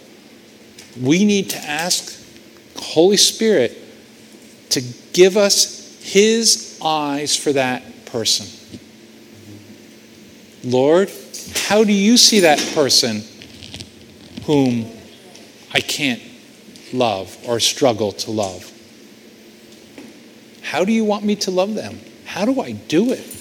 we 0.99 1.24
need 1.24 1.51
to 1.51 1.57
ask 1.59 2.19
Holy 2.76 3.17
Spirit 3.17 3.78
to 4.72 4.82
give 5.13 5.38
us 5.38 6.01
His 6.01 6.80
eyes 6.84 7.36
for 7.36 7.53
that 7.53 7.84
person. 8.07 8.47
Lord, 10.63 11.11
how 11.67 11.84
do 11.84 11.93
you 11.93 12.17
see 12.17 12.39
that 12.39 12.57
person 12.74 13.22
whom 14.45 14.91
I 15.74 15.82
can't 15.82 16.22
love 16.93 17.38
or 17.47 17.59
struggle 17.59 18.11
to 18.11 18.32
love? 18.32 18.72
How 20.61 20.86
do 20.86 20.91
you 20.91 21.03
want 21.03 21.24
me 21.24 21.36
to 21.38 21.51
love 21.51 21.76
them? 21.76 21.99
How 22.26 22.45
do 22.45 22.61
I 22.61 22.72
do 22.72 23.11
it? 23.11 23.38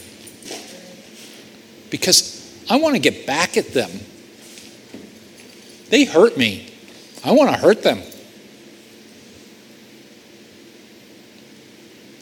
Because 1.90 2.64
I 2.70 2.76
want 2.76 2.94
to 2.94 3.00
get 3.00 3.26
back 3.26 3.56
at 3.56 3.68
them. 3.68 3.90
They 5.88 6.04
hurt 6.04 6.36
me. 6.36 6.72
I 7.24 7.32
want 7.32 7.50
to 7.50 7.56
hurt 7.56 7.82
them. 7.82 8.00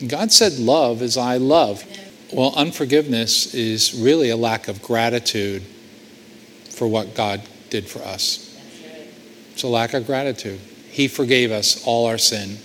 God 0.07 0.33
said, 0.33 0.59
Love 0.59 1.03
as 1.03 1.17
I 1.17 1.37
love. 1.37 1.85
Well, 2.33 2.53
unforgiveness 2.57 3.55
is 3.55 3.95
really 3.95 4.31
a 4.31 4.37
lack 4.37 4.69
of 4.69 4.83
gratitude 4.83 5.63
for 6.71 6.87
what 6.87 7.15
God 7.15 7.43
did 7.71 7.89
for 7.89 8.01
us. 8.01 8.48
It's 9.59 9.65
a 9.65 9.67
lack 9.67 9.93
of 9.93 10.07
gratitude. 10.07 10.61
He 10.89 11.09
forgave 11.09 11.51
us 11.51 11.85
all 11.85 12.07
our 12.07 12.17
sin, 12.17 12.59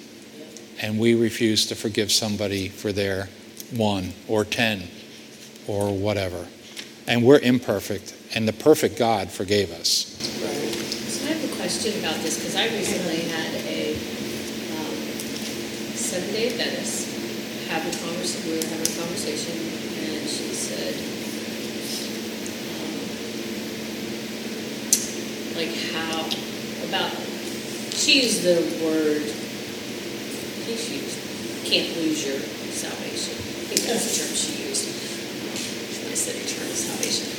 and 0.79 0.99
we 0.99 1.15
refuse 1.15 1.65
to 1.69 1.75
forgive 1.75 2.11
somebody 2.11 2.69
for 2.69 2.91
their 2.91 3.29
one 3.71 4.13
or 4.27 4.45
ten 4.45 4.89
or 5.65 5.91
whatever. 5.91 6.45
And 7.07 7.25
we're 7.25 7.39
imperfect, 7.39 8.13
and 8.35 8.47
the 8.47 8.53
perfect 8.53 8.99
God 8.99 9.31
forgave 9.31 9.71
us. 9.71 10.19
So 10.21 11.25
I 11.25 11.29
have 11.33 11.51
a 11.51 11.55
question 11.55 11.97
about 11.97 12.17
this 12.17 12.37
because 12.37 12.55
I 12.55 12.67
recently 12.67 13.21
had 13.21 13.55
a 13.55 13.95
um, 14.77 14.95
seven 15.97 16.31
day 16.31 16.49
Adventist 16.49 17.07
have 17.69 17.87
a 17.87 17.91
conversation. 18.05 18.51
We 18.51 18.57
were 18.57 18.65
having 18.65 18.85
a 18.85 18.95
conversation, 19.01 19.57
and 19.57 20.29
she 20.29 20.53
said, 20.53 20.93
um, 22.77 23.01
like 25.57 25.73
how 25.91 26.29
about 26.93 27.09
she 27.97 28.21
used 28.21 28.45
the 28.45 28.61
word. 28.85 29.25
I 29.25 30.77
she 30.77 31.01
used 31.01 31.17
can't 31.65 31.89
lose 31.97 32.21
your 32.21 32.37
salvation. 32.69 33.33
I 33.33 33.65
think 33.73 33.81
that's 33.89 34.05
the 34.05 34.13
term 34.21 34.29
she 34.37 34.69
used. 34.69 34.93
I 36.05 36.13
said 36.13 36.37
eternal 36.37 36.77
salvation. 36.77 37.33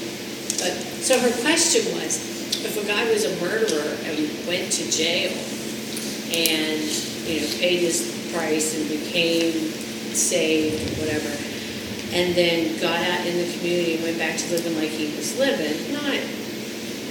But 0.58 0.74
so 1.06 1.14
her 1.22 1.30
question 1.46 1.86
was 1.94 2.18
if 2.66 2.74
a 2.82 2.86
guy 2.86 3.06
was 3.10 3.30
a 3.30 3.34
murderer 3.38 3.94
and 4.10 4.18
went 4.50 4.72
to 4.72 4.90
jail 4.90 5.30
and 6.34 6.82
you 7.30 7.38
know 7.38 7.48
paid 7.62 7.78
his 7.78 8.10
price 8.34 8.74
and 8.74 8.88
became 8.90 9.70
saved 10.18 10.98
whatever, 10.98 11.30
and 12.10 12.34
then 12.34 12.74
got 12.80 12.98
out 12.98 13.22
in 13.26 13.38
the 13.38 13.46
community 13.54 13.94
and 13.94 14.02
went 14.02 14.18
back 14.18 14.36
to 14.36 14.50
living 14.50 14.74
like 14.78 14.90
he 14.90 15.14
was 15.14 15.38
living, 15.38 15.78
not 15.94 16.18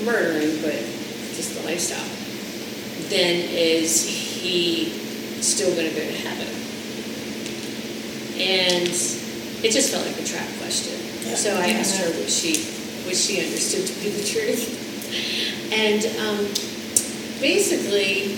murdering, 0.04 0.60
but 0.60 0.76
just 1.36 1.56
the 1.56 1.66
lifestyle, 1.66 2.13
then 3.14 3.48
is 3.50 4.10
he 4.10 4.90
still 5.42 5.74
going 5.76 5.88
to 5.88 5.96
go 5.96 6.02
to 6.02 6.18
heaven? 6.18 6.50
And 8.42 8.90
it 9.64 9.72
just 9.72 9.94
felt 9.94 10.06
like 10.06 10.20
a 10.20 10.26
trap 10.26 10.48
question. 10.58 10.98
So 11.38 11.56
I 11.56 11.68
asked 11.78 12.02
her 12.02 12.10
what 12.20 12.30
she 12.30 12.58
what 13.06 13.16
she 13.16 13.40
understood 13.44 13.86
to 13.86 13.94
be 14.02 14.10
the 14.10 14.26
truth. 14.26 14.82
And 15.72 16.04
um, 16.26 16.46
basically, 17.40 18.36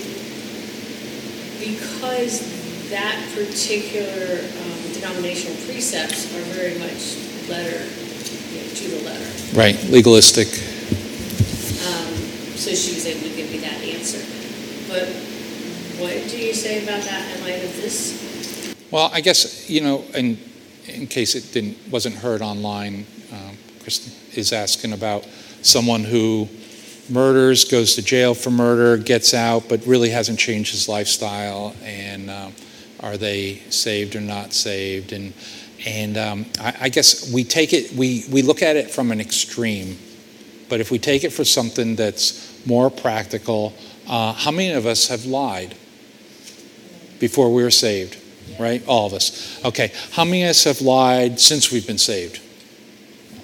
because 1.58 2.44
that 2.90 3.16
particular 3.34 4.44
um, 4.44 4.92
denominational 4.92 5.56
precepts 5.64 6.26
are 6.36 6.42
very 6.52 6.78
much 6.78 7.16
letter, 7.48 7.82
you 8.52 8.60
know, 8.60 8.68
to 8.74 8.88
the 8.88 9.02
letter. 9.04 9.56
Right, 9.56 9.82
legalistic. 9.90 10.48
Um, 11.86 12.14
so 12.56 12.74
she 12.74 12.94
was 12.94 13.06
able 13.06 13.28
to 13.28 13.34
give 13.34 13.50
me 13.50 13.58
that 13.58 13.82
answer. 13.82 14.35
But 14.96 15.08
what 15.98 16.12
do 16.30 16.38
you 16.38 16.54
say 16.54 16.82
about 16.82 17.02
that 17.02 17.36
in 17.36 17.42
light 17.42 17.62
of 17.62 17.76
this? 17.76 18.74
Well, 18.90 19.10
I 19.12 19.20
guess, 19.20 19.68
you 19.68 19.82
know, 19.82 20.02
in, 20.14 20.38
in 20.86 21.06
case 21.06 21.34
it 21.34 21.52
didn't, 21.52 21.76
wasn't 21.90 22.14
heard 22.14 22.40
online, 22.40 23.06
um, 23.30 23.58
Kristen 23.82 24.14
is 24.34 24.54
asking 24.54 24.94
about 24.94 25.26
someone 25.60 26.02
who 26.02 26.48
murders, 27.10 27.66
goes 27.66 27.94
to 27.96 28.02
jail 28.02 28.32
for 28.32 28.50
murder, 28.50 28.96
gets 28.96 29.34
out, 29.34 29.68
but 29.68 29.84
really 29.84 30.08
hasn't 30.08 30.38
changed 30.38 30.70
his 30.70 30.88
lifestyle, 30.88 31.76
and 31.82 32.30
um, 32.30 32.54
are 33.00 33.18
they 33.18 33.56
saved 33.68 34.16
or 34.16 34.22
not 34.22 34.54
saved? 34.54 35.12
And 35.12 35.34
and 35.84 36.16
um, 36.16 36.46
I, 36.58 36.76
I, 36.80 36.88
guess 36.88 37.30
we 37.30 37.44
take 37.44 37.74
it, 37.74 37.92
we 37.92 38.24
we 38.32 38.40
look 38.40 38.62
at 38.62 38.76
it 38.76 38.90
from 38.90 39.12
an 39.12 39.20
extreme, 39.20 39.98
but 40.70 40.80
if 40.80 40.90
we 40.90 40.98
take 40.98 41.22
it 41.22 41.34
for 41.34 41.44
something 41.44 41.96
that's 41.96 42.66
more 42.66 42.88
practical, 42.88 43.74
uh, 44.08 44.32
how 44.32 44.50
many 44.50 44.72
of 44.72 44.86
us 44.86 45.08
have 45.08 45.24
lied 45.24 45.74
before 47.18 47.52
we 47.52 47.62
were 47.62 47.70
saved? 47.70 48.22
Right, 48.60 48.86
all 48.86 49.06
of 49.06 49.12
us. 49.12 49.62
Okay, 49.64 49.92
how 50.12 50.24
many 50.24 50.44
of 50.44 50.50
us 50.50 50.64
have 50.64 50.80
lied 50.80 51.40
since 51.40 51.72
we've 51.72 51.86
been 51.86 51.98
saved? 51.98 52.40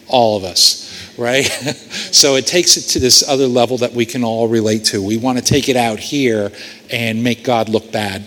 All 0.08 0.36
of 0.36 0.44
us 0.44 0.82
right? 1.16 1.44
so 2.12 2.36
it 2.36 2.46
takes 2.46 2.76
it 2.76 2.82
to 2.92 2.98
this 2.98 3.26
other 3.26 3.46
level 3.46 3.78
that 3.78 3.92
we 3.92 4.06
can 4.06 4.24
all 4.24 4.48
relate 4.48 4.84
to. 4.86 5.02
We 5.02 5.16
want 5.16 5.38
to 5.38 5.44
take 5.44 5.68
it 5.68 5.76
out 5.76 5.98
here 5.98 6.52
and 6.90 7.22
make 7.22 7.44
God 7.44 7.68
look 7.68 7.92
bad. 7.92 8.26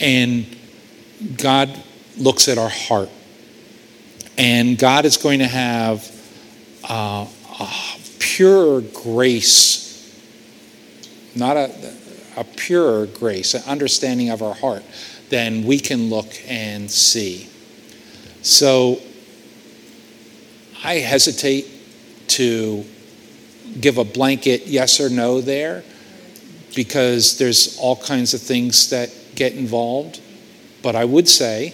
And 0.00 0.46
God 1.36 1.82
looks 2.16 2.48
at 2.48 2.58
our 2.58 2.68
heart. 2.68 3.10
And 4.36 4.76
God 4.76 5.04
is 5.04 5.16
going 5.16 5.38
to 5.38 5.46
have 5.46 6.10
uh, 6.88 7.26
a 7.60 7.68
pure 8.18 8.80
grace, 8.80 9.83
not 11.36 11.56
a, 11.56 11.94
a 12.36 12.44
pure 12.44 13.06
grace, 13.06 13.54
an 13.54 13.62
understanding 13.66 14.30
of 14.30 14.42
our 14.42 14.54
heart, 14.54 14.82
then 15.30 15.64
we 15.64 15.78
can 15.78 16.10
look 16.10 16.32
and 16.46 16.90
see. 16.90 17.48
So 18.42 19.00
I 20.82 20.94
hesitate 20.96 21.66
to 22.28 22.84
give 23.80 23.98
a 23.98 24.04
blanket 24.04 24.66
yes 24.66 25.00
or 25.00 25.08
no 25.08 25.40
there 25.40 25.82
because 26.74 27.38
there's 27.38 27.78
all 27.78 27.96
kinds 27.96 28.34
of 28.34 28.40
things 28.40 28.90
that 28.90 29.10
get 29.34 29.54
involved. 29.54 30.20
But 30.82 30.96
I 30.96 31.04
would 31.04 31.28
say 31.28 31.72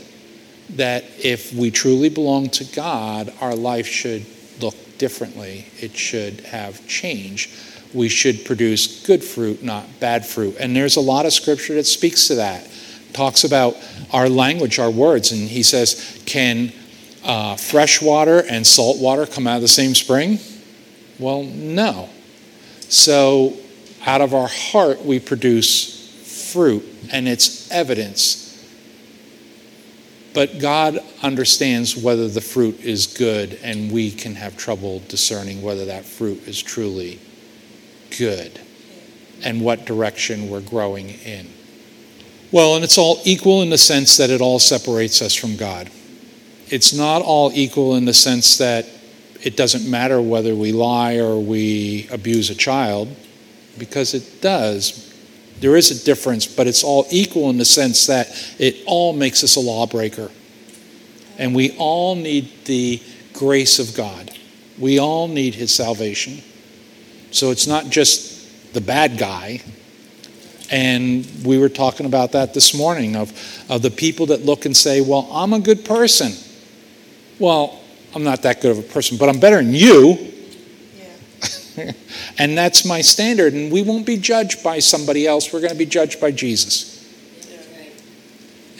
that 0.76 1.04
if 1.18 1.52
we 1.52 1.70
truly 1.70 2.08
belong 2.08 2.48
to 2.50 2.64
God, 2.64 3.32
our 3.40 3.56
life 3.56 3.86
should 3.86 4.24
look 4.60 4.76
differently. 4.98 5.66
It 5.78 5.96
should 5.96 6.40
have 6.40 6.86
change. 6.86 7.50
We 7.92 8.08
should 8.08 8.44
produce 8.44 9.04
good 9.04 9.24
fruit, 9.24 9.62
not 9.62 10.00
bad 10.00 10.24
fruit. 10.24 10.56
And 10.60 10.74
there's 10.76 10.96
a 10.96 11.00
lot 11.00 11.26
of 11.26 11.32
scripture 11.32 11.74
that 11.74 11.86
speaks 11.86 12.28
to 12.28 12.36
that. 12.36 12.68
Talks 13.12 13.44
about 13.44 13.76
our 14.12 14.28
language, 14.28 14.78
our 14.78 14.90
words. 14.90 15.32
And 15.32 15.48
he 15.48 15.62
says, 15.62 16.22
Can 16.26 16.72
uh, 17.24 17.56
fresh 17.56 18.00
water 18.00 18.44
and 18.48 18.66
salt 18.66 18.98
water 18.98 19.26
come 19.26 19.46
out 19.46 19.56
of 19.56 19.62
the 19.62 19.68
same 19.68 19.94
spring? 19.94 20.38
Well, 21.18 21.42
no. 21.42 22.08
So 22.88 23.56
out 24.06 24.20
of 24.20 24.34
our 24.34 24.48
heart, 24.48 25.04
we 25.04 25.20
produce 25.20 26.50
fruit, 26.52 26.84
and 27.12 27.28
it's 27.28 27.70
evidence. 27.70 28.46
But 30.32 30.60
God 30.60 30.98
understands 31.22 31.96
whether 31.96 32.28
the 32.28 32.40
fruit 32.40 32.80
is 32.80 33.06
good, 33.06 33.58
and 33.62 33.90
we 33.90 34.10
can 34.10 34.36
have 34.36 34.56
trouble 34.56 35.02
discerning 35.08 35.60
whether 35.60 35.84
that 35.86 36.04
fruit 36.04 36.46
is 36.46 36.62
truly 36.62 37.20
good 38.16 38.60
and 39.42 39.60
what 39.60 39.86
direction 39.86 40.50
we're 40.50 40.60
growing 40.60 41.10
in. 41.10 41.48
Well, 42.52 42.74
and 42.74 42.84
it's 42.84 42.98
all 42.98 43.20
equal 43.24 43.62
in 43.62 43.70
the 43.70 43.78
sense 43.78 44.16
that 44.16 44.30
it 44.30 44.40
all 44.40 44.58
separates 44.58 45.22
us 45.22 45.34
from 45.34 45.56
God. 45.56 45.88
It's 46.68 46.92
not 46.92 47.22
all 47.22 47.50
equal 47.54 47.94
in 47.96 48.04
the 48.04 48.14
sense 48.14 48.58
that 48.58 48.86
it 49.42 49.56
doesn't 49.56 49.88
matter 49.88 50.20
whether 50.20 50.54
we 50.54 50.72
lie 50.72 51.16
or 51.16 51.38
we 51.38 52.08
abuse 52.10 52.50
a 52.50 52.54
child, 52.54 53.14
because 53.78 54.14
it 54.14 54.40
does. 54.42 55.14
There 55.60 55.76
is 55.76 55.90
a 55.90 56.04
difference, 56.04 56.46
but 56.46 56.66
it's 56.66 56.82
all 56.82 57.06
equal 57.10 57.50
in 57.50 57.58
the 57.58 57.64
sense 57.64 58.06
that 58.06 58.28
it 58.58 58.82
all 58.86 59.12
makes 59.12 59.44
us 59.44 59.56
a 59.56 59.60
lawbreaker. 59.60 60.30
And 61.38 61.54
we 61.54 61.76
all 61.78 62.16
need 62.16 62.50
the 62.66 63.00
grace 63.32 63.78
of 63.78 63.96
God. 63.96 64.30
We 64.78 64.98
all 64.98 65.28
need 65.28 65.54
His 65.54 65.72
salvation. 65.72 66.42
So 67.30 67.50
it's 67.50 67.66
not 67.66 67.90
just 67.90 68.72
the 68.74 68.80
bad 68.80 69.18
guy. 69.18 69.62
And 70.70 71.26
we 71.44 71.58
were 71.58 71.68
talking 71.68 72.06
about 72.06 72.32
that 72.32 72.54
this 72.54 72.74
morning 72.74 73.16
of, 73.16 73.32
of 73.68 73.82
the 73.82 73.90
people 73.90 74.26
that 74.26 74.44
look 74.44 74.66
and 74.66 74.76
say, 74.76 75.00
Well, 75.00 75.28
I'm 75.32 75.52
a 75.52 75.58
good 75.58 75.84
person. 75.84 76.32
Well, 77.38 77.80
I'm 78.14 78.22
not 78.22 78.42
that 78.42 78.60
good 78.60 78.70
of 78.70 78.78
a 78.78 78.82
person, 78.82 79.16
but 79.18 79.28
I'm 79.28 79.40
better 79.40 79.56
than 79.56 79.74
you. 79.74 80.32
Yeah. 81.76 81.92
and 82.38 82.56
that's 82.56 82.84
my 82.84 83.00
standard. 83.00 83.52
And 83.52 83.72
we 83.72 83.82
won't 83.82 84.06
be 84.06 84.16
judged 84.16 84.62
by 84.62 84.78
somebody 84.78 85.26
else. 85.26 85.52
We're 85.52 85.60
going 85.60 85.72
to 85.72 85.78
be 85.78 85.86
judged 85.86 86.20
by 86.20 86.30
Jesus. 86.30 86.98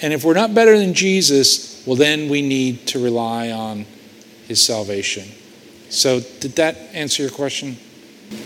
And 0.03 0.13
if 0.13 0.25
we're 0.25 0.35
not 0.35 0.55
better 0.55 0.79
than 0.79 0.95
Jesus, 0.95 1.85
well, 1.87 1.97
then 1.97 2.29
we 2.29 2.41
need 2.41 2.87
to 2.89 3.03
rely 3.03 3.51
on 3.51 3.85
his 4.49 4.61
salvation. 4.63 5.29
So, 5.91 6.21
did 6.21 6.53
that 6.57 6.77
answer 6.95 7.23
your 7.23 7.33
question? 7.33 7.77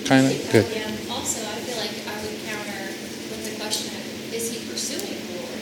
Kind 0.04 0.26
of? 0.26 0.32
Good. 0.50 0.64
Yeah. 0.72 1.12
Also, 1.12 1.44
I 1.44 1.60
feel 1.60 1.76
like 1.76 1.92
I 2.08 2.16
would 2.24 2.40
counter 2.48 2.88
with 3.28 3.44
the 3.44 3.60
question 3.60 3.92
of 3.92 4.32
is 4.32 4.48
he 4.48 4.64
pursuing 4.72 5.12
the 5.12 5.44
Lord? 5.44 5.60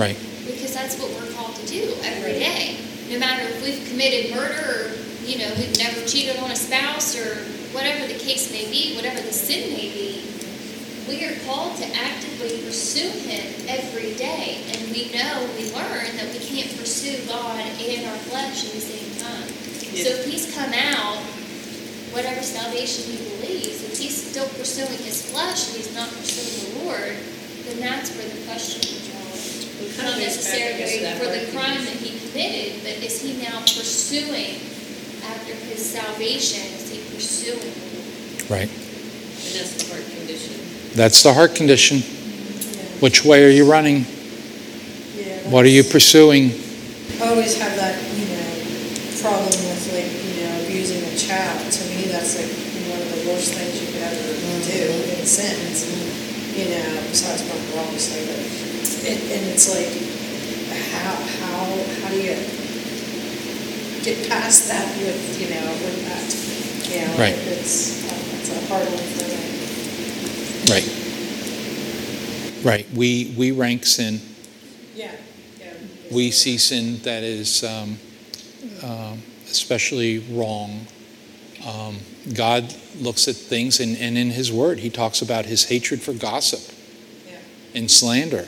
Right. 0.00 0.16
Because 0.44 0.72
that's 0.72 0.96
what 0.96 1.12
we're 1.12 1.32
called 1.36 1.54
to 1.56 1.66
do 1.66 1.92
every 2.02 2.40
day. 2.40 2.80
No 3.12 3.18
matter 3.18 3.44
if 3.44 3.60
we've 3.64 3.84
committed 3.88 4.34
murder 4.34 4.56
or, 4.56 4.80
you 5.24 5.38
know, 5.38 5.52
we've 5.56 5.76
never 5.76 6.00
cheated 6.08 6.36
on 6.40 6.50
a 6.50 6.56
spouse 6.56 7.16
or 7.16 7.44
whatever 7.76 8.06
the 8.08 8.18
case 8.18 8.52
may 8.52 8.64
be, 8.70 8.96
whatever 8.96 9.20
the 9.20 9.32
sin 9.32 9.72
may 9.72 9.92
be, 9.92 10.24
we 11.08 11.24
are 11.24 11.36
called 11.44 11.76
to 11.76 11.86
actively 11.96 12.64
pursue 12.64 13.08
him 13.08 13.44
every 13.68 14.14
day. 14.16 14.64
And 14.72 14.92
we 14.92 15.12
know, 15.12 15.48
we 15.56 15.72
learn 15.72 16.16
that 16.16 16.32
we 16.32 16.40
can't 16.40 16.72
pursue 16.76 17.20
God 17.28 17.60
and 17.60 18.06
our 18.08 18.20
flesh 18.32 18.64
at 18.64 18.72
the 18.72 18.80
same 18.80 19.12
time. 19.20 19.48
So 19.96 20.08
if 20.08 20.24
he's 20.24 20.54
come 20.54 20.72
out, 20.72 21.20
whatever 22.18 22.42
salvation 22.42 23.14
he 23.14 23.16
believes, 23.38 23.78
if 23.86 23.96
he's 23.96 24.18
still 24.30 24.48
pursuing 24.58 24.98
his 25.06 25.30
flesh 25.30 25.68
and 25.68 25.76
he's 25.78 25.94
not 25.94 26.08
pursuing 26.10 26.74
the 26.74 26.84
Lord, 26.84 27.14
then 27.62 27.78
that's 27.78 28.10
where 28.18 28.26
the 28.26 28.42
question 28.42 28.82
comes 28.82 29.70
We 29.78 29.86
from. 29.94 30.02
kind 30.02 30.18
Not 30.18 30.18
of 30.18 30.26
goes 30.26 30.42
back, 30.42 30.54
I 30.58 30.78
guess, 30.82 30.98
to 30.98 31.02
necessarily 31.06 31.14
for 31.22 31.30
the 31.30 31.46
crime 31.54 31.84
that 31.86 31.94
he 32.02 32.18
committed, 32.18 32.82
but 32.82 32.98
is 33.06 33.22
he 33.22 33.38
now 33.38 33.62
pursuing 33.62 34.58
after 35.30 35.54
his 35.70 35.78
salvation? 35.78 36.66
Is 36.74 36.90
he 36.90 36.98
pursuing 37.14 37.62
the 37.62 37.86
Lord? 37.94 38.50
Right. 38.50 38.70
And 38.70 39.54
that's 39.54 39.78
the 39.78 39.94
heart 39.94 40.02
condition. 40.10 40.54
That's 40.98 41.22
the 41.22 41.32
heart 41.32 41.54
condition. 41.54 41.98
Yeah. 41.98 42.98
Which 42.98 43.24
way 43.24 43.46
are 43.46 43.54
you 43.54 43.70
running? 43.70 44.06
Yeah, 45.14 45.54
What 45.54 45.64
are 45.64 45.70
you 45.70 45.84
pursuing? 45.84 46.50
Always 47.22 47.54
have 47.62 47.76
that, 47.78 47.94
you 48.18 48.26
know, 48.26 48.42
problem 49.22 49.46
with 49.46 49.86
like, 49.94 50.10
you 50.34 50.46
know, 50.46 50.64
abusing 50.64 51.02
a 51.02 51.16
child. 51.16 51.58
To 51.72 51.84
me, 51.90 52.06
that's 52.06 52.38
like 52.38 52.46
one 52.90 53.02
of 53.02 53.10
the 53.10 53.27
worst 53.38 53.54
things 53.54 53.78
you 53.80 53.86
could 53.94 54.02
ever 54.02 54.34
do 54.66 54.82
in 55.14 55.22
a 55.22 55.26
sentence. 55.26 55.86
You 56.58 56.74
know, 56.74 56.98
besides 57.06 57.46
probably 57.46 57.78
obviously, 57.78 58.26
but 58.26 58.42
it, 59.06 59.18
and 59.30 59.46
it's 59.54 59.70
like, 59.70 59.94
how 60.90 61.14
how 61.38 61.70
how 62.02 62.08
do 62.10 62.18
you 62.18 62.34
get 64.02 64.28
past 64.28 64.66
that 64.66 64.90
with 64.98 65.38
you 65.38 65.54
know 65.54 65.70
with 65.70 66.02
that? 66.10 66.26
You 66.90 67.06
know, 67.06 67.14
Right. 67.14 67.38
It's 67.38 68.02
it's 68.34 68.50
a 68.50 68.66
hard 68.66 68.88
one 68.90 69.06
for 69.14 69.22
me. 69.30 69.38
Right. 70.74 70.88
Right. 72.64 72.86
We, 72.92 73.34
we 73.38 73.52
rank 73.52 73.86
sin. 73.86 74.20
Yeah. 74.96 75.12
Yeah. 75.60 75.74
We 76.10 76.32
see 76.32 76.58
sin 76.58 76.98
that 77.02 77.22
is 77.22 77.62
um, 77.62 77.98
um, 78.82 79.22
especially 79.46 80.18
wrong. 80.32 80.88
Um, 81.66 81.98
God 82.34 82.74
looks 82.98 83.26
at 83.28 83.34
things, 83.34 83.80
and, 83.80 83.96
and 83.96 84.16
in 84.16 84.30
His 84.30 84.52
Word, 84.52 84.78
He 84.78 84.90
talks 84.90 85.22
about 85.22 85.46
His 85.46 85.64
hatred 85.68 86.00
for 86.00 86.12
gossip 86.12 86.60
Yeah. 87.26 87.36
and 87.74 87.90
slander. 87.90 88.44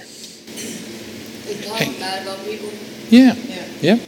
Hey. 1.74 1.98
bad 1.98 2.22
about 2.22 2.44
people. 2.44 2.68
Yeah. 3.08 3.34
Yeah. 3.34 3.66
Yeah. 3.80 3.98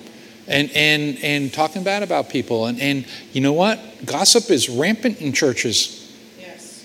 And, 0.49 0.71
and, 0.75 1.19
and 1.23 1.53
talking 1.53 1.83
bad 1.85 2.03
about 2.03 2.29
people. 2.29 2.67
And, 2.67 2.81
and 2.81 3.07
you 3.33 3.41
know 3.41 3.53
what? 3.53 3.81
Gossip 4.05 4.51
is 4.51 4.69
rampant 4.69 5.21
in 5.21 5.33
churches, 5.33 5.99
Yes. 6.39 6.85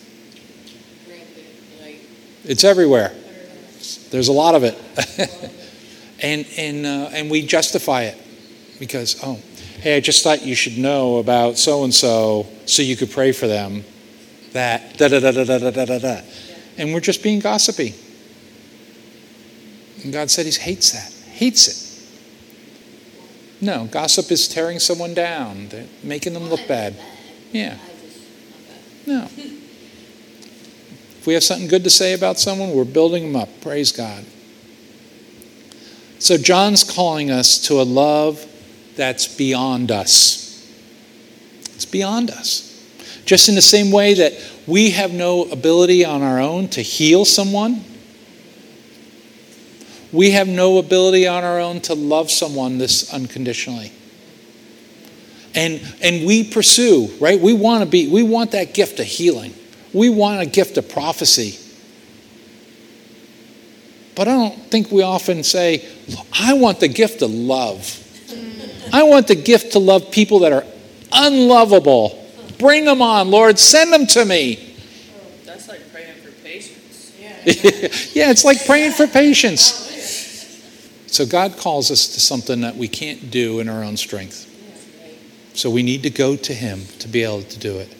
Rampant, 1.09 1.81
like, 1.81 1.99
it's 2.45 2.63
everywhere. 2.63 3.13
There's 4.11 4.27
a 4.29 4.33
lot 4.33 4.55
of 4.55 4.63
it. 4.63 4.77
and, 6.21 6.45
and, 6.57 6.85
uh, 6.85 7.09
and 7.11 7.29
we 7.29 7.45
justify 7.45 8.03
it 8.03 8.17
because, 8.79 9.19
oh, 9.23 9.39
hey, 9.79 9.97
I 9.97 9.99
just 9.99 10.23
thought 10.23 10.45
you 10.45 10.55
should 10.55 10.77
know 10.77 11.17
about 11.17 11.57
so 11.57 11.83
and 11.83 11.93
so 11.93 12.47
so 12.65 12.81
you 12.81 12.95
could 12.95 13.11
pray 13.11 13.31
for 13.31 13.47
them. 13.47 13.83
That, 14.53 14.97
da 14.97 15.07
da 15.07 15.19
da 15.19 15.31
da 15.31 15.43
da 15.43 15.57
da 15.59 15.71
da 15.71 15.85
da 15.85 15.99
da. 15.99 16.21
And 16.77 16.93
we're 16.93 16.99
just 16.99 17.21
being 17.23 17.39
gossipy. 17.39 17.93
And 20.03 20.13
God 20.13 20.29
said 20.29 20.45
He 20.45 20.51
hates 20.51 20.91
that, 20.91 21.11
hates 21.31 21.67
it. 21.67 21.83
No, 23.59 23.85
gossip 23.85 24.31
is 24.31 24.47
tearing 24.47 24.79
someone 24.79 25.13
down, 25.13 25.69
making 26.03 26.33
them 26.33 26.49
look 26.49 26.67
bad. 26.67 26.95
Yeah, 27.51 27.77
no. 29.05 29.29
If 31.19 31.25
we 31.25 31.33
have 31.33 31.43
something 31.43 31.67
good 31.67 31.83
to 31.83 31.89
say 31.89 32.13
about 32.13 32.39
someone, 32.39 32.71
we're 32.71 32.85
building 32.85 33.23
them 33.23 33.41
up. 33.41 33.49
Praise 33.61 33.91
God. 33.91 34.25
So, 36.19 36.37
John's 36.37 36.83
calling 36.83 37.29
us 37.29 37.57
to 37.67 37.81
a 37.81 37.83
love 37.83 38.45
that's 38.97 39.27
beyond 39.27 39.91
us. 39.91 40.69
It's 41.75 41.85
beyond 41.85 42.31
us. 42.31 42.63
Just 43.25 43.47
in 43.47 43.55
the 43.55 43.61
same 43.61 43.91
way 43.91 44.15
that 44.15 44.33
we 44.65 44.91
have 44.91 45.13
no 45.13 45.43
ability 45.43 46.03
on 46.03 46.21
our 46.21 46.39
own 46.39 46.67
to 46.69 46.81
heal 46.81 47.23
someone, 47.23 47.83
we 50.11 50.31
have 50.31 50.47
no 50.47 50.77
ability 50.77 51.27
on 51.27 51.43
our 51.43 51.59
own 51.59 51.81
to 51.81 51.93
love 51.93 52.31
someone 52.31 52.77
this 52.77 53.13
unconditionally. 53.13 53.91
And, 55.53 55.81
and 56.01 56.25
we 56.25 56.43
pursue, 56.43 57.09
right? 57.19 57.39
We 57.39 57.53
want 57.53 57.83
to 57.83 57.89
be, 57.89 58.07
we 58.07 58.23
want 58.23 58.51
that 58.51 58.73
gift 58.73 58.99
of 58.99 59.05
healing. 59.05 59.53
We 59.93 60.09
want 60.09 60.41
a 60.41 60.45
gift 60.45 60.77
of 60.77 60.89
prophecy. 60.89 61.59
But 64.15 64.27
I 64.27 64.31
don't 64.31 64.57
think 64.71 64.91
we 64.91 65.03
often 65.03 65.43
say, 65.43 65.87
I 66.33 66.53
want 66.53 66.79
the 66.79 66.87
gift 66.87 67.21
of 67.21 67.31
love. 67.31 68.03
I 68.93 69.03
want 69.03 69.27
the 69.27 69.35
gift 69.35 69.73
to 69.73 69.79
love 69.79 70.11
people 70.11 70.39
that 70.39 70.51
are 70.51 70.65
unlovable. 71.11 72.25
Bring 72.57 72.85
them 72.85 73.01
on, 73.01 73.29
Lord. 73.29 73.59
Send 73.59 73.93
them 73.93 74.07
to 74.07 74.25
me. 74.25 74.75
That's 75.45 75.67
like 75.67 75.91
praying 75.91 76.15
for 76.15 76.31
patience. 76.43 77.13
yeah, 78.15 78.31
it's 78.31 78.43
like 78.43 78.65
praying 78.65 78.91
for 78.93 79.07
patience. 79.07 79.85
So 81.07 81.25
God 81.25 81.57
calls 81.57 81.89
us 81.89 82.07
to 82.13 82.19
something 82.19 82.61
that 82.61 82.75
we 82.75 82.87
can't 82.87 83.31
do 83.31 83.59
in 83.59 83.69
our 83.69 83.83
own 83.83 83.97
strength. 83.97 84.43
So 85.53 85.71
we 85.71 85.81
need 85.81 86.03
to 86.03 86.11
go 86.11 86.35
to 86.35 86.53
Him 86.53 86.85
to 86.99 87.07
be 87.07 87.23
able 87.23 87.41
to 87.41 87.59
do 87.59 87.77
it. 87.77 87.95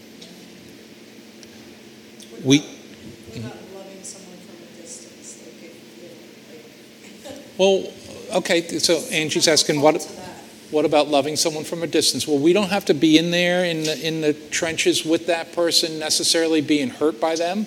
We, 2.44 2.60
We're 3.34 3.42
not 3.42 3.56
loving 3.74 4.04
someone 4.04 4.38
from 4.38 4.56
a 4.56 4.80
distance, 4.80 5.42
like, 5.44 5.64
if, 5.64 5.82
you 6.94 7.24
know, 7.24 7.36
like. 7.36 7.92
well, 8.32 8.38
okay, 8.38 8.62
so 8.78 9.00
Angie's 9.12 9.48
asking, 9.48 9.82
what, 9.82 10.00
To 10.00 10.08
that. 10.08 10.17
What 10.72 10.86
about 10.86 11.08
loving 11.08 11.36
someone 11.36 11.64
from 11.64 11.84
a 11.84 11.88
distance? 11.88 12.28
Well, 12.28 12.40
we 12.40 12.52
don't 12.54 12.70
have 12.70 12.86
to 12.86 12.94
be 12.94 13.18
in 13.18 13.32
there 13.32 13.64
in 13.64 13.84
the, 13.84 14.08
in 14.08 14.22
the 14.22 14.34
trenches 14.34 15.06
with 15.06 15.28
that 15.28 15.54
person 15.54 16.00
necessarily 16.00 16.62
being 16.62 16.90
hurt 16.90 17.22
by 17.22 17.36
them, 17.36 17.66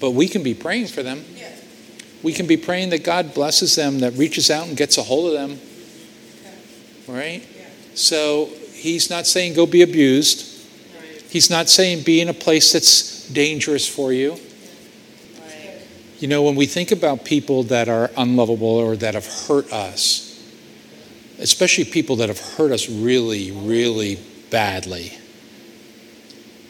but 0.00 0.10
we 0.10 0.26
can 0.26 0.42
be 0.42 0.54
praying 0.54 0.88
for 0.88 1.02
them. 1.02 1.24
We 2.22 2.32
can 2.32 2.46
be 2.46 2.56
praying 2.56 2.90
that 2.90 3.04
God 3.04 3.34
blesses 3.34 3.76
them, 3.76 4.00
that 4.00 4.14
reaches 4.14 4.50
out 4.50 4.66
and 4.66 4.76
gets 4.76 4.98
a 4.98 5.02
hold 5.02 5.26
of 5.26 5.32
them, 5.34 5.60
right? 7.06 7.42
So 7.94 8.50
he's 8.72 9.08
not 9.10 9.26
saying 9.26 9.54
go 9.54 9.66
be 9.66 9.82
abused. 9.82 10.54
He's 11.30 11.50
not 11.50 11.68
saying 11.68 12.02
be 12.02 12.20
in 12.20 12.28
a 12.28 12.34
place 12.34 12.72
that's 12.72 13.28
dangerous 13.28 13.86
for 13.86 14.12
you. 14.12 14.36
You 16.18 16.28
know, 16.28 16.42
when 16.42 16.56
we 16.56 16.66
think 16.66 16.92
about 16.92 17.24
people 17.24 17.64
that 17.64 17.88
are 17.88 18.10
unlovable 18.16 18.66
or 18.66 18.96
that 18.96 19.14
have 19.14 19.26
hurt 19.46 19.70
us, 19.70 20.25
especially 21.38 21.84
people 21.84 22.16
that 22.16 22.28
have 22.28 22.40
hurt 22.40 22.72
us 22.72 22.88
really, 22.88 23.50
really 23.50 24.18
badly, 24.50 25.12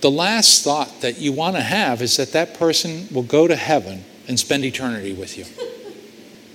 the 0.00 0.10
last 0.10 0.62
thought 0.62 1.00
that 1.00 1.18
you 1.18 1.32
want 1.32 1.56
to 1.56 1.62
have 1.62 2.02
is 2.02 2.16
that 2.16 2.32
that 2.32 2.58
person 2.58 3.08
will 3.12 3.22
go 3.22 3.48
to 3.48 3.56
heaven 3.56 4.04
and 4.28 4.38
spend 4.38 4.64
eternity 4.64 5.12
with 5.12 5.38
you. 5.38 5.44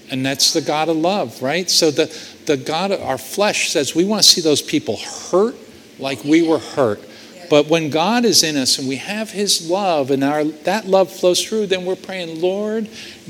And 0.10 0.26
that's 0.26 0.54
the 0.54 0.62
God 0.62 0.90
of 0.90 0.98
love, 0.98 1.42
right? 1.42 1.70
So 1.70 1.90
the, 1.90 2.16
the 2.46 2.58
God 2.58 2.92
of 2.92 3.02
our 3.02 3.18
flesh 3.18 3.70
says 3.70 3.96
we 3.96 4.06
want 4.06 4.24
to 4.24 4.28
see 4.30 4.42
those 4.42 4.62
people 4.62 4.98
hurt 4.98 5.56
like 6.00 6.24
we 6.24 6.46
were 6.46 6.60
hurt. 6.60 7.02
But 7.50 7.68
when 7.68 7.90
God 7.90 8.24
is 8.24 8.44
in 8.44 8.56
us 8.56 8.78
and 8.78 8.88
we 8.88 8.98
have 8.98 9.32
His 9.32 9.70
love 9.70 10.12
and 10.12 10.24
our 10.24 10.44
that 10.44 10.88
love 10.88 11.12
flows 11.12 11.44
through, 11.44 11.68
then 11.68 11.86
we're 11.86 11.98
praying, 11.98 12.42
Lord, 12.42 12.90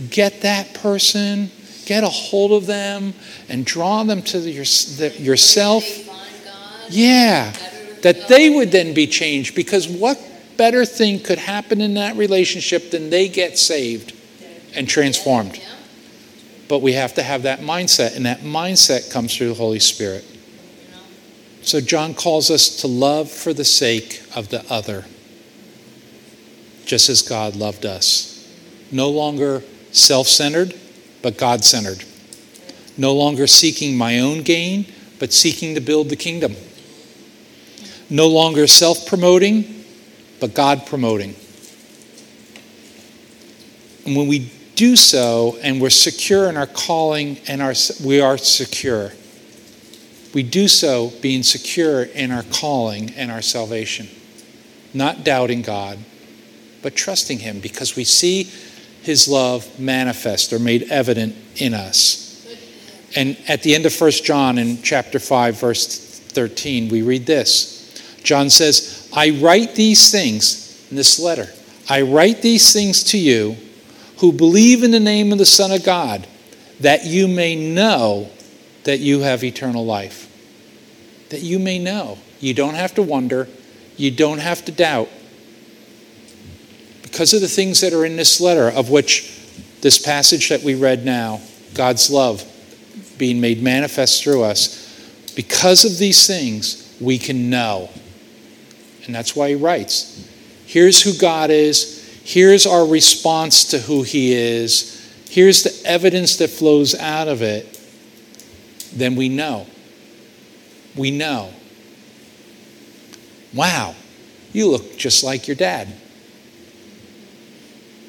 get 0.09 0.41
that 0.41 0.75
person, 0.75 1.49
get 1.91 2.05
a 2.05 2.09
hold 2.09 2.53
of 2.53 2.67
them, 2.67 3.13
and 3.49 3.65
draw 3.65 4.01
them 4.03 4.21
to 4.21 4.39
the, 4.39 4.49
your, 4.49 4.63
the, 4.63 5.13
yourself. 5.19 5.83
Yeah, 6.89 7.51
that 8.01 8.29
they 8.29 8.49
would 8.49 8.71
then 8.71 8.93
be 8.93 9.07
changed. 9.07 9.55
Because 9.55 9.89
what 9.89 10.17
better 10.55 10.85
thing 10.85 11.19
could 11.19 11.37
happen 11.37 11.81
in 11.81 11.95
that 11.95 12.15
relationship 12.15 12.91
than 12.91 13.09
they 13.09 13.27
get 13.27 13.57
saved 13.57 14.13
and 14.73 14.87
transformed? 14.87 15.61
But 16.69 16.79
we 16.79 16.93
have 16.93 17.13
to 17.15 17.23
have 17.23 17.43
that 17.43 17.59
mindset, 17.59 18.15
and 18.15 18.25
that 18.25 18.39
mindset 18.39 19.11
comes 19.11 19.35
through 19.35 19.49
the 19.49 19.55
Holy 19.55 19.79
Spirit. 19.79 20.23
So 21.63 21.81
John 21.81 22.13
calls 22.13 22.49
us 22.49 22.77
to 22.77 22.87
love 22.87 23.29
for 23.29 23.53
the 23.53 23.65
sake 23.65 24.23
of 24.33 24.47
the 24.47 24.65
other, 24.71 25.03
just 26.85 27.09
as 27.09 27.21
God 27.21 27.57
loved 27.57 27.85
us. 27.85 28.29
No 28.93 29.09
longer 29.09 29.61
self 29.91 30.27
centered, 30.27 30.73
but 31.21 31.37
God 31.37 31.63
centered. 31.63 32.03
No 32.97 33.13
longer 33.13 33.47
seeking 33.47 33.97
my 33.97 34.19
own 34.19 34.41
gain, 34.41 34.85
but 35.19 35.31
seeking 35.33 35.75
to 35.75 35.81
build 35.81 36.09
the 36.09 36.15
kingdom. 36.15 36.55
No 38.09 38.27
longer 38.27 38.67
self 38.67 39.05
promoting, 39.07 39.85
but 40.39 40.53
God 40.53 40.85
promoting. 40.85 41.35
And 44.05 44.15
when 44.15 44.27
we 44.27 44.51
do 44.75 44.95
so 44.95 45.57
and 45.61 45.79
we're 45.79 45.89
secure 45.89 46.49
in 46.49 46.57
our 46.57 46.67
calling 46.67 47.39
and 47.47 47.61
our, 47.61 47.73
we 48.03 48.19
are 48.19 48.37
secure, 48.37 49.11
we 50.33 50.43
do 50.43 50.67
so 50.67 51.11
being 51.21 51.43
secure 51.43 52.03
in 52.03 52.31
our 52.31 52.43
calling 52.43 53.11
and 53.11 53.31
our 53.31 53.41
salvation, 53.41 54.07
not 54.93 55.23
doubting 55.23 55.61
God, 55.61 55.99
but 56.81 56.95
trusting 56.95 57.39
Him 57.39 57.59
because 57.59 57.95
we 57.95 58.03
see 58.03 58.49
His 59.01 59.27
love 59.27 59.79
manifest 59.79 60.53
or 60.53 60.59
made 60.59 60.83
evident 60.91 61.35
in 61.55 61.73
us. 61.73 62.21
And 63.15 63.37
at 63.47 63.63
the 63.63 63.75
end 63.75 63.85
of 63.85 63.99
1 63.99 64.11
John 64.11 64.57
in 64.57 64.81
chapter 64.81 65.19
5, 65.19 65.59
verse 65.59 66.19
13, 66.19 66.89
we 66.89 67.01
read 67.01 67.25
this 67.25 67.77
John 68.23 68.49
says, 68.49 69.09
I 69.13 69.31
write 69.31 69.75
these 69.75 70.11
things 70.11 70.87
in 70.89 70.95
this 70.95 71.19
letter. 71.19 71.47
I 71.89 72.01
write 72.03 72.41
these 72.41 72.71
things 72.71 73.03
to 73.05 73.17
you 73.17 73.57
who 74.19 74.31
believe 74.31 74.83
in 74.83 74.91
the 74.91 74.99
name 74.99 75.31
of 75.31 75.39
the 75.39 75.45
Son 75.45 75.71
of 75.71 75.83
God, 75.83 76.27
that 76.79 77.05
you 77.05 77.27
may 77.27 77.55
know 77.55 78.29
that 78.83 78.99
you 78.99 79.21
have 79.21 79.43
eternal 79.43 79.85
life. 79.85 80.27
That 81.29 81.41
you 81.41 81.59
may 81.59 81.79
know. 81.79 82.19
You 82.39 82.53
don't 82.53 82.75
have 82.75 82.93
to 82.95 83.01
wonder. 83.01 83.47
You 83.97 84.11
don't 84.11 84.39
have 84.39 84.63
to 84.65 84.71
doubt. 84.71 85.09
Because 87.11 87.33
of 87.33 87.41
the 87.41 87.47
things 87.49 87.81
that 87.81 87.91
are 87.91 88.05
in 88.05 88.15
this 88.15 88.39
letter, 88.39 88.69
of 88.69 88.89
which 88.89 89.37
this 89.81 89.99
passage 89.99 90.47
that 90.47 90.63
we 90.63 90.75
read 90.75 91.03
now, 91.03 91.41
God's 91.73 92.09
love 92.09 92.45
being 93.17 93.41
made 93.41 93.61
manifest 93.61 94.23
through 94.23 94.43
us, 94.43 95.33
because 95.35 95.83
of 95.83 95.97
these 95.97 96.25
things, 96.25 96.95
we 97.01 97.17
can 97.17 97.49
know. 97.49 97.89
And 99.05 99.13
that's 99.13 99.35
why 99.35 99.49
he 99.49 99.55
writes 99.55 100.25
here's 100.65 101.01
who 101.01 101.13
God 101.13 101.49
is, 101.49 102.21
here's 102.23 102.65
our 102.65 102.87
response 102.87 103.65
to 103.71 103.79
who 103.79 104.03
he 104.03 104.31
is, 104.33 105.13
here's 105.29 105.63
the 105.63 105.81
evidence 105.85 106.37
that 106.37 106.49
flows 106.49 106.95
out 106.95 107.27
of 107.27 107.41
it. 107.41 107.77
Then 108.93 109.17
we 109.17 109.27
know. 109.27 109.67
We 110.95 111.11
know. 111.11 111.51
Wow, 113.53 113.95
you 114.53 114.69
look 114.69 114.97
just 114.97 115.25
like 115.25 115.47
your 115.47 115.57
dad. 115.57 115.89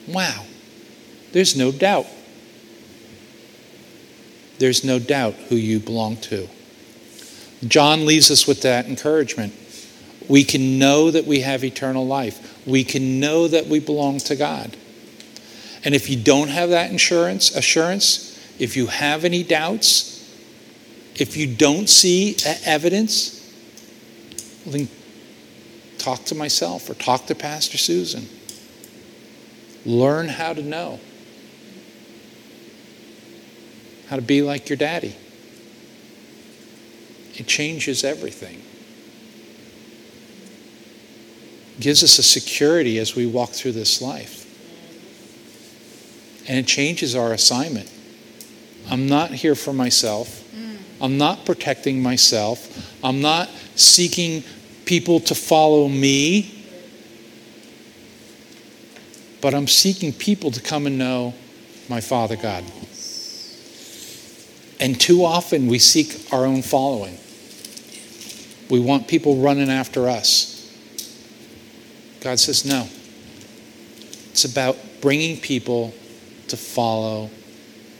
Wow, 0.09 0.45
there's 1.33 1.57
no 1.57 1.73
doubt. 1.73 2.07
There's 4.59 4.85
no 4.85 4.99
doubt 4.99 5.35
who 5.35 5.57
you 5.57 5.81
belong 5.81 6.17
to. 6.19 6.49
John 7.67 8.07
leaves 8.07 8.31
us 8.31 8.47
with 8.47 8.63
that 8.63 8.87
encouragement. 8.87 9.55
We 10.29 10.45
can 10.45 10.79
know 10.79 11.11
that 11.11 11.27
we 11.27 11.41
have 11.41 11.65
eternal 11.65 12.07
life. 12.07 12.67
We 12.67 12.85
can 12.85 13.21
know 13.21 13.49
that 13.49 13.67
we 13.67 13.81
belong 13.81 14.19
to 14.19 14.37
God. 14.37 14.77
And 15.85 15.95
if 15.95 16.09
you 16.09 16.17
don't 16.17 16.49
have 16.49 16.71
that 16.71 16.91
insurance, 16.91 17.55
assurance, 17.55 18.39
if 18.59 18.77
you 18.77 18.87
have 18.87 19.25
any 19.25 19.43
doubts, 19.43 20.13
if 21.17 21.37
you 21.37 21.47
don't 21.47 21.89
see 21.89 22.37
evidence, 22.65 23.39
then 24.67 24.89
talk 25.99 26.25
to 26.27 26.35
myself 26.35 26.89
or 26.89 26.95
talk 26.95 27.27
to 27.27 27.35
Pastor 27.35 27.79
Susan. 27.79 28.29
Learn 29.85 30.29
how 30.29 30.53
to 30.53 30.63
know. 30.63 31.01
How 34.09 34.17
to 34.17 34.23
be 34.23 34.43
like 34.43 34.69
your 34.69 34.77
daddy. 34.77 35.17
It 37.35 37.47
changes 37.47 38.05
everything. 38.05 38.63
Gives 41.81 42.05
us 42.05 42.19
a 42.19 42.23
security 42.23 42.99
as 42.99 43.17
we 43.17 43.27
walk 43.27 43.51
through 43.51 43.73
this 43.73 44.03
life. 44.03 44.41
And 46.49 46.59
it 46.59 46.67
changes 46.67 47.17
our 47.17 47.33
assignment. 47.33 47.91
I'm 48.91 49.09
not 49.09 49.31
here 49.31 49.55
for 49.55 49.73
myself. 49.73 50.45
Mm. 50.55 50.77
I'm 51.01 51.19
not 51.19 51.47
protecting 51.47 52.03
myself. 52.03 52.95
I'm 53.03 53.21
not 53.23 53.49
seeking 53.75 54.45
people 54.85 55.21
to 55.21 55.35
follow 55.35 55.89
me. 55.89 56.62
But 59.43 59.55
I'm 59.55 59.67
seeking 59.67 60.13
people 60.13 60.53
to 60.53 60.63
come 60.63 60.87
and 60.87 60.97
know 60.97 61.35
my 61.89 62.01
Father 62.01 62.37
God. 62.37 62.65
And 64.81 64.99
too 64.99 65.25
often 65.25 65.67
we 65.67 65.79
seek 65.79 66.33
our 66.33 66.47
own 66.47 66.63
following. 66.63 67.19
We 68.71 68.81
want 68.81 69.09
people 69.09 69.37
running 69.37 69.69
after 69.69 70.09
us. 70.09 70.49
God 72.21 72.39
says, 72.39 72.65
no. 72.65 72.89
It's 74.31 74.45
about 74.45 74.79
bringing 75.01 75.39
people 75.39 75.93
to 76.49 76.57
follow 76.57 77.29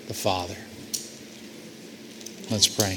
the 0.07 0.15
Father. 0.15 0.57
Let's 2.51 2.69
pray. 2.69 2.97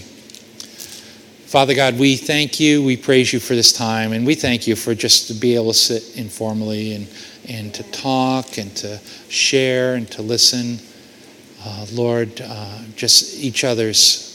Father 1.48 1.74
God, 1.74 1.98
we 1.98 2.16
thank 2.16 2.60
you. 2.60 2.84
We 2.84 2.96
praise 2.96 3.34
you 3.34 3.40
for 3.40 3.56
this 3.56 3.74
time. 3.74 4.14
And 4.14 4.26
we 4.26 4.36
thank 4.36 4.68
you 4.68 4.76
for 4.76 4.94
just 4.94 5.28
to 5.30 5.34
be 5.34 5.56
able 5.56 5.70
to 5.70 5.74
sit 5.74 6.16
informally 6.16 6.94
and, 6.94 7.08
and 7.50 7.74
to 7.74 7.84
talk 7.92 8.58
and 8.58 8.76
to 8.78 9.00
share 9.30 9.96
and 9.96 10.10
to 10.12 10.22
listen. 10.22 10.80
uh, 11.66 11.86
Lord, 11.92 12.42
uh, 12.42 12.80
just 12.96 13.40
each 13.40 13.64
other's 13.64 14.32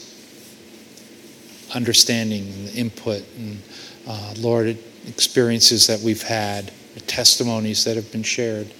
understanding 1.73 2.43
and 2.47 2.69
input, 2.75 3.23
and 3.37 3.61
uh, 4.05 4.33
Lord, 4.37 4.77
experiences 5.07 5.87
that 5.87 6.01
we've 6.01 6.23
had, 6.23 6.71
testimonies 7.07 7.85
that 7.85 7.95
have 7.95 8.11
been 8.11 8.23
shared. 8.23 8.73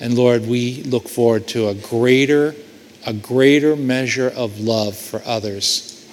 And 0.00 0.14
Lord, 0.14 0.46
we 0.46 0.82
look 0.84 1.08
forward 1.08 1.48
to 1.48 1.68
a 1.68 1.74
greater, 1.74 2.54
a 3.06 3.12
greater 3.12 3.74
measure 3.74 4.28
of 4.28 4.60
love 4.60 4.96
for 4.96 5.22
others. 5.24 6.06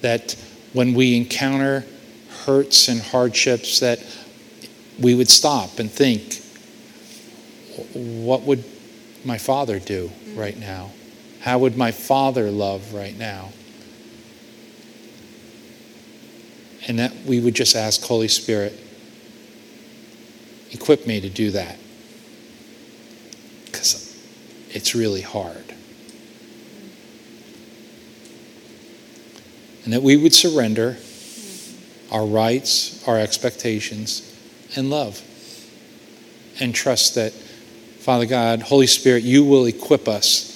That 0.00 0.34
when 0.72 0.94
we 0.94 1.16
encounter 1.16 1.84
hurts 2.44 2.88
and 2.88 3.00
hardships, 3.00 3.80
that 3.80 4.00
we 4.98 5.14
would 5.14 5.28
stop 5.28 5.78
and 5.78 5.90
think, 5.90 6.42
what 7.94 8.42
would 8.42 8.64
my 9.24 9.38
father 9.38 9.78
do 9.78 10.08
mm-hmm. 10.08 10.38
right 10.38 10.58
now? 10.58 10.90
How 11.40 11.58
would 11.58 11.76
my 11.76 11.92
father 11.92 12.50
love 12.50 12.92
right 12.92 13.16
now? 13.16 13.50
And 16.88 16.98
that 16.98 17.14
we 17.26 17.40
would 17.40 17.54
just 17.54 17.76
ask, 17.76 18.02
Holy 18.02 18.28
Spirit, 18.28 18.78
equip 20.72 21.06
me 21.06 21.20
to 21.20 21.28
do 21.28 21.50
that. 21.52 21.78
Because 23.66 24.16
it's 24.70 24.94
really 24.94 25.20
hard. 25.20 25.64
And 29.84 29.92
that 29.92 30.02
we 30.02 30.16
would 30.16 30.34
surrender 30.34 30.92
mm-hmm. 30.98 32.14
our 32.14 32.26
rights, 32.26 33.06
our 33.06 33.18
expectations, 33.18 34.34
and 34.76 34.90
love. 34.90 35.22
And 36.60 36.74
trust 36.74 37.14
that, 37.14 37.32
Father 37.32 38.26
God, 38.26 38.62
Holy 38.62 38.86
Spirit, 38.86 39.22
you 39.22 39.44
will 39.44 39.66
equip 39.66 40.08
us, 40.08 40.46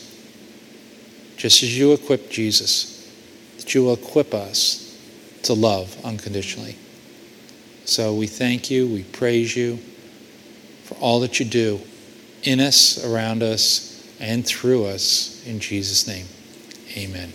just 1.37 1.63
as 1.63 1.77
you 1.77 1.93
equipped 1.93 2.31
Jesus, 2.31 3.09
that 3.59 3.75
you 3.75 3.85
will 3.85 3.95
equip 3.95 4.35
us 4.35 4.99
to 5.45 5.55
love 5.55 5.97
unconditionally. 6.05 6.77
So 7.85 8.15
we 8.15 8.27
thank 8.27 8.71
you, 8.71 8.87
we 8.87 9.03
praise 9.03 9.57
you 9.57 9.79
for 10.85 10.95
all 10.95 11.21
that 11.21 11.41
you 11.41 11.47
do 11.47 11.81
in 12.43 12.61
us, 12.61 13.05
around 13.05 13.43
us, 13.43 13.93
and 14.21 14.47
through 14.47 14.87
us. 14.87 15.45
In 15.47 15.61
Jesus' 15.61 16.07
name, 16.07 16.27
amen. 16.97 17.33